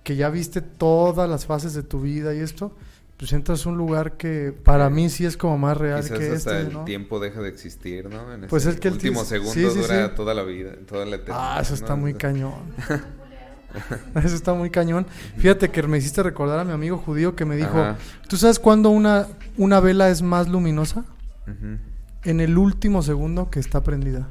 que 0.04 0.18
ya 0.18 0.30
viste 0.30 0.60
todas 0.60 1.30
las 1.30 1.46
fases 1.46 1.74
de 1.74 1.84
tu 1.84 2.02
vida 2.02 2.36
y 2.36 2.40
esto, 2.40 2.74
pues 3.16 3.32
entras 3.32 3.66
a 3.66 3.70
un 3.70 3.78
lugar 3.78 4.18
que 4.18 4.52
para 4.52 4.90
mí 4.90 5.10
sí 5.10 5.26
es 5.26 5.38
como 5.38 5.58
más 5.58 5.78
real 5.78 6.02
quizás 6.02 6.20
que 6.20 6.32
hasta 6.32 6.60
este, 6.60 6.68
el 6.68 6.74
¿no? 6.74 6.84
tiempo 6.84 7.22
deja 7.22 7.40
de 7.40 7.48
existir, 7.48 8.10
¿no? 8.10 8.34
En 8.34 8.48
Pues 8.48 8.66
es 8.66 8.78
que 8.78 8.90
el 8.90 8.96
último 8.96 9.24
segundo 9.24 9.54
sí, 9.54 9.66
sí, 9.70 9.80
dura 9.80 10.10
sí. 10.10 10.14
toda 10.18 10.34
la 10.34 10.44
vida, 10.44 10.74
toda 10.86 11.06
la 11.06 11.16
eternidad. 11.16 11.56
Ah, 11.56 11.62
eso 11.62 11.74
está 11.74 11.96
¿no? 11.96 12.02
muy 12.02 12.14
cañón. 12.16 12.56
eso 14.22 14.36
está 14.36 14.54
muy 14.54 14.70
cañón. 14.70 15.08
Fíjate 15.38 15.72
que 15.72 15.82
me 15.84 15.98
hiciste 15.98 16.22
recordar 16.24 16.60
a 16.60 16.66
mi 16.66 16.74
amigo 16.74 16.98
judío 16.98 17.38
que 17.38 17.46
me 17.46 17.56
dijo, 17.56 17.80
Ajá. 17.80 17.96
¿tú 18.28 18.36
sabes 18.36 18.60
cuándo 18.60 18.90
una, 18.90 19.28
una 19.56 19.80
vela 19.80 20.10
es 20.10 20.22
más 20.22 20.50
luminosa? 20.50 21.06
Ujú. 21.48 21.91
En 22.24 22.40
el 22.40 22.58
último 22.58 23.02
segundo 23.02 23.50
que 23.50 23.60
está 23.60 23.84
prendida. 23.84 24.30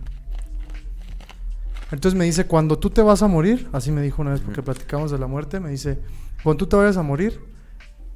Entonces 1.93 2.17
me 2.17 2.25
dice, 2.25 2.47
cuando 2.47 2.79
tú 2.79 2.91
te 2.91 3.03
vas 3.03 3.23
a 3.23 3.27
morir, 3.27 3.69
así 3.73 3.91
me 3.91 4.03
dijo 4.03 4.23
una 4.23 4.31
vez 4.33 4.41
porque 4.41 4.63
platicamos 4.63 5.11
de 5.11 5.19
la 5.19 5.27
muerte, 5.27 5.59
me 5.59 5.71
dice, 5.71 5.99
cuando 6.45 6.59
tú 6.59 6.69
te 6.69 6.77
vayas 6.77 6.97
a 6.97 7.03
morir, 7.03 7.41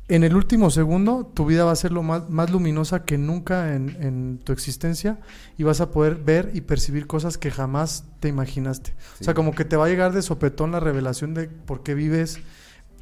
en 0.07 0.23
el 0.23 0.37
último 0.37 0.71
segundo 0.71 1.31
tu 1.35 1.47
vida 1.47 1.65
va 1.65 1.73
a 1.73 1.77
ser 1.77 1.91
lo 1.91 2.03
más, 2.03 2.29
más 2.29 2.51
luminosa 2.51 3.05
que 3.05 3.17
nunca 3.17 3.75
en, 3.75 3.97
en 4.01 4.39
tu 4.45 4.53
existencia 4.53 5.19
y 5.57 5.63
vas 5.63 5.81
a 5.81 5.91
poder 5.91 6.17
ver 6.17 6.51
y 6.53 6.61
percibir 6.61 7.07
cosas 7.07 7.39
que 7.39 7.51
jamás 7.51 8.05
te 8.21 8.29
imaginaste. 8.29 8.95
O 9.21 9.25
sea, 9.25 9.35
como 9.35 9.55
que 9.55 9.65
te 9.65 9.77
va 9.77 9.87
a 9.87 9.89
llegar 9.89 10.13
de 10.13 10.23
sopetón 10.23 10.73
la 10.73 10.81
revelación 10.81 11.35
de 11.35 11.49
por 11.49 11.83
qué 11.83 11.95
vives 11.95 12.39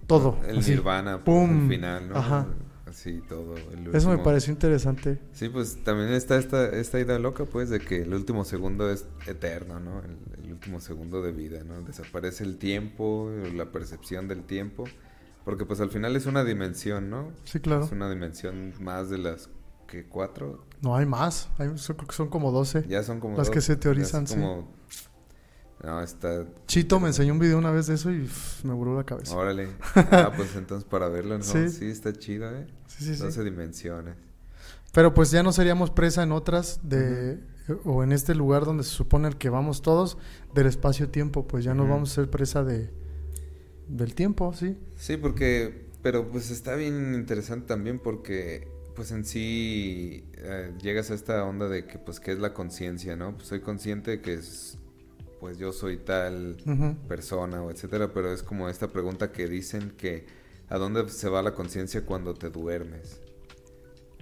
todo. 0.07 0.39
El 0.47 0.59
así. 0.59 0.71
nirvana, 0.71 1.19
Pum. 1.19 1.65
al 1.65 1.69
final, 1.69 2.09
¿no? 2.09 2.17
Ajá. 2.17 2.47
Así 2.93 3.23
todo. 3.27 3.57
el 3.57 3.95
Eso 3.95 4.11
me 4.11 4.19
pareció 4.19 4.53
interesante. 4.53 5.19
Sí, 5.33 5.49
pues 5.49 5.83
también 5.83 6.11
está 6.11 6.37
esta, 6.39 6.69
esta 6.69 7.01
idea 7.01 7.19
loca, 7.19 7.47
pues, 7.47 7.71
de 7.71 7.81
que 7.81 8.03
el 8.03 8.13
último 8.13 8.45
segundo 8.45 8.91
es 8.91 9.07
eterno, 9.27 9.81
¿no? 9.81 10.01
El, 10.01 10.45
el 10.45 10.53
último 10.53 10.79
segundo 10.81 11.23
de 11.23 11.33
vida, 11.33 11.65
¿no? 11.65 11.81
Desaparece 11.83 12.45
el 12.45 12.59
tiempo, 12.59 13.31
la 13.55 13.73
percepción 13.73 14.29
del 14.29 14.45
tiempo, 14.45 14.85
porque 15.47 15.65
pues 15.65 15.81
al 15.81 15.91
final 15.91 16.15
es 16.17 16.27
una 16.27 16.45
dimensión, 16.45 17.09
¿no? 17.09 17.33
Sí, 17.45 17.61
claro. 17.61 17.85
Es 17.87 17.93
una 17.93 18.11
dimensión 18.11 18.75
más 18.79 19.09
de 19.09 19.17
las 19.19 19.49
que 19.89 20.05
cuatro, 20.07 20.67
No 20.83 20.95
hay 20.97 21.07
más, 21.07 21.49
hay, 21.59 21.71
son, 21.77 21.97
son 22.11 22.29
como 22.29 22.51
12. 22.53 22.85
ya 22.89 23.03
son 23.03 23.21
como 23.21 23.37
Las 23.39 23.49
que 23.51 23.61
se 23.63 23.77
teorizan, 23.77 24.27
como- 24.27 24.71
No, 25.83 26.01
está... 26.01 26.47
Chito 26.67 27.01
me 27.01 27.09
enseñó 27.09 27.33
un 27.33 27.39
video 27.39 27.59
una 27.59 27.71
vez 27.71 27.89
de 27.89 27.95
eso 27.95 28.11
y 28.11 28.21
pff, 28.23 28.65
me 28.65 28.73
voló 28.73 28.97
la 28.97 29.05
cabeza. 29.05 29.37
Órale. 29.37 29.69
Ah, 29.95 30.33
pues 30.37 30.55
entonces 30.57 30.89
para 30.89 31.09
verlo, 31.09 31.39
¿no? 31.39 31.45
Sí. 31.45 31.69
Sí, 31.69 31.87
está 31.87 32.13
chido, 32.13 32.51
¿eh? 32.55 32.67
Sí, 32.87 33.05
sí, 33.05 33.15
sí. 33.17 33.23
12 33.23 33.45
dimensiones. 33.45 34.15
Pero 34.93 35.15
pues 35.15 35.31
ya 35.31 35.43
no 35.43 35.53
seríamos 35.53 35.91
presa 35.91 36.23
en 36.23 36.33
otras 36.33 36.81
de 36.83 37.41
o 37.85 38.03
en 38.03 38.13
este 38.13 38.35
lugar 38.35 38.65
donde 38.65 38.83
se 38.85 38.91
supone 38.91 39.29
el 39.29 39.37
que 39.37 39.49
vamos 39.49 39.83
todos 39.83 40.19
del 40.55 40.67
espacio-tiempo, 40.67 41.47
pues 41.47 41.65
ya 41.65 41.75
no 41.75 41.87
vamos 41.87 42.13
a 42.13 42.15
ser 42.17 42.31
presa 42.31 42.65
de 42.65 42.91
del 43.89 44.15
tiempo, 44.15 44.53
sí. 44.55 44.77
Sí, 44.97 45.17
porque, 45.17 45.87
pero 46.03 46.31
pues 46.31 46.51
está 46.51 46.75
bien 46.75 47.15
interesante 47.15 47.67
también 47.67 47.99
porque, 47.99 48.69
pues 48.95 49.13
en 49.13 49.25
sí 49.25 50.25
eh, 50.35 50.73
llegas 50.81 51.11
a 51.11 51.15
esta 51.15 51.45
onda 51.45 51.69
de 51.69 51.87
que, 51.87 51.99
pues, 51.99 52.21
¿qué 52.21 52.33
es 52.33 52.39
la 52.39 52.55
conciencia, 52.55 53.17
no? 53.17 53.35
Pues 53.37 53.49
soy 53.49 53.61
consciente 53.61 54.13
de 54.13 54.21
que 54.21 54.35
es, 54.35 54.79
pues 55.43 55.59
yo 55.59 55.73
soy 55.73 55.97
tal 55.97 56.57
persona 57.09 57.65
o 57.65 57.71
etcétera, 57.73 58.13
pero 58.15 58.33
es 58.33 58.45
como 58.45 58.69
esta 58.69 58.87
pregunta 58.93 59.33
que 59.33 59.49
dicen 59.49 59.91
que, 59.97 60.25
¿a 60.69 60.79
dónde 60.79 61.09
se 61.09 61.29
va 61.29 61.43
la 61.43 61.53
conciencia 61.53 62.07
cuando 62.07 62.33
te 62.35 62.49
duermes? 62.49 63.21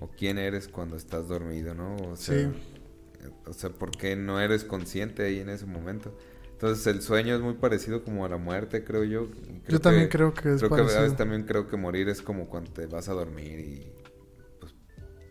O 0.01 0.09
quién 0.09 0.39
eres 0.39 0.67
cuando 0.67 0.97
estás 0.97 1.29
dormido, 1.29 1.75
¿no? 1.75 1.95
O 1.97 2.17
sea, 2.17 2.39
Sí. 2.51 3.29
o 3.45 3.53
sea, 3.53 3.69
¿por 3.69 3.91
qué 3.91 4.17
no 4.17 4.41
eres 4.41 4.65
consciente 4.65 5.23
ahí 5.25 5.41
en 5.41 5.51
ese 5.51 5.67
momento? 5.67 6.17
Entonces 6.53 6.87
el 6.87 7.03
sueño 7.03 7.35
es 7.35 7.43
muy 7.43 7.53
parecido 7.53 8.03
como 8.03 8.25
a 8.25 8.31
la 8.31 8.39
muerte, 8.39 8.83
creo 8.83 9.05
yo. 9.05 9.29
Creo 9.31 9.61
Yo 9.69 9.79
también 9.83 10.05
que- 10.09 10.17
creo 10.17 10.33
que 10.33 10.55
es 10.55 10.63
Creo 10.63 10.71
que 10.75 10.81
a 10.81 10.85
veces 10.85 11.17
también 11.19 11.43
creo 11.45 11.69
que 11.69 11.77
morir 11.77 12.09
es 12.09 12.23
como 12.23 12.49
cuando 12.49 12.73
te 12.73 12.87
vas 12.87 13.11
a 13.11 13.13
dormir 13.13 13.61
y 13.61 13.93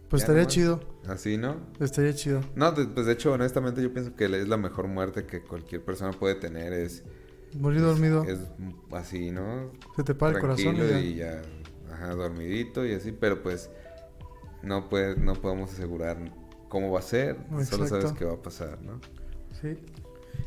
Pues 0.09 0.23
estaría 0.23 0.41
nomás. 0.41 0.53
chido, 0.53 0.79
así, 1.07 1.37
¿no? 1.37 1.57
estaría 1.79 2.13
chido. 2.15 2.41
No, 2.55 2.71
de- 2.71 2.87
pues 2.87 3.05
de 3.05 3.13
hecho, 3.13 3.31
honestamente 3.33 3.81
yo 3.81 3.93
pienso 3.93 4.15
que 4.15 4.25
es 4.25 4.47
la 4.47 4.57
mejor 4.57 4.87
muerte 4.87 5.25
que 5.25 5.41
cualquier 5.41 5.83
persona 5.85 6.11
puede 6.11 6.35
tener 6.35 6.73
es 6.73 7.03
Morir 7.59 7.81
dormido, 7.81 8.23
es 8.23 8.39
así, 8.91 9.31
¿no? 9.31 9.71
se 9.95 10.03
te 10.03 10.13
para 10.15 10.33
el 10.35 10.39
corazón 10.41 10.75
y 10.75 10.79
ya. 10.79 10.99
y 10.99 11.15
ya, 11.15 11.41
ajá, 11.91 12.13
dormidito 12.15 12.85
y 12.85 12.93
así, 12.93 13.11
pero 13.11 13.41
pues 13.43 13.69
no 14.63 14.89
puede, 14.89 15.15
no 15.15 15.33
podemos 15.33 15.71
asegurar 15.73 16.17
cómo 16.69 16.91
va 16.91 16.99
a 16.99 17.03
ser, 17.03 17.37
solo 17.69 17.87
sabes 17.87 18.11
qué 18.13 18.25
va 18.25 18.33
a 18.33 18.41
pasar, 18.41 18.79
¿no? 18.81 18.99
Sí. 19.61 19.77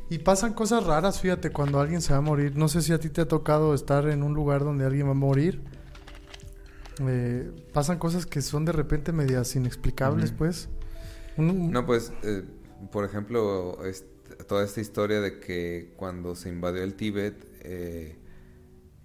Y 0.09 0.18
pasan 0.18 0.55
cosas 0.55 0.85
raras, 0.85 1.20
fíjate, 1.20 1.51
cuando 1.51 1.81
alguien 1.81 2.03
se 2.03 2.12
va 2.12 2.18
a 2.18 2.22
morir. 2.22 2.57
No 2.57 2.68
sé 2.68 2.83
si 2.83 2.92
a 2.92 2.98
ti 3.01 3.09
te 3.11 3.22
ha 3.22 3.29
tocado 3.29 3.75
estar 3.75 4.09
en 4.09 4.22
un 4.22 4.35
lugar 4.35 4.62
donde 4.62 4.85
alguien 4.85 5.07
va 5.07 5.12
a 5.12 5.14
morir. 5.14 5.62
Eh, 7.09 7.51
pasan 7.73 7.99
cosas 7.99 8.27
que 8.27 8.41
son 8.43 8.65
de 8.65 8.73
repente 8.73 9.12
medias 9.12 9.55
inexplicables, 9.57 10.33
pues. 10.33 10.69
No, 11.73 11.87
pues, 11.87 12.12
eh, 12.23 12.45
por 12.91 13.05
ejemplo, 13.05 13.79
toda 14.49 14.65
esta 14.65 14.81
historia 14.81 15.21
de 15.21 15.41
que 15.41 15.93
cuando 15.97 16.35
se 16.35 16.49
invadió 16.49 16.83
el 16.83 16.95
Tíbet 16.95 17.47
eh, 17.62 18.17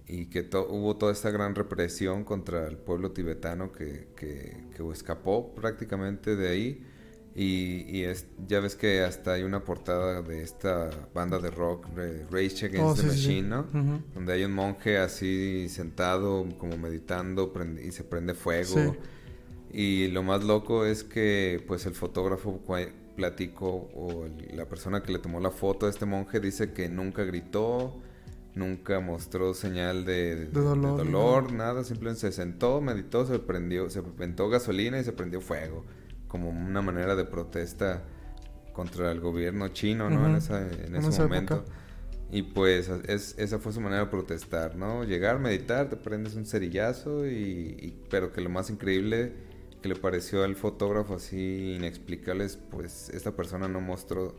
y 0.06 0.26
que 0.26 0.42
to- 0.42 0.68
hubo 0.70 0.96
toda 0.96 1.12
esta 1.12 1.30
gran 1.30 1.54
represión 1.54 2.24
contra 2.24 2.66
el 2.66 2.76
pueblo 2.78 3.12
tibetano 3.12 3.72
que, 3.72 4.08
que- 4.16 4.64
que 4.76 4.92
escapó 4.92 5.54
prácticamente 5.54 6.34
de 6.36 6.48
ahí. 6.48 6.86
Y, 7.34 7.84
y 7.96 8.02
es, 8.04 8.26
ya 8.48 8.58
ves 8.58 8.74
que 8.74 9.02
hasta 9.02 9.34
hay 9.34 9.44
una 9.44 9.62
portada 9.64 10.22
de 10.22 10.42
esta 10.42 10.90
banda 11.14 11.38
de 11.38 11.50
rock, 11.50 11.86
Rage 12.30 12.66
Against 12.66 12.78
Oh, 12.80 12.94
the 12.94 13.02
sí, 13.02 13.10
sí, 13.10 13.16
sí. 13.16 13.28
Machine, 13.42 13.48
¿no? 13.48 13.66
Donde 14.14 14.32
hay 14.32 14.44
un 14.44 14.52
monje 14.52 14.98
así 14.98 15.68
sentado, 15.68 16.44
como 16.58 16.76
meditando, 16.76 17.52
prende- 17.52 17.84
y 17.86 17.92
se 17.92 18.02
prende 18.02 18.34
fuego. 18.34 18.74
Sí. 18.74 18.90
Y 19.72 20.08
lo 20.08 20.22
más 20.24 20.42
loco 20.42 20.84
es 20.84 21.04
que, 21.04 21.62
pues, 21.68 21.86
el 21.86 21.94
fotógrafo 21.94 22.60
platicó, 23.14 23.88
o 23.94 24.24
el- 24.26 24.56
la 24.56 24.66
persona 24.66 25.02
que 25.02 25.12
le 25.12 25.18
tomó 25.18 25.38
la 25.40 25.50
foto 25.50 25.86
a 25.86 25.90
este 25.90 26.06
monje 26.06 26.40
dice 26.40 26.72
que 26.72 26.88
nunca 26.88 27.22
gritó, 27.24 28.00
nunca 28.54 28.98
mostró 29.00 29.54
señal 29.54 30.04
de, 30.04 30.34
de- 30.36 30.46
de 30.46 30.60
dolor, 30.60 30.96
dolor, 31.04 31.52
nada, 31.52 31.84
simplemente 31.84 32.20
se 32.22 32.32
sentó, 32.32 32.80
meditó, 32.80 33.26
se 33.26 33.38
prendió, 33.38 33.90
se 33.90 34.00
aventó 34.00 34.48
gasolina 34.48 34.98
y 34.98 35.04
se 35.04 35.12
prendió 35.12 35.40
fuego, 35.40 35.84
como 36.28 36.50
una 36.50 36.82
manera 36.82 37.16
de 37.16 37.24
protesta 37.24 38.02
contra 38.72 39.10
el 39.10 39.20
gobierno 39.20 39.68
chino, 39.68 40.08
¿no? 40.10 40.28
En, 40.28 40.36
esa, 40.36 40.60
en 40.62 40.94
En 40.94 40.96
ese 40.96 41.08
esa 41.08 41.22
momento. 41.24 41.54
época. 41.56 41.72
Y 42.30 42.42
pues 42.42 42.88
es, 43.06 43.34
esa 43.38 43.58
fue 43.58 43.72
su 43.72 43.80
manera 43.80 44.02
de 44.04 44.10
protestar, 44.10 44.76
¿no? 44.76 45.02
Llegar, 45.04 45.38
meditar, 45.38 45.88
te 45.88 45.96
prendes 45.96 46.34
un 46.34 46.44
cerillazo 46.44 47.26
y, 47.26 47.30
y- 47.80 48.04
pero 48.10 48.32
que 48.32 48.42
lo 48.42 48.50
más 48.50 48.68
increíble 48.70 49.32
que 49.82 49.88
le 49.88 49.96
pareció 49.96 50.44
al 50.44 50.54
fotógrafo 50.54 51.14
así 51.14 51.74
inexplicable 51.76 52.44
es 52.44 52.56
pues 52.56 53.08
esta 53.10 53.32
persona 53.34 53.66
no 53.68 53.80
mostró 53.80 54.36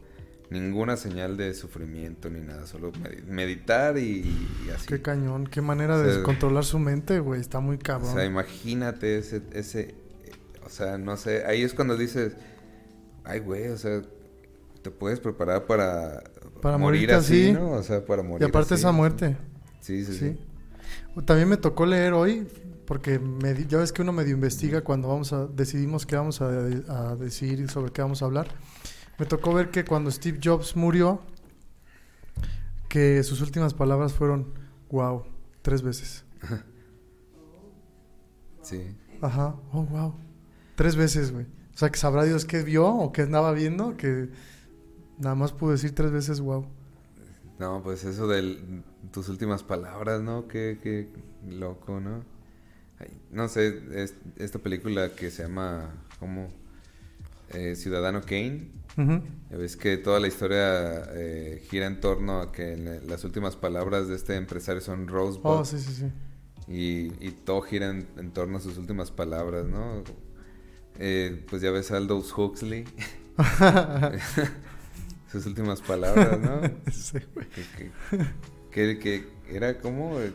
ninguna 0.51 0.97
señal 0.97 1.37
de 1.37 1.53
sufrimiento 1.53 2.29
ni 2.29 2.41
nada, 2.41 2.67
solo 2.67 2.91
medi- 2.91 3.23
meditar 3.25 3.97
y, 3.97 4.21
y 4.67 4.69
así. 4.69 4.85
Qué 4.87 5.01
cañón, 5.01 5.47
qué 5.47 5.61
manera 5.61 5.95
O 5.95 5.99
de 5.99 6.13
sea, 6.15 6.23
controlar 6.23 6.65
su 6.65 6.77
mente, 6.77 7.19
güey. 7.19 7.41
Está 7.41 7.59
muy 7.59 7.77
O 7.77 7.79
cabrón. 7.79 8.13
sea, 8.13 8.25
imagínate 8.25 9.17
ese, 9.17 9.41
ese, 9.53 9.95
o 10.65 10.69
sea, 10.69 10.97
no 10.97 11.17
sé, 11.17 11.45
ahí 11.45 11.61
es 11.63 11.73
cuando 11.73 11.97
dices, 11.97 12.35
ay, 13.23 13.39
güey, 13.39 13.67
o 13.69 13.77
sea, 13.77 14.01
te 14.81 14.91
puedes 14.91 15.19
preparar 15.19 15.65
para, 15.65 16.23
Para 16.61 16.77
morir 16.77 17.09
morirte 17.09 17.13
así, 17.15 17.43
así. 17.45 17.53
¿no? 17.53 17.71
O 17.71 17.83
sea, 17.83 18.05
para 18.05 18.23
morir 18.23 18.47
Y 18.47 18.49
aparte 18.49 18.73
así. 18.75 18.81
esa 18.81 18.91
muerte. 18.91 19.37
Sí, 19.81 20.05
sí, 20.05 20.13
sí. 20.13 20.37
Sí. 21.15 21.21
También 21.25 21.49
me 21.49 21.57
tocó 21.57 21.85
leer 21.85 22.13
hoy, 22.13 22.47
porque 22.85 23.19
me 23.19 23.65
ya 23.65 23.77
ves 23.77 23.91
que 23.91 24.01
uno 24.01 24.11
medio 24.13 24.33
investiga 24.33 24.81
cuando 24.81 25.07
vamos 25.09 25.33
a 25.33 25.45
decidimos 25.47 26.05
qué 26.05 26.15
vamos 26.15 26.41
a, 26.41 26.47
a 26.47 27.15
decir 27.15 27.59
y 27.59 27.67
sobre 27.67 27.91
qué 27.91 28.01
vamos 28.01 28.21
a 28.21 28.25
hablar. 28.25 28.47
Me 29.17 29.25
tocó 29.25 29.53
ver 29.53 29.69
que 29.69 29.83
cuando 29.85 30.09
Steve 30.11 30.39
Jobs 30.43 30.75
murió, 30.75 31.21
que 32.87 33.21
sus 33.23 33.41
últimas 33.41 33.73
palabras 33.73 34.13
fueron 34.13 34.53
wow, 34.89 35.23
tres 35.61 35.81
veces. 35.81 36.25
Sí. 38.61 38.95
Ajá, 39.21 39.55
oh 39.73 39.83
wow, 39.83 40.13
tres 40.79 40.95
veces, 40.95 41.33
güey. 41.33 41.43
O 41.75 41.77
sea, 41.77 41.89
que 41.89 41.99
sabrá 41.99 42.23
Dios 42.23 42.45
qué 42.45 42.63
vio 42.63 42.87
o 42.87 43.11
qué 43.11 43.23
andaba 43.23 43.51
viendo, 43.51 43.97
que 43.97 44.29
nada 45.17 45.35
más 45.35 45.51
pudo 45.51 45.71
decir 45.71 45.93
tres 45.93 46.09
veces 46.09 46.39
wow. 46.39 46.65
No, 47.59 47.83
pues 47.83 48.05
eso 48.05 48.29
de 48.29 48.81
tus 49.11 49.27
últimas 49.27 49.61
palabras, 49.63 50.21
¿no? 50.21 50.47
Qué, 50.47 50.79
qué 50.81 51.09
loco, 51.49 51.99
¿no? 51.99 52.23
Ay, 52.97 53.09
no 53.29 53.49
sé, 53.49 53.81
es- 53.93 54.15
esta 54.37 54.59
película 54.59 55.09
que 55.15 55.29
se 55.31 55.43
llama, 55.43 55.93
¿cómo? 56.17 56.49
Eh, 57.49 57.75
Ciudadano 57.75 58.21
Kane. 58.21 58.71
Ujú. 58.97 59.21
Ya 59.51 59.57
Ves 59.57 59.75
que 59.75 59.97
toda 59.97 60.21
la 60.21 60.27
historia 60.27 61.03
eh, 61.13 61.61
gira 61.69 61.87
en 61.87 61.99
torno 61.99 62.39
a 62.39 62.53
que 62.53 62.77
la- 62.77 63.01
las 63.01 63.25
últimas 63.25 63.57
palabras 63.57 64.07
de 64.07 64.15
este 64.15 64.37
empresario 64.37 64.79
son 64.81 65.09
Rosebud. 65.09 65.41
Oh, 65.45 65.65
sí, 65.65 65.77
sí, 65.79 65.93
sí. 65.93 66.11
y, 66.69 67.27
y 67.27 67.31
todo 67.31 67.61
gira 67.63 67.89
en, 67.89 68.07
en 68.15 68.31
torno 68.31 68.57
a 68.57 68.61
sus 68.61 68.77
últimas 68.77 69.11
palabras, 69.11 69.65
¿no? 69.65 70.03
Eh, 70.99 71.45
pues 71.49 71.61
ya 71.61 71.71
ves 71.71 71.91
a 71.91 71.97
Aldous 71.97 72.31
Huxley. 72.37 72.85
sus 75.31 75.45
últimas 75.45 75.81
palabras, 75.81 76.39
¿no? 76.39 76.61
Sí, 76.91 77.19
güey. 77.33 77.47
Que, 78.71 78.99
que, 78.99 79.27
era 79.49 79.77
como... 79.79 80.19
eh, 80.19 80.33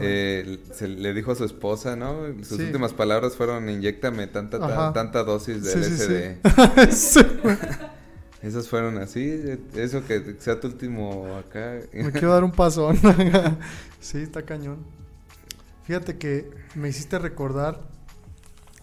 eh, 0.00 0.58
se 0.72 0.88
le 0.88 1.12
dijo 1.14 1.32
a 1.32 1.34
su 1.34 1.44
esposa, 1.44 1.96
¿no? 1.96 2.26
Sus 2.44 2.58
Sí. 2.58 2.64
últimas 2.64 2.92
palabras 2.92 3.34
fueron 3.36 3.68
inyectame 3.68 4.26
tanta, 4.28 4.58
ta- 4.60 4.92
tanta 4.92 5.24
dosis 5.24 5.62
de 5.64 5.74
LSD. 5.74 6.90
sí. 6.92 7.20
Esas 8.42 8.68
fueron 8.68 8.98
así, 8.98 9.20
eh, 9.24 9.58
eso 9.76 10.04
que 10.04 10.34
sea 10.40 10.58
tu 10.58 10.66
último 10.66 11.36
acá. 11.36 11.78
Me 11.92 12.10
quiero 12.10 12.32
dar 12.32 12.42
un 12.42 12.50
pasón. 12.50 12.98
sí, 14.00 14.18
está 14.18 14.42
cañón. 14.42 14.78
Fíjate 15.84 16.18
que 16.18 16.50
me 16.74 16.88
hiciste 16.88 17.20
recordar 17.20 17.80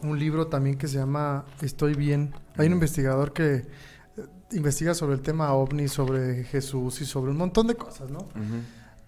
un 0.02 0.18
libro 0.20 0.48
también 0.48 0.78
que 0.78 0.88
se 0.88 0.98
llama 0.98 1.46
Estoy 1.62 1.94
bien. 1.96 2.34
Hay 2.58 2.68
un 2.68 2.74
Ujú. 2.74 2.78
investigador 2.78 3.34
que 3.34 3.56
eh, 3.56 3.66
investiga 4.52 4.94
sobre 4.94 5.16
el 5.16 5.22
tema 5.22 5.54
ovni, 5.54 5.88
sobre 5.88 6.44
Jesús 6.46 7.02
y 7.02 7.06
sobre 7.06 7.32
un 7.32 7.38
montón 7.38 7.68
de 7.68 7.76
cosas, 7.76 8.10
¿no? 8.10 8.28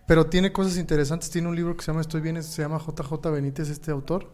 Pero 0.07 0.25
tiene 0.27 0.51
cosas 0.51 0.77
interesantes. 0.77 1.29
Tiene 1.29 1.47
un 1.47 1.55
libro 1.55 1.75
que 1.77 1.83
se 1.83 1.87
llama 1.91 2.01
Estoy 2.01 2.21
bien, 2.21 2.41
se 2.43 2.61
llama 2.61 2.77
JJ 2.79 3.29
Benítez, 3.31 3.69
este 3.69 3.91
autor, 3.91 4.31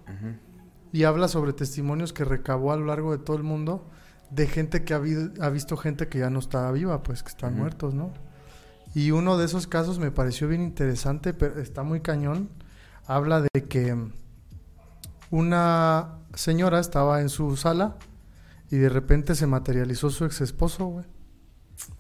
y 0.92 1.04
habla 1.04 1.28
sobre 1.28 1.54
testimonios 1.54 2.14
que 2.14 2.24
recabó 2.26 2.72
a 2.72 2.78
lo 2.78 2.86
largo 2.86 3.12
de 3.16 3.24
todo 3.24 3.38
el 3.38 3.44
mundo 3.44 3.90
de 4.32 4.48
gente 4.48 4.84
que 4.84 4.94
ha, 4.94 5.00
vi- 5.00 5.32
ha 5.40 5.50
visto 5.50 5.78
gente 5.78 6.08
que 6.08 6.20
ya 6.20 6.30
no 6.30 6.40
está 6.40 6.70
viva, 6.72 7.04
pues 7.04 7.22
que 7.24 7.30
están 7.30 7.56
muertos, 7.58 7.94
¿no? 7.94 8.12
Y 8.96 9.12
uno 9.12 9.38
de 9.38 9.46
esos 9.46 9.68
casos 9.68 10.00
me 10.00 10.12
pareció 10.12 10.48
bien 10.48 10.62
interesante, 10.64 11.34
pero 11.34 11.60
está 11.62 11.84
muy 11.84 12.00
cañón. 12.02 12.50
Habla 13.06 13.42
de 13.42 13.64
que 13.70 13.96
una 15.32 16.20
señora 16.34 16.80
estaba 16.80 17.22
en 17.22 17.30
su 17.30 17.56
sala 17.58 17.98
y 18.70 18.78
de 18.78 18.90
repente 18.90 19.36
se 19.36 19.48
materializó 19.48 20.10
su 20.10 20.26
ex 20.26 20.42
esposo, 20.42 20.86
güey. 20.86 21.06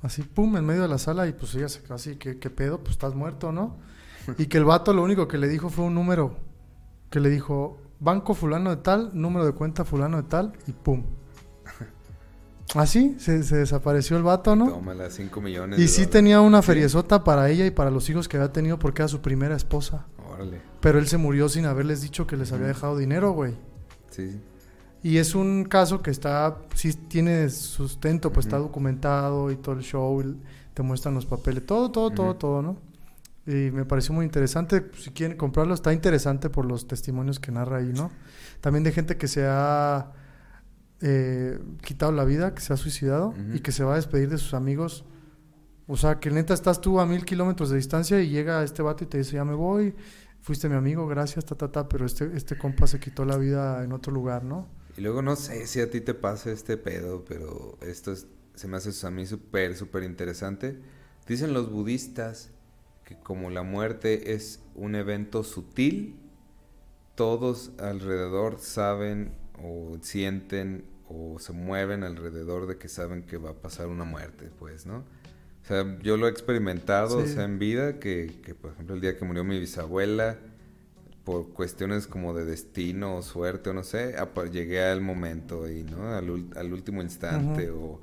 Así, 0.01 0.23
pum, 0.23 0.57
en 0.57 0.65
medio 0.65 0.82
de 0.82 0.88
la 0.88 0.97
sala 0.97 1.28
y 1.28 1.34
pues 1.34 1.53
ella 1.55 1.69
se 1.69 1.82
quedó 1.82 1.95
así, 1.95 2.15
¿qué, 2.15 2.39
qué 2.39 2.49
pedo? 2.49 2.80
Pues 2.80 2.91
estás 2.91 3.15
muerto, 3.15 3.51
¿no? 3.51 3.78
Y 4.38 4.47
que 4.47 4.57
el 4.57 4.65
vato 4.65 4.93
lo 4.93 5.03
único 5.03 5.28
que 5.28 5.38
le 5.38 5.47
dijo 5.47 5.69
fue 5.69 5.86
un 5.86 5.95
número, 5.95 6.38
que 7.09 7.19
le 7.19 7.30
dijo, 7.30 7.80
banco 7.99 8.34
fulano 8.34 8.71
de 8.71 8.78
tal, 8.78 9.11
número 9.13 9.45
de 9.45 9.53
cuenta 9.53 9.86
fulano 9.86 10.17
de 10.17 10.23
tal 10.23 10.53
y 10.67 10.71
pum. 10.71 11.03
Así, 12.75 13.15
se, 13.19 13.43
se 13.43 13.57
desapareció 13.57 14.17
el 14.17 14.23
vato, 14.23 14.55
¿no? 14.55 14.69
Tómala, 14.69 15.09
5 15.09 15.39
millones. 15.39 15.80
Y 15.80 15.84
de 15.84 15.88
sí 15.88 16.01
dólares. 16.01 16.11
tenía 16.11 16.41
una 16.41 16.61
feriezota 16.61 17.23
para 17.23 17.49
ella 17.49 17.65
y 17.65 17.71
para 17.71 17.89
los 17.91 18.09
hijos 18.09 18.28
que 18.28 18.38
había 18.38 18.51
tenido 18.51 18.78
porque 18.78 19.03
era 19.03 19.07
su 19.07 19.21
primera 19.21 19.55
esposa. 19.55 20.05
Órale. 20.38 20.61
Pero 20.79 20.99
él 20.99 21.07
se 21.07 21.17
murió 21.17 21.49
sin 21.49 21.65
haberles 21.65 22.01
dicho 22.01 22.27
que 22.27 22.38
les 22.38 22.51
había 22.51 22.67
dejado 22.67 22.97
dinero, 22.97 23.31
güey. 23.31 23.55
Sí. 24.11 24.39
Y 25.03 25.17
es 25.17 25.35
un 25.35 25.63
caso 25.63 26.01
que 26.01 26.11
está, 26.11 26.57
sí 26.75 26.93
tiene 26.93 27.49
sustento, 27.49 28.31
pues 28.31 28.45
está 28.45 28.57
documentado 28.57 29.51
y 29.51 29.55
todo 29.55 29.75
el 29.75 29.81
show, 29.81 30.23
te 30.73 30.83
muestran 30.83 31.13
los 31.13 31.25
papeles, 31.25 31.65
todo, 31.65 31.91
todo, 31.91 32.11
todo, 32.11 32.35
todo, 32.35 32.61
¿no? 32.61 32.77
Y 33.45 33.71
me 33.71 33.85
pareció 33.85 34.13
muy 34.13 34.25
interesante, 34.25 34.91
si 34.97 35.11
quieren 35.11 35.38
comprarlo, 35.38 35.73
está 35.73 35.93
interesante 35.93 36.49
por 36.49 36.65
los 36.65 36.88
testimonios 36.88 37.39
que 37.39 37.51
narra 37.51 37.77
ahí, 37.77 37.93
¿no? 37.93 38.11
También 38.59 38.83
de 38.83 38.91
gente 38.91 39.17
que 39.17 39.27
se 39.27 39.45
ha 39.47 40.11
eh, 40.99 41.59
quitado 41.81 42.11
la 42.11 42.25
vida, 42.25 42.53
que 42.53 42.61
se 42.61 42.73
ha 42.73 42.77
suicidado 42.77 43.33
y 43.53 43.59
que 43.59 43.71
se 43.71 43.83
va 43.83 43.93
a 43.93 43.95
despedir 43.95 44.29
de 44.29 44.38
sus 44.38 44.53
amigos. 44.53 45.05
O 45.88 45.95
sea, 45.95 46.19
que 46.19 46.29
neta 46.31 46.53
estás 46.53 46.81
tú 46.81 46.99
a 46.99 47.05
mil 47.05 47.23
kilómetros 47.23 47.69
de 47.69 47.77
distancia 47.77 48.19
y 48.19 48.29
llega 48.29 48.63
este 48.63 48.81
vato 48.81 49.05
y 49.05 49.07
te 49.07 49.19
dice, 49.19 49.35
ya 49.35 49.45
me 49.45 49.53
voy, 49.53 49.95
fuiste 50.41 50.69
mi 50.69 50.75
amigo, 50.75 51.07
gracias, 51.07 51.45
ta, 51.45 51.55
ta, 51.55 51.71
ta, 51.71 51.89
pero 51.89 52.05
este, 52.05 52.29
este 52.35 52.57
compa 52.57 52.88
se 52.88 52.99
quitó 52.99 53.25
la 53.25 53.38
vida 53.38 53.83
en 53.83 53.91
otro 53.91 54.11
lugar, 54.13 54.43
¿no? 54.43 54.67
Y 54.97 55.01
luego 55.01 55.21
no 55.21 55.35
sé 55.35 55.67
si 55.67 55.79
a 55.81 55.89
ti 55.91 56.01
te 56.01 56.13
pasa 56.13 56.51
este 56.51 56.77
pedo, 56.77 57.23
pero 57.25 57.77
esto 57.81 58.11
es- 58.11 58.27
se 58.55 58.67
me 58.67 58.77
hace 58.77 59.05
a 59.05 59.11
mí 59.11 59.25
súper, 59.25 59.75
súper 59.75 60.03
interesante. 60.03 60.79
Dicen 61.27 61.53
los 61.53 61.71
budistas 61.71 62.49
que 63.05 63.15
como 63.19 63.49
la 63.51 63.61
muerte 63.63 64.33
es 64.33 64.59
un 64.75 64.95
evento 64.95 65.43
sutil, 65.43 66.15
todos 67.15 67.71
alrededor 67.79 68.59
saben 68.59 69.33
o 69.63 69.97
sienten 70.01 70.85
o 71.09 71.39
se 71.39 71.53
mueven 71.53 72.03
alrededor 72.03 72.67
de 72.67 72.77
que 72.77 72.89
saben 72.89 73.23
que 73.23 73.38
va 73.38 73.51
a 73.51 73.53
pasar 73.53 73.88
una 73.88 74.03
muerte, 74.03 74.49
pues, 74.59 74.85
¿no? 74.85 75.03
O 75.68 75.70
sea, 75.70 75.99
yo 76.01 76.15
lo 76.15 76.28
he 76.28 76.30
experimentado, 76.32 77.20
o 77.20 77.28
sea, 77.28 77.43
en 77.43 77.59
vida, 77.59 77.99
que, 77.99 78.39
que, 78.43 78.55
por 78.55 78.72
ejemplo 78.72 78.95
el 78.95 79.01
día 79.01 79.18
que 79.18 79.26
murió 79.26 79.43
mi 79.43 79.59
bisabuela, 79.59 80.38
por 81.26 81.49
cuestiones 81.53 82.07
como 82.07 82.34
de 82.34 82.45
destino 82.45 83.18
o 83.18 83.22
suerte 83.24 83.72
o 83.72 83.74
no 83.74 83.84
sé, 83.84 84.15
llegué 84.51 84.84
al 84.84 85.01
momento 85.01 85.70
y 85.70 85.84
no 85.84 86.09
al, 86.15 86.47
al 86.55 86.74
último 86.74 87.01
instante 87.01 87.70
o, 87.72 88.01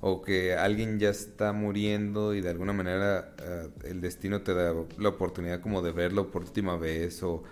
o 0.00 0.22
que 0.22 0.54
alguien 0.54 0.98
ya 1.00 1.10
está 1.10 1.52
muriendo 1.52 2.34
y 2.34 2.40
de 2.42 2.50
alguna 2.50 2.72
manera 2.72 3.34
eh, 3.42 3.68
el 3.84 4.00
destino 4.00 4.42
te 4.42 4.54
da 4.54 4.74
la 4.98 5.08
oportunidad 5.10 5.60
como 5.60 5.82
de 5.82 5.92
verlo 5.92 6.30
por 6.30 6.42
última 6.44 6.76
vez 6.76 7.22
o, 7.24 7.42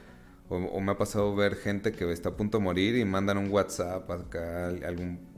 o, 0.49 0.57
o 0.57 0.81
me 0.81 0.93
ha 0.93 0.99
pasado 0.99 1.35
ver 1.37 1.57
gente 1.57 1.93
que 1.93 2.11
está 2.13 2.31
a 2.31 2.37
punto 2.37 2.59
de 2.59 2.65
morir 2.65 2.97
y 2.97 3.05
mandan 3.05 3.39
un 3.39 3.51
WhatsApp 3.51 4.11
acá 4.11 4.69
al- 4.69 4.85
algún 4.85 5.29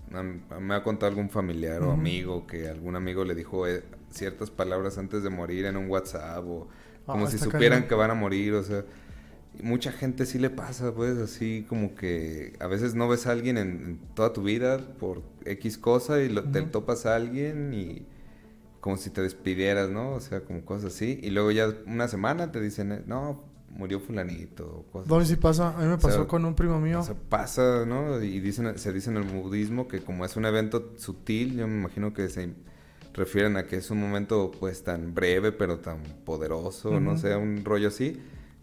me 0.60 0.74
ha 0.74 0.82
contado 0.82 1.08
algún 1.10 1.30
familiar 1.30 1.82
o 1.84 1.92
amigo 1.92 2.46
que 2.46 2.68
algún 2.68 2.96
amigo 2.96 3.24
le 3.24 3.34
dijo 3.34 3.66
eh, 3.68 3.82
ciertas 4.10 4.50
palabras 4.50 4.98
antes 4.98 5.22
de 5.22 5.30
morir 5.30 5.64
en 5.66 5.76
un 5.76 5.88
WhatsApp 5.88 6.44
o 6.46 6.68
Ah, 7.06 7.12
como 7.12 7.26
si 7.26 7.36
está 7.36 7.44
supieran 7.44 7.88
que 7.88 7.94
van 7.94 8.10
a 8.10 8.14
morir, 8.14 8.54
o 8.54 8.62
sea, 8.62 8.84
y 9.58 9.62
mucha 9.64 9.92
gente 9.92 10.26
sí 10.26 10.38
le 10.38 10.50
pasa, 10.50 10.94
pues, 10.94 11.18
así 11.18 11.66
como 11.68 11.94
que 11.96 12.54
a 12.60 12.66
veces 12.68 12.94
no 12.94 13.08
ves 13.08 13.26
a 13.26 13.32
alguien 13.32 13.58
en, 13.58 13.68
en 13.84 13.98
toda 14.14 14.32
tu 14.32 14.42
vida 14.42 14.78
por 14.98 15.22
X 15.44 15.78
cosa 15.78 16.20
y 16.22 16.28
lo- 16.28 16.44
te 16.50 16.60
Ujú. 16.60 16.70
topas 16.70 17.06
a 17.06 17.16
alguien 17.16 17.74
y 17.74 18.06
como 18.80 18.96
si 18.96 19.10
te 19.10 19.22
despidieras, 19.22 19.90
¿no? 19.90 20.12
O 20.14 20.20
sea, 20.20 20.40
como 20.44 20.64
cosas 20.64 20.94
así. 20.94 21.20
Y 21.22 21.30
luego 21.30 21.50
ya 21.50 21.68
una 21.86 22.08
semana 22.08 22.52
te 22.52 22.60
dicen, 22.60 22.92
eh, 22.92 23.02
no, 23.06 23.44
murió 23.70 24.00
fulanito, 24.00 24.86
cosas 24.92 25.08
No, 25.10 25.24
sí 25.24 25.36
pasa. 25.36 25.76
A 25.76 25.80
mí 25.82 25.86
me 25.88 25.98
pasó 25.98 26.26
sea, 26.26 26.28
con 26.28 26.44
un 26.44 26.54
primo 26.54 26.80
mío. 26.80 27.00
o 27.00 27.02
sea, 27.04 27.14
pasa, 27.14 27.84
¿no? 27.86 28.22
Y 28.22 28.40
dicen, 28.40 28.78
se 28.78 28.92
dice 28.92 29.10
en 29.10 29.16
el 29.18 29.24
budismo 29.24 29.88
que 29.88 30.00
como 30.00 30.24
es 30.24 30.36
un 30.36 30.44
evento 30.46 30.94
sutil, 30.98 31.56
yo 31.56 31.66
me 31.68 31.74
imagino 31.78 32.12
que 32.14 32.28
se 32.28 32.54
refieren 33.14 33.56
a 33.56 33.64
que 33.66 33.76
es 33.76 33.90
un 33.90 34.00
momento 34.00 34.50
pues 34.58 34.82
tan 34.84 35.14
breve 35.14 35.52
pero 35.52 35.78
tan 35.78 36.02
poderoso, 36.24 36.98
no 37.00 37.12
Ujú. 37.12 37.20
sé, 37.20 37.36
un 37.36 37.64
rollo 37.64 37.88
así, 37.88 38.20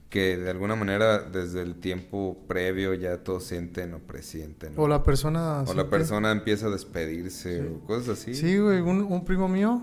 que 0.10 0.38
de 0.38 0.50
alguna 0.50 0.76
manera 0.76 1.20
desde 1.20 1.62
el 1.62 1.76
tiempo 1.76 2.38
previo 2.48 2.93
ya 2.93 3.24
todos 3.24 3.43
sienten 3.43 3.93
o 3.93 4.00
presienten. 4.00 4.76
¿no? 4.76 4.84
o 4.84 4.88
la 4.88 5.04
persona... 5.04 5.64
O 5.68 5.74
la 5.74 5.89
persona 5.89 6.32
empieza 6.32 6.68
a 6.68 6.70
despedirse 6.70 7.62
Sí. 7.62 7.68
o 7.68 7.80
cosas 7.86 8.20
así. 8.20 8.34
Sí, 8.36 8.58
güey. 8.58 8.80
Un, 8.82 9.02
un 9.02 9.26
primo 9.26 9.48
mío 9.50 9.82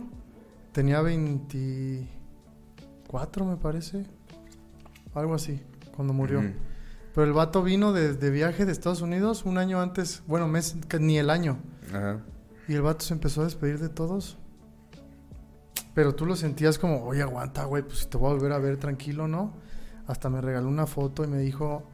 tenía 0.73 1.01
24, 1.03 3.45
me 3.45 3.57
parece. 3.57 4.07
Algo 5.15 5.35
así, 5.35 5.61
cuando 5.95 6.13
murió. 6.15 6.41
Ujú. 6.41 6.49
Pero 7.15 7.27
el 7.27 7.33
vato 7.33 7.63
vino 7.63 7.93
de, 7.93 8.15
de 8.15 8.31
viaje 8.31 8.65
de 8.67 8.73
Estados 8.73 9.01
Unidos 9.03 9.45
un 9.45 9.59
año 9.59 9.81
antes. 9.81 10.23
Bueno, 10.27 10.49
mes, 10.49 10.75
ni 10.99 11.19
el 11.19 11.31
año. 11.31 11.59
Ajá. 11.91 12.21
Y 12.67 12.75
el 12.75 12.83
vato 12.83 13.05
se 13.05 13.15
empezó 13.15 13.43
a 13.43 13.45
despedir 13.45 13.79
de 13.79 13.89
todos. 13.89 14.37
Pero 15.95 16.15
tú 16.15 16.27
lo 16.27 16.35
sentías 16.37 16.79
como, 16.79 17.05
oye, 17.05 17.23
aguanta, 17.23 17.65
güey, 17.65 17.83
pues 17.83 18.01
si 18.01 18.07
te 18.07 18.17
voy 18.17 18.31
a 18.31 18.35
volver 18.35 18.53
a 18.53 18.59
ver 18.59 18.77
tranquilo, 18.79 19.29
¿no? 19.29 19.53
Hasta 20.07 20.29
me 20.29 20.41
regaló 20.41 20.69
una 20.69 20.87
foto 20.87 21.25
y 21.25 21.29
me 21.29 21.39
dijo, 21.39 21.85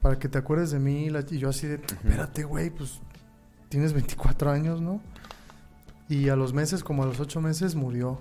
para 0.00 0.18
que 0.18 0.28
te 0.28 0.38
acuerdes 0.38 0.70
de 0.70 0.78
mí. 0.78 1.08
Y 1.30 1.38
yo 1.38 1.50
así 1.50 1.66
de, 1.66 1.74
espérate, 1.76 2.44
güey, 2.44 2.70
pues 2.70 3.00
tienes 3.68 3.92
24 3.92 4.50
años, 4.50 4.80
¿no? 4.80 5.00
Y 6.08 6.28
a 6.30 6.36
los 6.36 6.52
meses, 6.52 6.82
como 6.82 7.02
a 7.02 7.06
los 7.06 7.20
ocho 7.20 7.40
meses, 7.40 7.74
murió. 7.74 8.20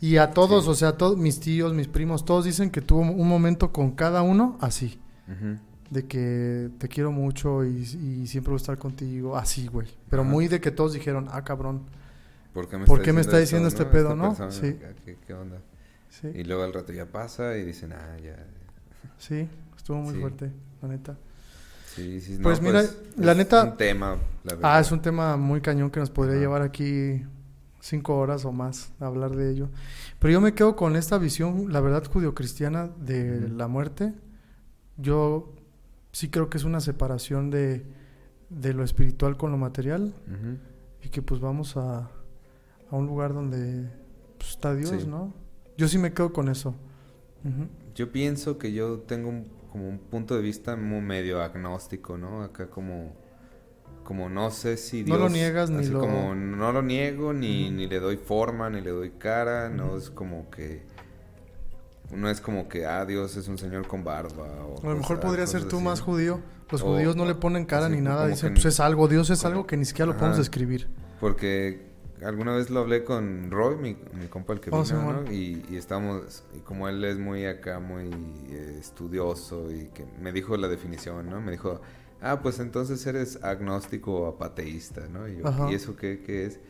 Y 0.00 0.16
a 0.16 0.30
todos, 0.32 0.64
Sí. 0.64 0.70
o 0.70 0.74
sea, 0.74 0.96
todos 0.96 1.16
mis 1.16 1.40
tíos, 1.40 1.74
mis 1.74 1.88
primos, 1.88 2.24
todos 2.24 2.44
dicen 2.44 2.70
que 2.70 2.80
tuvo 2.80 3.00
un 3.00 3.28
momento 3.28 3.72
con 3.72 3.90
cada 3.92 4.22
uno 4.22 4.56
así. 4.60 4.98
De 5.90 6.06
que 6.06 6.70
te 6.78 6.88
quiero 6.88 7.12
mucho 7.12 7.64
y, 7.64 7.78
y 8.22 8.26
siempre 8.26 8.50
voy 8.50 8.56
a 8.56 8.62
estar 8.62 8.78
contigo. 8.78 9.36
Así, 9.36 9.66
güey. 9.68 9.88
Pero 10.10 10.24
muy 10.24 10.48
de 10.48 10.60
que 10.60 10.70
todos 10.70 10.92
dijeron, 10.94 11.28
ah, 11.30 11.42
cabrón. 11.44 11.82
¿Por 12.52 12.68
qué 12.68 12.78
me, 12.78 12.84
¿Por 12.86 12.98
está, 12.98 13.04
qué 13.04 13.12
me 13.12 13.20
está 13.20 13.38
diciendo 13.38 13.68
este 13.68 13.84
pedo, 13.84 14.14
no? 14.16 14.28
persona, 14.36 14.50
Sí. 14.50 14.76
¿qué, 15.04 15.16
qué 15.26 15.34
onda? 15.34 15.58
Sí, 16.08 16.28
Y 16.34 16.44
luego 16.44 16.62
al 16.64 16.72
rato 16.72 16.92
ya 16.92 17.06
pasa 17.06 17.56
y 17.56 17.64
dicen, 17.64 17.92
ah, 17.92 18.16
ya. 18.22 18.36
sí, 19.18 19.48
estuvo 19.76 19.98
muy 19.98 20.14
Sí. 20.14 20.20
fuerte, 20.20 20.50
la 20.82 20.88
neta. 20.88 21.16
Sí, 21.94 22.20
sí, 22.20 22.36
no, 22.38 22.42
Pues 22.44 22.60
mira, 22.62 22.82
la 23.16 23.32
es 23.32 23.38
neta- 23.38 23.64
un 23.64 23.76
tema, 23.76 24.16
la 24.44 24.54
verdad. 24.54 24.60
Ah, 24.76 24.80
es 24.80 24.90
un 24.92 25.02
tema 25.02 25.36
muy 25.36 25.60
cañón 25.60 25.90
que 25.90 26.00
nos 26.00 26.10
podría 26.10 26.34
Ajá. 26.34 26.40
llevar 26.40 26.62
aquí 26.62 27.24
cinco 27.80 28.16
horas 28.18 28.44
o 28.44 28.52
más 28.52 28.92
a 29.00 29.06
hablar 29.06 29.34
de 29.36 29.50
ello. 29.50 29.68
Pero 30.18 30.32
yo 30.32 30.40
me 30.40 30.54
quedo 30.54 30.74
con 30.76 30.96
esta 30.96 31.18
visión, 31.18 31.72
la 31.72 31.80
verdad, 31.80 32.04
judio-cristiana 32.04 32.88
de 32.98 33.48
la 33.48 33.68
muerte. 33.68 34.14
Yo 34.96 35.52
sí 36.12 36.28
creo 36.30 36.48
que 36.50 36.58
es 36.58 36.64
una 36.64 36.80
separación 36.80 37.50
de, 37.50 37.84
de 38.50 38.72
lo 38.74 38.82
espiritual 38.84 39.36
con 39.36 39.50
lo 39.52 39.58
material 39.58 40.14
y 41.02 41.08
que 41.08 41.22
pues 41.22 41.40
vamos 41.40 41.76
a, 41.76 42.10
a 42.90 42.96
un 42.96 43.06
lugar 43.06 43.34
donde 43.34 43.88
pues, 44.38 44.50
está 44.50 44.74
Dios, 44.74 44.90
Sí. 45.02 45.06
¿no? 45.06 45.34
Yo 45.76 45.88
sí 45.88 45.98
me 45.98 46.12
quedo 46.12 46.32
con 46.32 46.48
eso. 46.48 46.74
Yo 47.94 48.12
pienso 48.12 48.58
que 48.58 48.72
yo 48.72 48.98
tengo 49.00 49.28
un- 49.28 49.48
como 49.72 49.88
un 49.88 49.98
punto 49.98 50.34
de 50.34 50.42
vista 50.42 50.76
muy 50.76 51.00
medio 51.00 51.42
agnóstico, 51.42 52.16
¿no? 52.18 52.42
Acá 52.42 52.68
como, 52.68 53.12
como 54.04 54.28
no 54.28 54.50
sé 54.50 54.76
si 54.76 55.00
No 55.00 55.16
Dios... 55.16 55.18
lo 55.20 55.28
niegas 55.28 55.70
ni 55.70 55.86
lo- 55.86 56.00
como 56.00 56.34
no 56.34 56.72
lo 56.72 56.82
niego, 56.82 57.32
ni, 57.32 57.70
ni 57.70 57.86
le 57.86 58.00
doy 58.00 58.16
forma, 58.16 58.70
ni 58.70 58.80
le 58.80 58.90
doy 58.90 59.10
cara, 59.18 59.68
no 59.68 59.96
es 59.96 60.10
como 60.10 60.50
que... 60.50 60.82
No 62.14 62.30
es 62.30 62.40
como 62.40 62.68
que, 62.68 62.86
ah, 62.86 63.04
Dios 63.04 63.36
es 63.36 63.48
un 63.48 63.58
señor 63.58 63.86
con 63.86 64.02
barba. 64.02 64.46
O 64.64 64.80
A 64.86 64.90
lo 64.90 64.96
mejor 64.96 65.20
podría 65.20 65.46
ser 65.46 65.64
tú 65.68 65.76
así, 65.76 65.84
más 65.84 65.98
¿no? 66.00 66.04
judío. 66.06 66.40
Los 66.70 66.82
O- 66.82 66.86
judíos 66.86 67.16
no 67.16 67.26
le 67.26 67.34
ponen 67.34 67.66
cara 67.66 67.86
así 67.86 67.96
ni 67.96 68.00
nada. 68.00 68.26
Dicen, 68.26 68.54
pues 68.54 68.64
es 68.64 68.80
algo. 68.80 69.08
Dios 69.08 69.28
es 69.30 69.40
como- 69.42 69.50
algo 69.52 69.66
que 69.66 69.76
ni 69.76 69.84
siquiera 69.84 70.10
lo 70.10 70.16
podemos 70.16 70.38
describir. 70.38 70.88
Porque 71.20 71.87
alguna 72.24 72.54
vez 72.54 72.70
lo 72.70 72.80
hablé 72.80 73.04
con 73.04 73.50
Roy, 73.50 73.76
mi, 73.76 73.96
mi 74.18 74.26
compa 74.28 74.52
el 74.52 74.60
que 74.60 74.70
Oh, 74.72 74.82
vino. 74.82 75.22
¿no? 75.22 75.32
Y, 75.32 75.64
y 75.70 75.76
estábamos, 75.76 76.44
y 76.56 76.60
como 76.60 76.88
él 76.88 77.04
es 77.04 77.18
muy 77.18 77.46
acá, 77.46 77.78
muy 77.80 78.10
eh, 78.50 78.76
estudioso, 78.78 79.70
y 79.72 79.86
que 79.88 80.04
me 80.20 80.32
dijo 80.32 80.56
la 80.56 80.68
definición, 80.68 81.28
¿no? 81.30 81.40
Me 81.40 81.52
dijo, 81.52 81.80
ah, 82.20 82.40
pues 82.42 82.58
entonces 82.60 83.04
eres 83.06 83.42
agnóstico 83.42 84.12
o 84.22 84.26
apateísta, 84.26 85.08
¿no? 85.08 85.28
Y 85.28 85.38
yo, 85.38 85.46
Ajá. 85.46 85.70
¿y 85.70 85.74
eso 85.74 85.96
qué, 85.96 86.22
qué 86.24 86.46
es? 86.46 86.60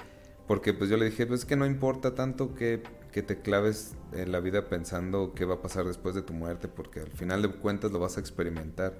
Porque 0.46 0.72
pues 0.74 0.88
yo 0.90 0.96
le 0.96 1.06
dije, 1.06 1.26
pues 1.26 1.40
es 1.40 1.46
que 1.46 1.56
no 1.56 1.66
importa 1.66 2.14
tanto 2.14 2.54
que, 2.54 2.82
que 3.12 3.22
te 3.22 3.40
claves 3.40 3.94
en 4.12 4.32
la 4.32 4.40
vida 4.40 4.68
pensando 4.68 5.32
qué 5.34 5.44
va 5.44 5.56
a 5.56 5.62
pasar 5.62 5.84
después 5.84 6.14
de 6.14 6.22
tu 6.22 6.32
muerte, 6.32 6.68
porque 6.68 7.00
al 7.00 7.10
final 7.10 7.42
de 7.42 7.48
cuentas 7.50 7.92
lo 7.92 7.98
vas 7.98 8.16
a 8.16 8.20
experimentar. 8.20 8.94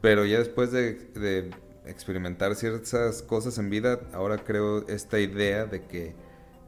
Pero 0.00 0.24
ya 0.24 0.38
después 0.38 0.70
de, 0.72 0.94
de 1.14 1.50
experimentar 1.88 2.54
ciertas 2.54 3.22
cosas 3.22 3.58
en 3.58 3.70
vida, 3.70 4.00
ahora 4.12 4.38
creo 4.38 4.86
esta 4.88 5.18
idea 5.18 5.64
de 5.64 5.82
que 5.84 6.14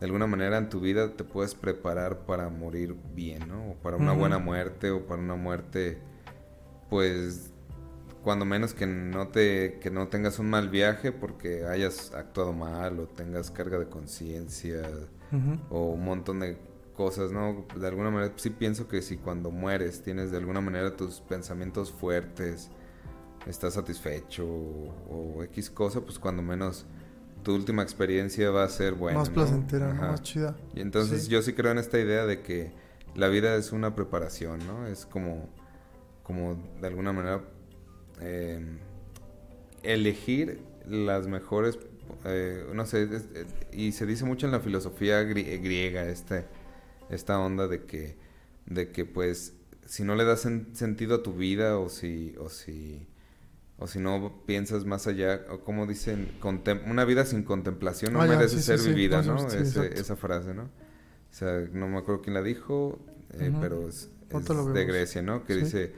de 0.00 0.06
alguna 0.06 0.26
manera 0.26 0.56
en 0.56 0.68
tu 0.70 0.80
vida 0.80 1.14
te 1.14 1.24
puedes 1.24 1.54
preparar 1.54 2.20
para 2.24 2.48
morir 2.48 2.96
bien, 3.14 3.48
¿no? 3.48 3.72
O 3.72 3.74
para 3.74 3.96
una 3.96 4.12
buena 4.12 4.38
muerte 4.38 4.90
o 4.90 5.06
para 5.06 5.20
una 5.20 5.36
muerte, 5.36 5.98
pues, 6.88 7.52
cuando 8.22 8.44
menos 8.44 8.74
que 8.74 8.86
no 8.86 9.28
te 9.28 9.78
que 9.80 9.90
no 9.90 10.08
tengas 10.08 10.38
un 10.38 10.48
mal 10.50 10.68
viaje 10.68 11.12
porque 11.12 11.64
hayas 11.64 12.12
actuado 12.12 12.52
mal 12.52 12.98
o 12.98 13.06
tengas 13.06 13.50
carga 13.50 13.78
de 13.78 13.88
conciencia 13.88 14.82
o 15.70 15.92
un 15.92 16.04
montón 16.04 16.40
de 16.40 16.58
cosas, 16.94 17.30
¿no? 17.32 17.66
De 17.78 17.86
alguna 17.86 18.10
manera 18.10 18.32
sí 18.36 18.50
pienso 18.50 18.88
que 18.88 19.00
si 19.02 19.16
cuando 19.16 19.50
mueres 19.50 20.02
tienes 20.02 20.30
de 20.30 20.38
alguna 20.38 20.60
manera 20.60 20.96
tus 20.96 21.20
pensamientos 21.20 21.92
fuertes, 21.92 22.70
estás 23.46 23.74
satisfecho 23.74 24.46
o, 24.46 25.36
o 25.38 25.42
X 25.44 25.70
cosa, 25.70 26.00
pues 26.02 26.18
cuando 26.18 26.42
menos 26.42 26.86
tu 27.42 27.54
última 27.54 27.82
experiencia 27.82 28.50
va 28.50 28.64
a 28.64 28.68
ser 28.68 28.94
buena. 28.94 29.18
más 29.18 29.28
¿no? 29.28 29.34
placentera, 29.34 29.92
más 29.94 30.22
chida. 30.22 30.56
Y 30.74 30.80
entonces 30.80 31.24
Sí. 31.24 31.30
yo 31.30 31.40
sí 31.42 31.52
creo 31.54 31.72
en 31.72 31.78
esta 31.78 31.98
idea 31.98 32.26
de 32.26 32.42
que 32.42 32.72
la 33.14 33.28
vida 33.28 33.56
es 33.56 33.72
una 33.72 33.94
preparación, 33.94 34.60
¿no? 34.66 34.86
Es 34.86 35.06
como, 35.06 35.48
como 36.22 36.62
de 36.80 36.86
alguna 36.86 37.12
manera 37.12 37.42
eh, 38.20 38.60
elegir 39.82 40.60
las 40.86 41.26
mejores, 41.26 41.78
eh, 42.24 42.66
no 42.74 42.84
sé, 42.86 43.04
es- 43.04 43.24
y 43.72 43.92
se 43.92 44.06
dice 44.06 44.24
mucho 44.24 44.46
en 44.46 44.52
la 44.52 44.60
filosofía 44.60 45.22
gri- 45.22 45.60
griega 45.62 46.04
este, 46.08 46.44
esta 47.08 47.38
onda 47.40 47.66
de 47.66 47.84
que, 47.84 48.16
de 48.66 48.90
que 48.90 49.04
pues 49.06 49.54
si 49.86 50.04
no 50.04 50.14
le 50.14 50.24
das 50.24 50.44
sen- 50.44 50.72
sentido 50.74 51.16
a 51.16 51.22
tu 51.22 51.32
vida 51.32 51.78
o 51.78 51.88
si, 51.88 52.34
o 52.38 52.48
si, 52.48 53.06
o 53.80 53.86
si 53.86 53.98
no 53.98 54.42
piensas 54.46 54.84
más 54.84 55.06
allá, 55.06 55.40
o 55.50 55.60
como 55.60 55.86
dicen, 55.86 56.30
una 56.86 57.04
vida 57.04 57.24
sin 57.24 57.42
contemplación 57.42 58.12
no 58.12 58.20
Ah, 58.22 58.26
merece 58.26 58.58
sí, 58.58 58.62
ser 58.62 58.78
sí, 58.78 58.90
vivida, 58.90 59.22
¿no? 59.22 59.48
Ese- 59.48 59.98
esa 59.98 60.16
frase, 60.16 60.54
¿no? 60.54 60.64
O 60.64 61.32
sea, 61.32 61.66
no 61.72 61.88
me 61.88 61.98
acuerdo 61.98 62.20
quién 62.22 62.34
la 62.34 62.42
dijo, 62.42 62.98
eh, 63.32 63.52
pero 63.60 63.88
es, 63.88 64.10
de. 64.74 64.84
Grecia, 64.84 65.22
¿no? 65.22 65.44
Que 65.44 65.56
dice, 65.56 65.92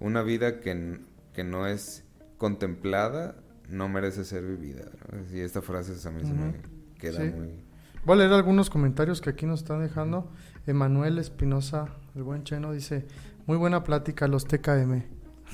una 0.00 0.22
vida 0.22 0.60
que, 0.60 1.00
que 1.32 1.44
no 1.44 1.66
es 1.66 2.04
contemplada 2.38 3.36
no 3.68 3.88
merece 3.88 4.24
ser 4.24 4.44
vivida, 4.44 4.86
¿no? 5.12 5.36
Y 5.36 5.40
esta 5.40 5.62
frase 5.62 5.92
a 6.06 6.10
mí 6.10 6.22
se 6.24 6.32
me 6.32 6.54
queda 6.98 7.20
muy... 7.24 7.60
Voy 8.04 8.14
a 8.14 8.18
leer 8.20 8.32
algunos 8.32 8.70
comentarios 8.70 9.20
que 9.20 9.30
aquí 9.30 9.44
nos 9.44 9.60
están 9.60 9.80
dejando. 9.82 10.30
Emanuel 10.66 11.18
Espinosa, 11.18 11.88
el 12.14 12.22
buen 12.22 12.44
cheno, 12.44 12.72
dice: 12.72 13.06
Muy 13.46 13.56
buena 13.58 13.84
plática, 13.84 14.26
los 14.28 14.46
TKM. 14.46 15.02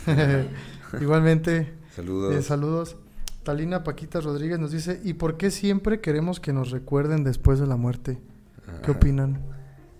Igualmente, 1.01 1.75
Saludos. 1.95 2.35
eh, 2.35 2.43
saludos. 2.43 2.97
Talina 3.43 3.85
Paquita 3.85 4.21
Rodríguez 4.21 4.59
nos 4.59 4.71
dice: 4.71 5.01
¿Y 5.05 5.15
por 5.15 5.37
qué 5.37 5.51
siempre 5.51 6.01
queremos 6.01 6.41
que 6.41 6.53
nos 6.53 6.71
recuerden 6.71 7.25
después 7.25 7.59
de 7.59 7.67
la 7.67 7.77
muerte? 7.77 8.19
¿Qué 8.83 8.91
opinan? 8.93 9.43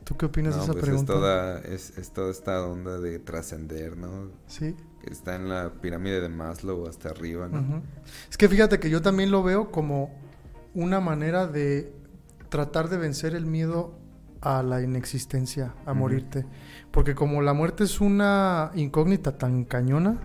¿Tú 0.05 0.17
qué 0.17 0.27
opinas 0.27 0.55
No, 0.55 0.59
de 0.59 0.65
esa 0.65 0.73
pues 0.73 0.85
pregunta? 0.85 1.13
Es 1.13 1.19
toda, 1.19 1.59
es, 1.61 1.99
es 1.99 2.11
toda 2.13 2.31
esta 2.31 2.65
onda 2.67 2.99
de 2.99 3.19
trascender, 3.19 3.97
¿no? 3.97 4.31
Sí. 4.47 4.75
Que 5.03 5.13
está 5.13 5.37
en 5.37 5.49
la 5.49 5.71
pirámide 5.81 6.21
de 6.21 6.29
Maslow 6.29 6.87
hasta 6.87 7.11
arriba, 7.11 7.49
¿no? 7.49 7.83
Es 8.31 8.37
que 8.37 8.49
fíjate 8.49 8.79
que 8.81 8.89
yo 8.91 9.03
también 9.03 9.31
lo 9.31 9.43
veo 9.43 9.71
como 9.71 10.15
una 10.75 11.01
manera 11.01 11.47
de 11.47 11.93
tratar 12.49 12.89
de 12.89 12.97
vencer 12.97 13.35
el 13.35 13.47
miedo 13.47 13.99
a 14.45 14.63
la 14.63 14.81
inexistencia, 14.83 15.73
a 15.87 15.95
morirte. 15.95 16.45
Porque 16.91 17.15
como 17.15 17.43
la 17.43 17.53
muerte 17.55 17.85
es 17.85 18.01
una 18.01 18.71
incógnita 18.75 19.37
tan 19.39 19.65
cañona, 19.65 20.19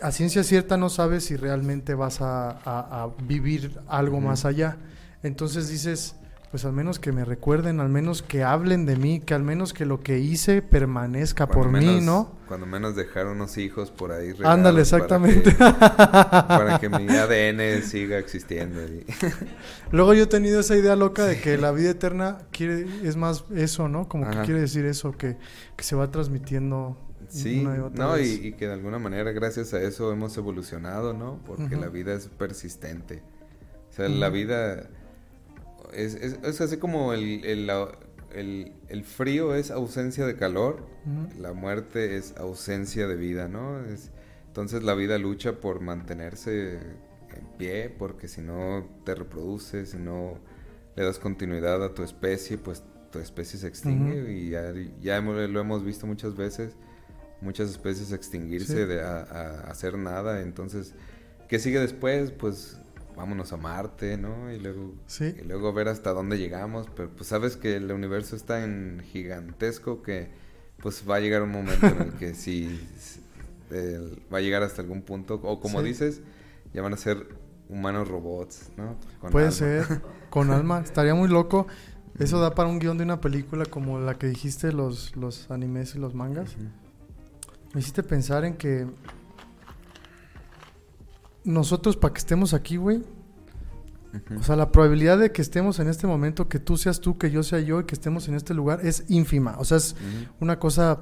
a 0.00 0.12
ciencia 0.12 0.44
cierta 0.44 0.76
no 0.76 0.88
sabes 0.90 1.24
si 1.24 1.36
realmente 1.36 1.94
vas 1.94 2.20
a, 2.20 2.50
a- 2.50 3.02
a 3.04 3.08
vivir 3.24 3.78
algo 3.88 4.20
más 4.20 4.44
allá. 4.44 4.76
Entonces 5.22 5.68
dices, 5.68 6.16
pues 6.50 6.64
al 6.64 6.72
menos 6.72 6.98
que 6.98 7.12
me 7.12 7.24
recuerden, 7.24 7.80
al 7.80 7.88
menos 7.88 8.22
que 8.22 8.42
hablen 8.44 8.86
de 8.86 8.96
mí, 8.96 9.20
que 9.20 9.34
al 9.34 9.42
menos 9.42 9.72
que 9.74 9.84
lo 9.84 10.00
que 10.00 10.18
hice 10.20 10.62
permanezca 10.62 11.46
Cuando 11.46 11.70
por 11.70 11.78
mí, 11.80 12.00
¿no? 12.00 12.32
Cuando 12.48 12.66
menos 12.66 12.94
dejar 12.96 13.26
unos 13.26 13.58
hijos 13.58 13.90
por 13.90 14.12
ahí. 14.12 14.30
Ándale, 14.44 14.70
para 14.76 14.80
exactamente. 14.82 15.50
que- 15.50 15.56
Para 15.64 16.78
que, 16.78 16.88
mi 16.88 17.08
ADN 17.08 17.82
siga 17.82 18.18
existiendo. 18.18 18.80
y- 18.84 19.04
Luego 19.90 20.14
yo 20.14 20.22
he 20.24 20.26
tenido 20.28 20.60
esa 20.60 20.76
idea 20.76 20.94
loca 20.96 21.24
de 21.24 21.40
que 21.40 21.58
la 21.58 21.72
vida 21.72 21.90
eterna 21.90 22.38
quiere 22.52 22.86
es 23.02 23.16
más 23.16 23.44
eso, 23.54 23.88
¿no? 23.88 24.08
Como 24.08 24.30
que 24.30 24.38
quiere 24.42 24.60
decir 24.60 24.86
eso, 24.86 25.12
que, 25.12 25.36
que 25.76 25.84
se 25.84 25.96
va 25.96 26.10
transmitiendo 26.10 26.96
Sí, 27.28 27.60
una 27.66 27.76
y 27.76 27.80
otra 27.80 28.04
no, 28.04 28.16
y, 28.16 28.20
vez. 28.20 28.44
y 28.44 28.52
que 28.52 28.68
de 28.68 28.74
alguna 28.74 29.00
manera 29.00 29.32
gracias 29.32 29.74
a 29.74 29.82
eso 29.82 30.12
hemos 30.12 30.36
evolucionado, 30.38 31.12
¿no? 31.12 31.40
Porque 31.44 31.74
la 31.74 31.88
vida 31.88 32.14
es 32.14 32.28
persistente. 32.28 33.20
O 33.90 33.92
sea, 33.92 34.08
la 34.08 34.28
vida 34.28 34.88
es, 35.92 36.14
es, 36.14 36.38
es 36.42 36.60
así 36.60 36.76
como 36.78 37.12
el, 37.12 37.44
el, 37.44 37.70
el- 38.34 38.72
el 38.88 39.04
frío 39.04 39.54
es 39.54 39.70
ausencia 39.70 40.26
de 40.26 40.36
calor, 40.36 40.86
la 41.38 41.52
muerte 41.52 42.16
es 42.16 42.34
ausencia 42.36 43.06
de 43.06 43.16
vida, 43.16 43.48
¿no? 43.48 43.84
Es, 43.84 44.10
entonces 44.48 44.82
la 44.82 44.94
vida 44.94 45.18
lucha 45.18 45.60
por 45.60 45.80
mantenerse 45.80 46.74
en 46.74 47.46
pie, 47.58 47.94
porque 47.98 48.28
si 48.28 48.40
no 48.40 48.88
te 49.04 49.14
reproduces, 49.14 49.90
si 49.90 49.98
no 49.98 50.38
le 50.96 51.04
das 51.04 51.18
continuidad 51.18 51.82
a 51.84 51.92
tu 51.94 52.02
especie, 52.02 52.56
pues 52.58 52.82
tu 53.10 53.18
especie 53.18 53.58
se 53.58 53.66
extingue 53.68 54.32
y 54.32 54.50
ya, 54.50 54.72
ya 55.00 55.16
hemos- 55.16 55.48
lo 55.50 55.60
hemos 55.60 55.84
visto 55.84 56.06
muchas 56.06 56.36
veces, 56.36 56.74
muchas 57.40 57.70
especies 57.70 58.12
extinguirse 58.12 58.82
Sí. 58.82 58.84
de 58.88 59.02
a, 59.02 59.18
a 59.20 59.70
hacer 59.70 59.96
nada, 59.98 60.40
entonces, 60.42 60.94
¿qué 61.48 61.58
sigue 61.58 61.78
después? 61.80 62.30
Pues 62.32 62.78
vámonos 63.16 63.52
a 63.52 63.56
Marte, 63.56 64.16
¿no? 64.18 64.52
Y 64.52 64.58
luego, 64.60 64.92
Sí. 65.06 65.34
y 65.38 65.44
luego 65.44 65.72
ver 65.72 65.88
hasta 65.88 66.12
dónde 66.12 66.38
llegamos, 66.38 66.88
pero 66.94 67.08
pues 67.10 67.28
sabes 67.28 67.56
que 67.56 67.76
el 67.76 67.90
universo 67.90 68.36
está 68.36 68.62
en 68.64 69.00
gigantesco 69.04 70.02
que 70.02 70.28
pues 70.82 71.04
va 71.08 71.16
a 71.16 71.20
llegar 71.20 71.42
un 71.42 71.50
momento 71.52 71.86
en 71.86 72.02
el 72.02 72.12
que 72.12 72.34
sí 72.34 72.78
el- 73.70 74.22
va 74.32 74.38
a 74.38 74.40
llegar 74.40 74.62
hasta 74.62 74.82
algún 74.82 75.02
punto, 75.02 75.40
o 75.42 75.60
como 75.60 75.80
Sí. 75.80 75.86
dices, 75.86 76.20
ya 76.74 76.82
van 76.82 76.92
a 76.92 76.96
ser 76.96 77.26
humanos 77.68 78.06
robots, 78.08 78.70
¿no? 78.76 78.96
Puede 79.30 79.50
ser, 79.50 79.84
con 80.30 80.50
alma, 80.50 80.80
estaría 80.80 81.14
muy 81.14 81.28
loco. 81.28 81.66
Eso 82.18 82.40
da 82.40 82.54
para 82.54 82.68
un 82.68 82.78
guion 82.78 82.96
de 82.96 83.04
una 83.04 83.20
película 83.20 83.64
como 83.66 83.98
la 84.00 84.14
que 84.18 84.26
dijiste, 84.26 84.72
los, 84.72 85.14
los 85.16 85.50
animes 85.50 85.94
y 85.94 85.98
los 85.98 86.14
mangas. 86.14 86.56
Me 87.74 87.80
hiciste 87.80 88.02
pensar 88.02 88.44
en 88.44 88.56
que 88.56 88.86
nosotros 91.46 91.96
para 91.96 92.12
que 92.12 92.18
estemos 92.18 92.52
aquí, 92.52 92.76
güey, 92.76 93.02
o 94.38 94.42
sea, 94.42 94.56
la 94.56 94.72
probabilidad 94.72 95.18
de 95.18 95.32
que 95.32 95.42
estemos 95.42 95.78
en 95.78 95.88
este 95.88 96.06
momento, 96.06 96.48
que 96.48 96.58
tú 96.58 96.76
seas 96.76 97.00
tú, 97.00 97.18
que 97.18 97.30
yo 97.30 97.42
sea 97.42 97.60
yo 97.60 97.80
y 97.80 97.84
que 97.84 97.94
estemos 97.94 98.28
en 98.28 98.34
este 98.34 98.54
lugar 98.54 98.80
es 98.82 99.04
ínfima. 99.08 99.56
O 99.58 99.64
sea, 99.64 99.76
es 99.76 99.94
una 100.40 100.58
cosa, 100.58 101.00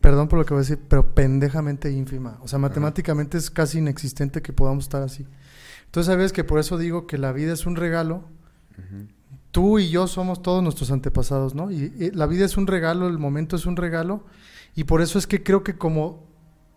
perdón 0.00 0.28
por 0.28 0.38
lo 0.38 0.44
que 0.46 0.54
voy 0.54 0.60
a 0.60 0.62
decir, 0.62 0.78
pero 0.88 1.14
pendejamente 1.14 1.90
ínfima. 1.90 2.38
O 2.42 2.48
sea, 2.48 2.58
matemáticamente 2.58 3.36
es 3.38 3.50
casi 3.50 3.78
inexistente 3.78 4.42
que 4.42 4.52
podamos 4.52 4.84
estar 4.84 5.02
así. 5.02 5.26
Entonces, 5.84 6.12
sabes 6.12 6.32
que 6.32 6.44
por 6.44 6.58
eso 6.58 6.78
digo 6.78 7.06
que 7.06 7.18
la 7.18 7.32
vida 7.32 7.52
es 7.52 7.66
un 7.66 7.76
regalo. 7.76 8.24
Tú 9.50 9.78
y 9.78 9.90
yo 9.90 10.06
somos 10.06 10.42
todos 10.42 10.62
nuestros 10.62 10.90
antepasados, 10.90 11.54
¿no? 11.54 11.70
y 11.70 12.10
la 12.12 12.26
vida 12.26 12.44
es 12.44 12.56
un 12.56 12.66
regalo, 12.66 13.08
el 13.08 13.18
momento 13.18 13.56
es 13.56 13.66
un 13.66 13.76
regalo. 13.76 14.24
Y 14.74 14.84
por 14.84 15.02
eso 15.02 15.18
es 15.18 15.26
que 15.26 15.42
creo 15.42 15.64
que 15.64 15.76
como 15.76 16.28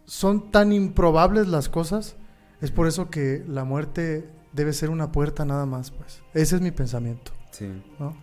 son 0.05 0.51
tan 0.51 0.73
improbables 0.73 1.47
las 1.47 1.69
cosas, 1.69 2.15
es 2.61 2.71
por 2.71 2.87
eso 2.87 3.09
que 3.09 3.43
la 3.47 3.63
muerte 3.63 4.29
debe 4.53 4.73
ser 4.73 4.89
una 4.89 5.11
puerta 5.11 5.45
nada 5.45 5.65
más, 5.65 5.91
pues. 5.91 6.21
Ese 6.33 6.55
es 6.55 6.61
mi 6.61 6.71
pensamiento. 6.71 7.31
Sí. 7.51 7.67
¿no? 7.99 8.15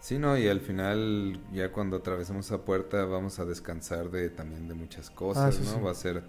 Sí, 0.00 0.18
no, 0.18 0.36
y 0.36 0.48
al 0.48 0.60
final, 0.60 1.40
ya 1.52 1.70
cuando 1.70 1.98
atravesemos 1.98 2.46
esa 2.46 2.64
puerta, 2.64 3.04
vamos 3.04 3.38
a 3.38 3.44
descansar 3.44 4.10
de 4.10 4.30
también 4.30 4.66
de 4.66 4.74
muchas 4.74 5.10
cosas, 5.10 5.60
ah, 5.60 5.76
¿no? 5.76 5.84
Va 5.84 5.92
a 5.92 5.94
ser. 5.94 6.24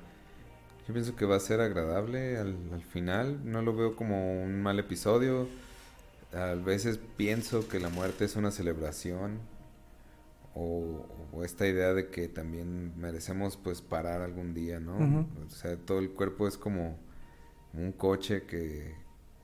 Yo 0.87 0.93
pienso 0.93 1.15
que 1.15 1.25
va 1.25 1.37
a 1.37 1.39
ser 1.39 1.59
agradable 1.59 2.37
al, 2.37 2.83
final. 2.91 3.39
No 3.43 3.61
lo 3.61 3.75
veo 3.75 3.95
como 3.95 4.43
un 4.43 4.61
mal 4.61 4.77
episodio. 4.79 5.47
A 6.33 6.53
veces 6.55 6.99
pienso 7.17 7.67
que 7.67 7.79
la 7.79 7.89
muerte 7.89 8.25
es 8.25 8.35
una 8.35 8.51
celebración. 8.51 9.39
O, 10.53 11.07
esta 11.43 11.67
idea 11.67 11.95
de 11.95 12.09
que 12.09 12.27
también 12.27 12.93
merecemos 12.95 13.57
pues 13.57 13.81
parar 13.81 14.21
algún 14.21 14.53
día, 14.53 14.79
¿no? 14.79 15.27
O 15.47 15.49
sea, 15.49 15.77
todo 15.77 15.97
el 15.97 16.11
cuerpo 16.11 16.47
es 16.47 16.59
como 16.59 16.95
un 17.73 17.91
coche 17.91 18.43
que, 18.43 18.95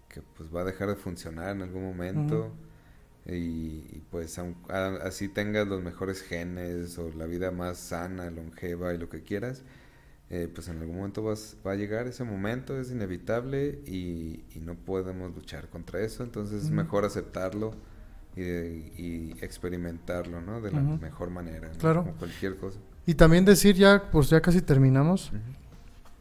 que 0.09 0.21
pues 0.21 0.53
va 0.53 0.61
a 0.61 0.65
dejar 0.65 0.89
de 0.89 0.95
funcionar 0.95 1.55
en 1.55 1.61
algún 1.61 1.83
momento. 1.83 2.51
y, 3.25 4.01
pues 4.09 4.39
así 5.03 5.27
tengas 5.27 5.67
los 5.67 5.83
mejores 5.83 6.21
genes 6.21 6.97
o 6.97 7.11
la 7.11 7.27
vida 7.27 7.51
más 7.51 7.77
sana, 7.77 8.31
longeva 8.31 8.93
y 8.93 8.97
lo 8.97 9.07
que 9.07 9.21
quieras, 9.21 9.63
eh, 10.31 10.49
pues 10.53 10.67
en 10.67 10.79
algún 10.79 10.97
momento 10.97 11.21
vas, 11.23 11.55
va 11.65 11.73
a 11.73 11.75
llegar 11.75 12.07
ese 12.07 12.23
momento, 12.23 12.79
es 12.79 12.91
inevitable 12.91 13.79
y, 13.85 14.43
no 14.61 14.73
podemos 14.75 15.33
luchar 15.35 15.69
contra 15.69 16.01
eso, 16.01 16.23
entonces 16.23 16.65
es 16.65 16.71
mejor 16.71 17.05
aceptarlo 17.05 17.73
y, 18.35 19.35
experimentarlo, 19.41 20.41
¿no? 20.41 20.61
De 20.61 20.71
la 20.71 20.81
mejor 20.81 21.29
manera, 21.29 21.69
claro. 21.77 22.03
como 22.03 22.15
cualquier 22.17 22.57
cosa. 22.57 22.79
Y 23.05 23.15
también 23.15 23.45
decir 23.45 23.75
ya, 23.75 24.09
pues 24.11 24.29
ya 24.29 24.41
casi 24.41 24.61
terminamos, 24.61 25.31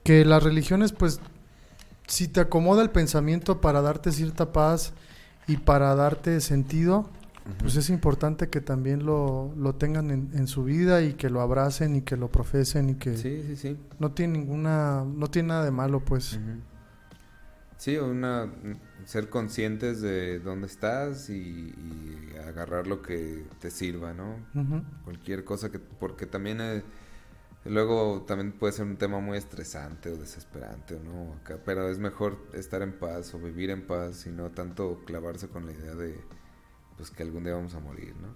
que 0.04 0.24
las 0.24 0.42
religiones 0.42 0.92
pues 0.92 1.20
si 2.09 2.26
te 2.26 2.40
acomoda 2.40 2.82
el 2.82 2.90
pensamiento 2.90 3.61
para 3.61 3.80
darte 3.82 4.11
cierta 4.11 4.52
paz 4.52 4.92
y 5.46 5.59
para 5.59 5.94
darte 5.94 6.40
sentido, 6.40 7.09
pues 7.59 7.76
es 7.76 7.88
importante 7.88 8.48
que 8.48 8.61
también 8.61 9.06
lo, 9.06 9.52
lo 9.56 9.74
tengan 9.74 10.11
en, 10.11 10.46
su 10.48 10.64
vida 10.64 11.00
y 11.02 11.14
que 11.14 11.30
lo 11.30 11.40
abracen 11.40 11.96
y 11.96 12.02
que 12.02 12.16
lo 12.16 12.30
profesen 12.30 12.90
y 12.90 12.94
que 12.96 13.16
sí, 13.16 13.42
sí, 13.46 13.56
sí. 13.56 13.78
no 13.98 14.12
tiene 14.12 14.38
ninguna, 14.38 15.04
no 15.04 15.28
tiene 15.28 15.48
nada 15.48 15.64
de 15.64 15.70
malo, 15.70 16.00
pues. 16.00 16.38
Sí, 17.78 17.96
una 17.96 18.50
ser 19.04 19.30
conscientes 19.30 20.00
de 20.02 20.40
dónde 20.40 20.66
estás 20.66 21.30
y, 21.30 21.72
agarrar 22.46 22.86
lo 22.86 23.02
que 23.02 23.44
te 23.61 23.70
sirva, 23.70 24.14
¿no? 24.14 24.36
Cualquier 25.04 25.44
cosa 25.44 25.70
que, 25.70 25.78
porque 25.78 26.26
también 26.26 26.61
eh, 26.61 26.82
Luego 27.64 28.24
también 28.26 28.52
puede 28.52 28.72
ser 28.72 28.86
un 28.86 28.96
tema 28.96 29.20
muy 29.20 29.36
estresante 29.36 30.11
o 30.11 30.16
desesperante, 30.16 30.98
¿no? 31.04 31.34
Acá, 31.34 31.59
pero 31.64 31.88
es 31.88 31.98
mejor 31.98 32.38
estar 32.54 32.82
en 32.82 32.92
paz 32.92 33.34
o 33.34 33.38
vivir 33.38 33.70
en 33.70 33.86
paz 33.86 34.26
y 34.26 34.30
no 34.30 34.50
tanto 34.50 35.02
clavarse 35.04 35.48
con 35.48 35.66
la 35.66 35.72
idea 35.72 35.94
de 35.94 36.18
pues 36.96 37.11
que 37.11 37.22
algún 37.22 37.44
día 37.44 37.54
vamos 37.54 37.74
a 37.74 37.80
morir, 37.80 38.14
¿no? 38.20 38.28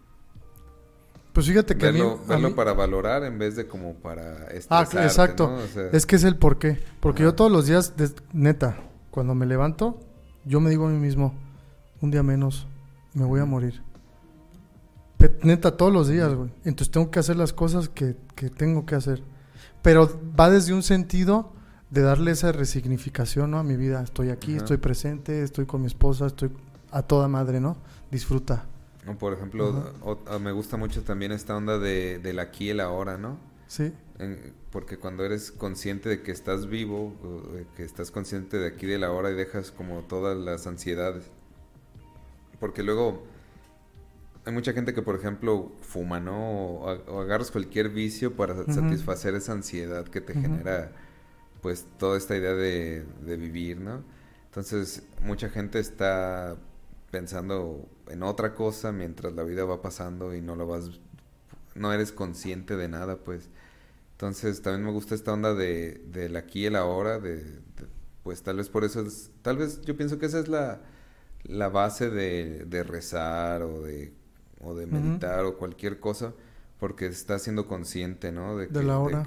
Pues 1.33 1.47
fíjate 1.47 1.77
que 1.79 1.87
verlo, 1.87 2.21
verlo 2.29 2.55
para 2.55 2.75
valorar 2.75 3.25
en 3.25 3.39
vez 3.39 3.57
de 3.57 3.67
como 3.67 3.95
para 3.95 4.49
Ah, 4.69 4.83
exacto. 4.83 5.59
es 5.93 6.05
que 6.05 6.17
es 6.17 6.25
el 6.25 6.37
por 6.37 6.59
qué. 6.59 6.79
Porque 7.01 7.23
yo 7.23 7.35
todos 7.35 7.51
los 7.51 7.67
días, 7.67 7.95
neta, 8.35 8.77
cuando 9.11 9.35
me 9.35 9.47
levanto, 9.47 9.99
yo 10.45 10.61
me 10.61 10.69
digo 10.69 10.87
a 10.87 10.91
mí 10.91 10.99
mismo, 10.99 11.35
un 12.03 12.11
día 12.11 12.23
menos, 12.23 12.67
me 13.15 13.25
voy 13.25 13.41
a 13.41 13.47
morir 13.47 13.83
neta, 15.43 15.77
todos 15.77 15.93
los 15.93 16.09
días, 16.09 16.35
güey. 16.35 16.51
Entonces 16.65 16.91
tengo 16.91 17.11
que 17.11 17.19
hacer 17.19 17.37
las 17.37 17.53
cosas 17.53 17.89
que, 17.89 18.15
tengo 18.57 18.87
que 18.87 18.95
hacer. 18.95 19.23
Pero 19.83 20.21
va 20.39 20.51
desde 20.51 20.73
un 20.73 20.83
sentido 20.83 21.53
de 21.91 22.03
darle 22.03 22.31
esa 22.31 22.53
resignificación 22.53 23.51
¿no? 23.51 23.59
a 23.59 23.63
mi 23.63 23.77
vida. 23.77 24.03
Estoy 24.03 24.31
aquí, 24.31 24.57
estoy 24.57 24.79
presente, 24.79 25.43
estoy 25.43 25.67
con 25.67 25.81
mi 25.81 25.87
esposa, 25.87 26.27
estoy 26.27 26.51
a 26.91 27.03
toda 27.03 27.29
madre, 27.29 27.61
¿no? 27.61 27.77
Disfruta. 28.11 28.67
Por 29.19 29.33
ejemplo, 29.33 29.93
ah, 30.29 30.39
me 30.39 30.53
gusta 30.53 30.77
mucho 30.77 31.03
también 31.03 31.33
esta 31.33 31.57
onda 31.57 31.79
de, 31.79 32.19
del 32.21 32.39
aquí 32.39 32.67
y 32.67 32.71
el 32.71 32.81
ahora, 32.81 33.19
¿no? 33.19 33.37
Sí. 33.67 33.93
porque 34.71 34.99
cuando 34.99 35.25
eres 35.25 35.51
consciente 35.51 36.09
de 36.09 36.23
que 36.23 36.31
estás 36.31 36.69
vivo, 36.69 37.15
que 37.75 37.85
estás 37.85 38.11
consciente 38.11 38.59
de 38.59 38.69
aquí 38.69 38.85
y 38.87 38.91
de 38.91 38.99
la 38.99 39.11
hora 39.11 39.31
y 39.31 39.35
dejas 39.35 39.71
como 39.71 40.03
todas 40.03 40.37
las 40.37 40.67
ansiedades. 40.67 41.25
Porque 42.61 42.83
luego 42.83 43.25
hay 44.45 44.53
mucha 44.53 44.73
gente 44.73 44.93
que, 44.93 45.03
por 45.03 45.15
ejemplo, 45.15 45.73
fuma, 45.83 46.19
¿no? 46.19 46.37
O, 46.37 47.21
agarras 47.21 47.51
cualquier 47.51 47.91
vicio 47.91 48.35
para 48.35 48.57
satisfacer 48.67 49.35
esa 49.35 49.53
ansiedad 49.53 50.07
que 50.07 50.21
te 50.21 50.35
genera, 50.35 50.91
pues, 51.61 51.87
toda 51.99 52.19
esta 52.19 52.37
idea 52.37 52.55
de, 52.55 53.05
vivir, 53.37 53.81
¿no? 53.81 54.03
Entonces, 54.47 55.05
mucha 55.23 55.49
gente 55.49 55.79
está 55.79 56.57
pensando 57.11 57.89
en 58.09 58.23
otra 58.23 58.55
cosa 58.55 58.91
mientras 58.91 59.33
la 59.35 59.45
vida 59.45 59.65
va 59.65 59.81
pasando 59.81 60.35
y 60.35 60.41
no 60.41 60.57
lo 60.57 60.67
vas, 60.67 61.01
no 61.75 61.93
eres 61.93 62.11
consciente 62.11 62.77
de 62.77 62.89
nada, 62.89 63.19
pues. 63.19 63.49
Entonces, 64.13 64.61
también 64.61 64.85
me 64.85 64.93
gusta 64.93 65.15
esta 65.15 65.33
onda 65.33 65.55
de, 65.55 66.03
del 66.13 66.37
aquí 66.37 66.61
y 66.63 66.67
el 66.67 66.77
ahora, 66.77 67.21
de, 67.21 67.61
pues 68.25 68.43
tal 68.43 68.57
vez 68.57 68.69
por 68.69 68.85
eso 68.85 69.03
es, 69.03 69.31
tal 69.43 69.57
vez 69.57 69.83
yo 69.83 69.97
pienso 69.97 70.19
que 70.19 70.27
esa 70.27 70.41
es 70.41 70.49
la, 70.49 70.81
la 71.45 71.69
base 71.69 72.11
de, 72.11 72.65
de 72.67 72.83
rezar 72.83 73.63
o 73.63 73.83
de 73.83 74.13
o 74.63 74.75
de 74.75 74.87
meditar 74.87 75.45
o 75.45 75.57
cualquier 75.57 76.01
cosa, 76.01 76.33
porque 76.79 77.07
estás 77.07 77.43
siendo 77.43 77.67
consciente, 77.67 78.33
¿no? 78.33 78.57
De 78.57 78.69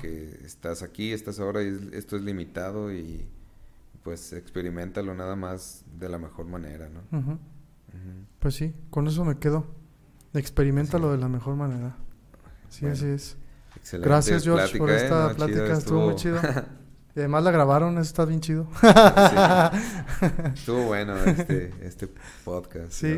que, 0.01 0.39
estás 0.43 0.81
aquí, 0.81 1.11
estás 1.11 1.39
ahora 1.39 1.63
y 1.63 1.89
esto 1.93 2.15
es 2.15 2.21
limitado 2.21 2.93
y 2.93 3.25
pues 4.03 4.33
experimentalo 4.33 5.15
nada 5.15 5.36
más 5.36 5.83
de 5.97 6.09
la 6.09 6.17
mejor 6.17 6.45
manera, 6.45 6.89
¿no? 6.89 7.39
Pues 8.39 8.55
sí, 8.55 8.73
con 8.89 9.07
eso 9.07 9.25
me 9.25 9.38
quedo. 9.38 9.65
Experimentalo 10.33 11.11
de 11.11 11.17
la 11.17 11.29
mejor 11.29 11.55
manera. 11.55 11.95
Sí, 12.69 12.86
así 12.86 13.05
es. 13.05 13.38
Gracias, 13.93 14.43
George, 14.43 14.77
por 14.77 14.89
esta 14.89 15.31
¿eh? 15.31 15.36
plática. 15.36 15.73
estuvo... 15.73 16.01
muy 16.05 16.15
chido. 16.15 16.39
Y 17.15 17.19
además 17.19 17.45
la 17.45 17.51
grabaron, 17.51 17.93
eso 17.93 18.01
está 18.01 18.25
bien 18.25 18.41
chido. 18.41 18.67
Estuvo 20.53 20.83
bueno 20.83 21.15
este, 21.15 21.71
este 21.81 22.09
podcast. 22.43 22.91
Sí. 22.91 23.17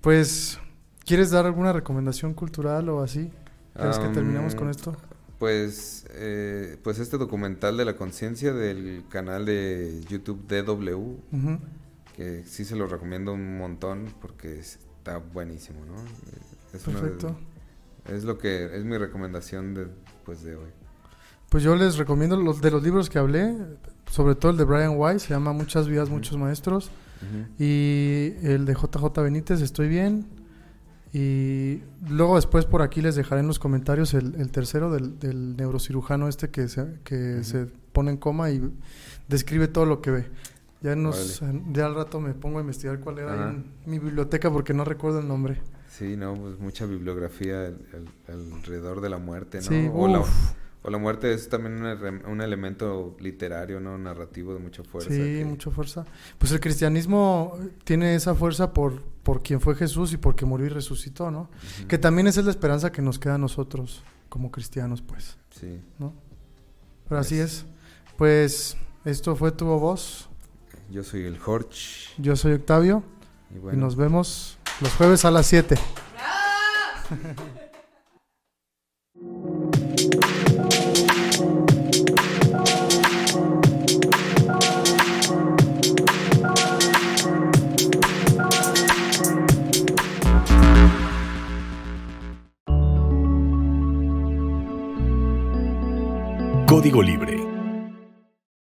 Pues 0.00 0.58
¿Quieres 1.04 1.30
dar 1.30 1.46
alguna 1.46 1.72
recomendación 1.72 2.34
cultural 2.34 2.88
o 2.88 3.02
así? 3.02 3.30
¿Quieres 3.74 3.98
que 3.98 4.08
terminamos 4.08 4.54
con 4.54 4.68
esto? 4.68 4.96
Pues, 5.38 6.06
eh, 6.10 6.76
pues 6.84 6.98
este 6.98 7.18
documental 7.18 7.76
de 7.76 7.84
la 7.84 7.96
conciencia 7.96 8.52
del 8.52 9.04
canal 9.08 9.44
de 9.44 10.00
YouTube 10.08 10.46
DW, 10.46 11.16
que 12.14 12.44
sí 12.46 12.64
se 12.64 12.76
lo 12.76 12.86
recomiendo 12.86 13.32
un 13.32 13.58
montón 13.58 14.06
porque 14.20 14.60
está 14.60 15.18
buenísimo, 15.18 15.80
¿no? 15.84 15.96
Es 16.72 16.82
Perfecto. 16.84 17.36
es 18.08 18.24
lo 18.24 18.38
que 18.38 18.76
es 18.76 18.84
mi 18.84 18.96
recomendación 18.98 19.74
de, 19.74 19.88
pues, 20.24 20.44
de 20.44 20.54
hoy. 20.54 20.70
Pues 21.48 21.64
yo 21.64 21.74
les 21.74 21.96
recomiendo 21.96 22.36
los 22.36 22.60
de 22.60 22.70
los 22.70 22.82
libros 22.82 23.10
que 23.10 23.18
hablé, 23.18 23.56
sobre 24.10 24.36
todo 24.36 24.52
el 24.52 24.58
de 24.58 24.64
Brian 24.64 24.94
White, 24.96 25.18
se 25.18 25.30
llama 25.30 25.52
Muchas 25.52 25.88
vidas, 25.88 26.08
muchos 26.08 26.38
maestros, 26.38 26.90
y 27.58 28.34
el 28.42 28.64
de 28.64 28.74
JJ 28.74 29.20
Benítez, 29.22 29.60
Estoy 29.60 29.88
bien 29.88 30.41
y 31.12 31.82
luego 32.08 32.36
después 32.36 32.64
por 32.64 32.80
aquí 32.80 33.02
les 33.02 33.14
dejaré 33.16 33.42
en 33.42 33.46
los 33.46 33.58
comentarios 33.58 34.14
el, 34.14 34.50
tercero 34.50 34.90
del, 34.90 35.56
neurocirujano 35.56 36.26
este 36.26 36.48
que, 36.48 36.68
se, 36.68 37.00
que 37.04 37.44
se 37.44 37.66
pone 37.92 38.12
en 38.12 38.16
coma 38.16 38.50
y 38.50 38.62
describe 39.28 39.68
todo 39.68 39.84
lo 39.84 40.00
que 40.00 40.10
ve. 40.10 40.26
Ya, 40.80 40.96
nos, 40.96 41.42
ya 41.72 41.86
al 41.86 41.94
rato 41.94 42.18
me 42.18 42.32
pongo 42.34 42.58
a 42.58 42.62
investigar 42.62 42.98
cuál 42.98 43.18
era 43.18 43.50
en 43.50 43.72
mi 43.86 43.98
biblioteca 43.98 44.50
porque 44.50 44.74
no 44.74 44.84
recuerdo 44.84 45.20
el 45.20 45.28
nombre. 45.28 45.60
Sí, 45.88 46.16
no, 46.16 46.34
pues 46.34 46.58
mucha 46.58 46.86
bibliografía 46.86 47.72
alrededor 48.26 49.02
de 49.02 49.10
la 49.10 49.18
muerte, 49.18 49.60
¿no? 49.60 49.94
o, 49.94 50.08
la, 50.08 50.24
O 50.82 50.90
la 50.90 50.98
muerte 50.98 51.34
es 51.34 51.48
también 51.48 51.84
un, 51.84 52.26
un, 52.26 52.40
elemento 52.40 53.14
literario, 53.20 53.78
¿no? 53.78 53.98
Narrativo 53.98 54.54
de 54.54 54.60
mucha 54.60 54.82
fuerza. 54.82 55.10
Sí, 55.10 55.44
mucha 55.44 55.70
fuerza. 55.70 56.06
Pues 56.38 56.50
el 56.50 56.58
cristianismo 56.58 57.58
tiene 57.84 58.16
esa 58.16 58.34
fuerza 58.34 58.72
por, 58.72 59.02
por 59.22 59.42
quien 59.42 59.60
fue 59.60 59.74
Jesús 59.74 60.12
y 60.12 60.16
porque 60.16 60.44
murió 60.44 60.66
y 60.66 60.70
resucitó, 60.70 61.30
¿no? 61.30 61.48
Que 61.88 61.98
también 61.98 62.26
esa 62.26 62.40
es 62.40 62.46
la 62.46 62.52
esperanza 62.52 62.90
que 62.92 63.02
nos 63.02 63.18
queda 63.18 63.36
a 63.36 63.38
nosotros 63.38 64.02
como 64.28 64.50
cristianos, 64.50 65.02
pues. 65.02 65.36
Sí. 65.50 65.80
¿No? 65.98 66.14
Pero 67.08 67.20
así 67.20 67.38
es. 67.38 67.64
Pues 68.16 68.76
esto 69.04 69.36
fue 69.36 69.52
tu 69.52 69.66
voz. 69.66 70.28
Yo 70.90 71.04
soy 71.04 71.24
el 71.24 71.38
Jorge. 71.38 71.78
Yo 72.18 72.36
soy 72.36 72.52
Octavio. 72.52 73.02
Y, 73.50 73.74
y 73.74 73.76
nos 73.76 73.96
vemos 73.96 74.58
los 74.80 74.92
jueves 74.94 75.24
a 75.24 75.30
las 75.30 75.46
7. 75.46 75.76
Código 96.72 97.02
Libre 97.02 97.31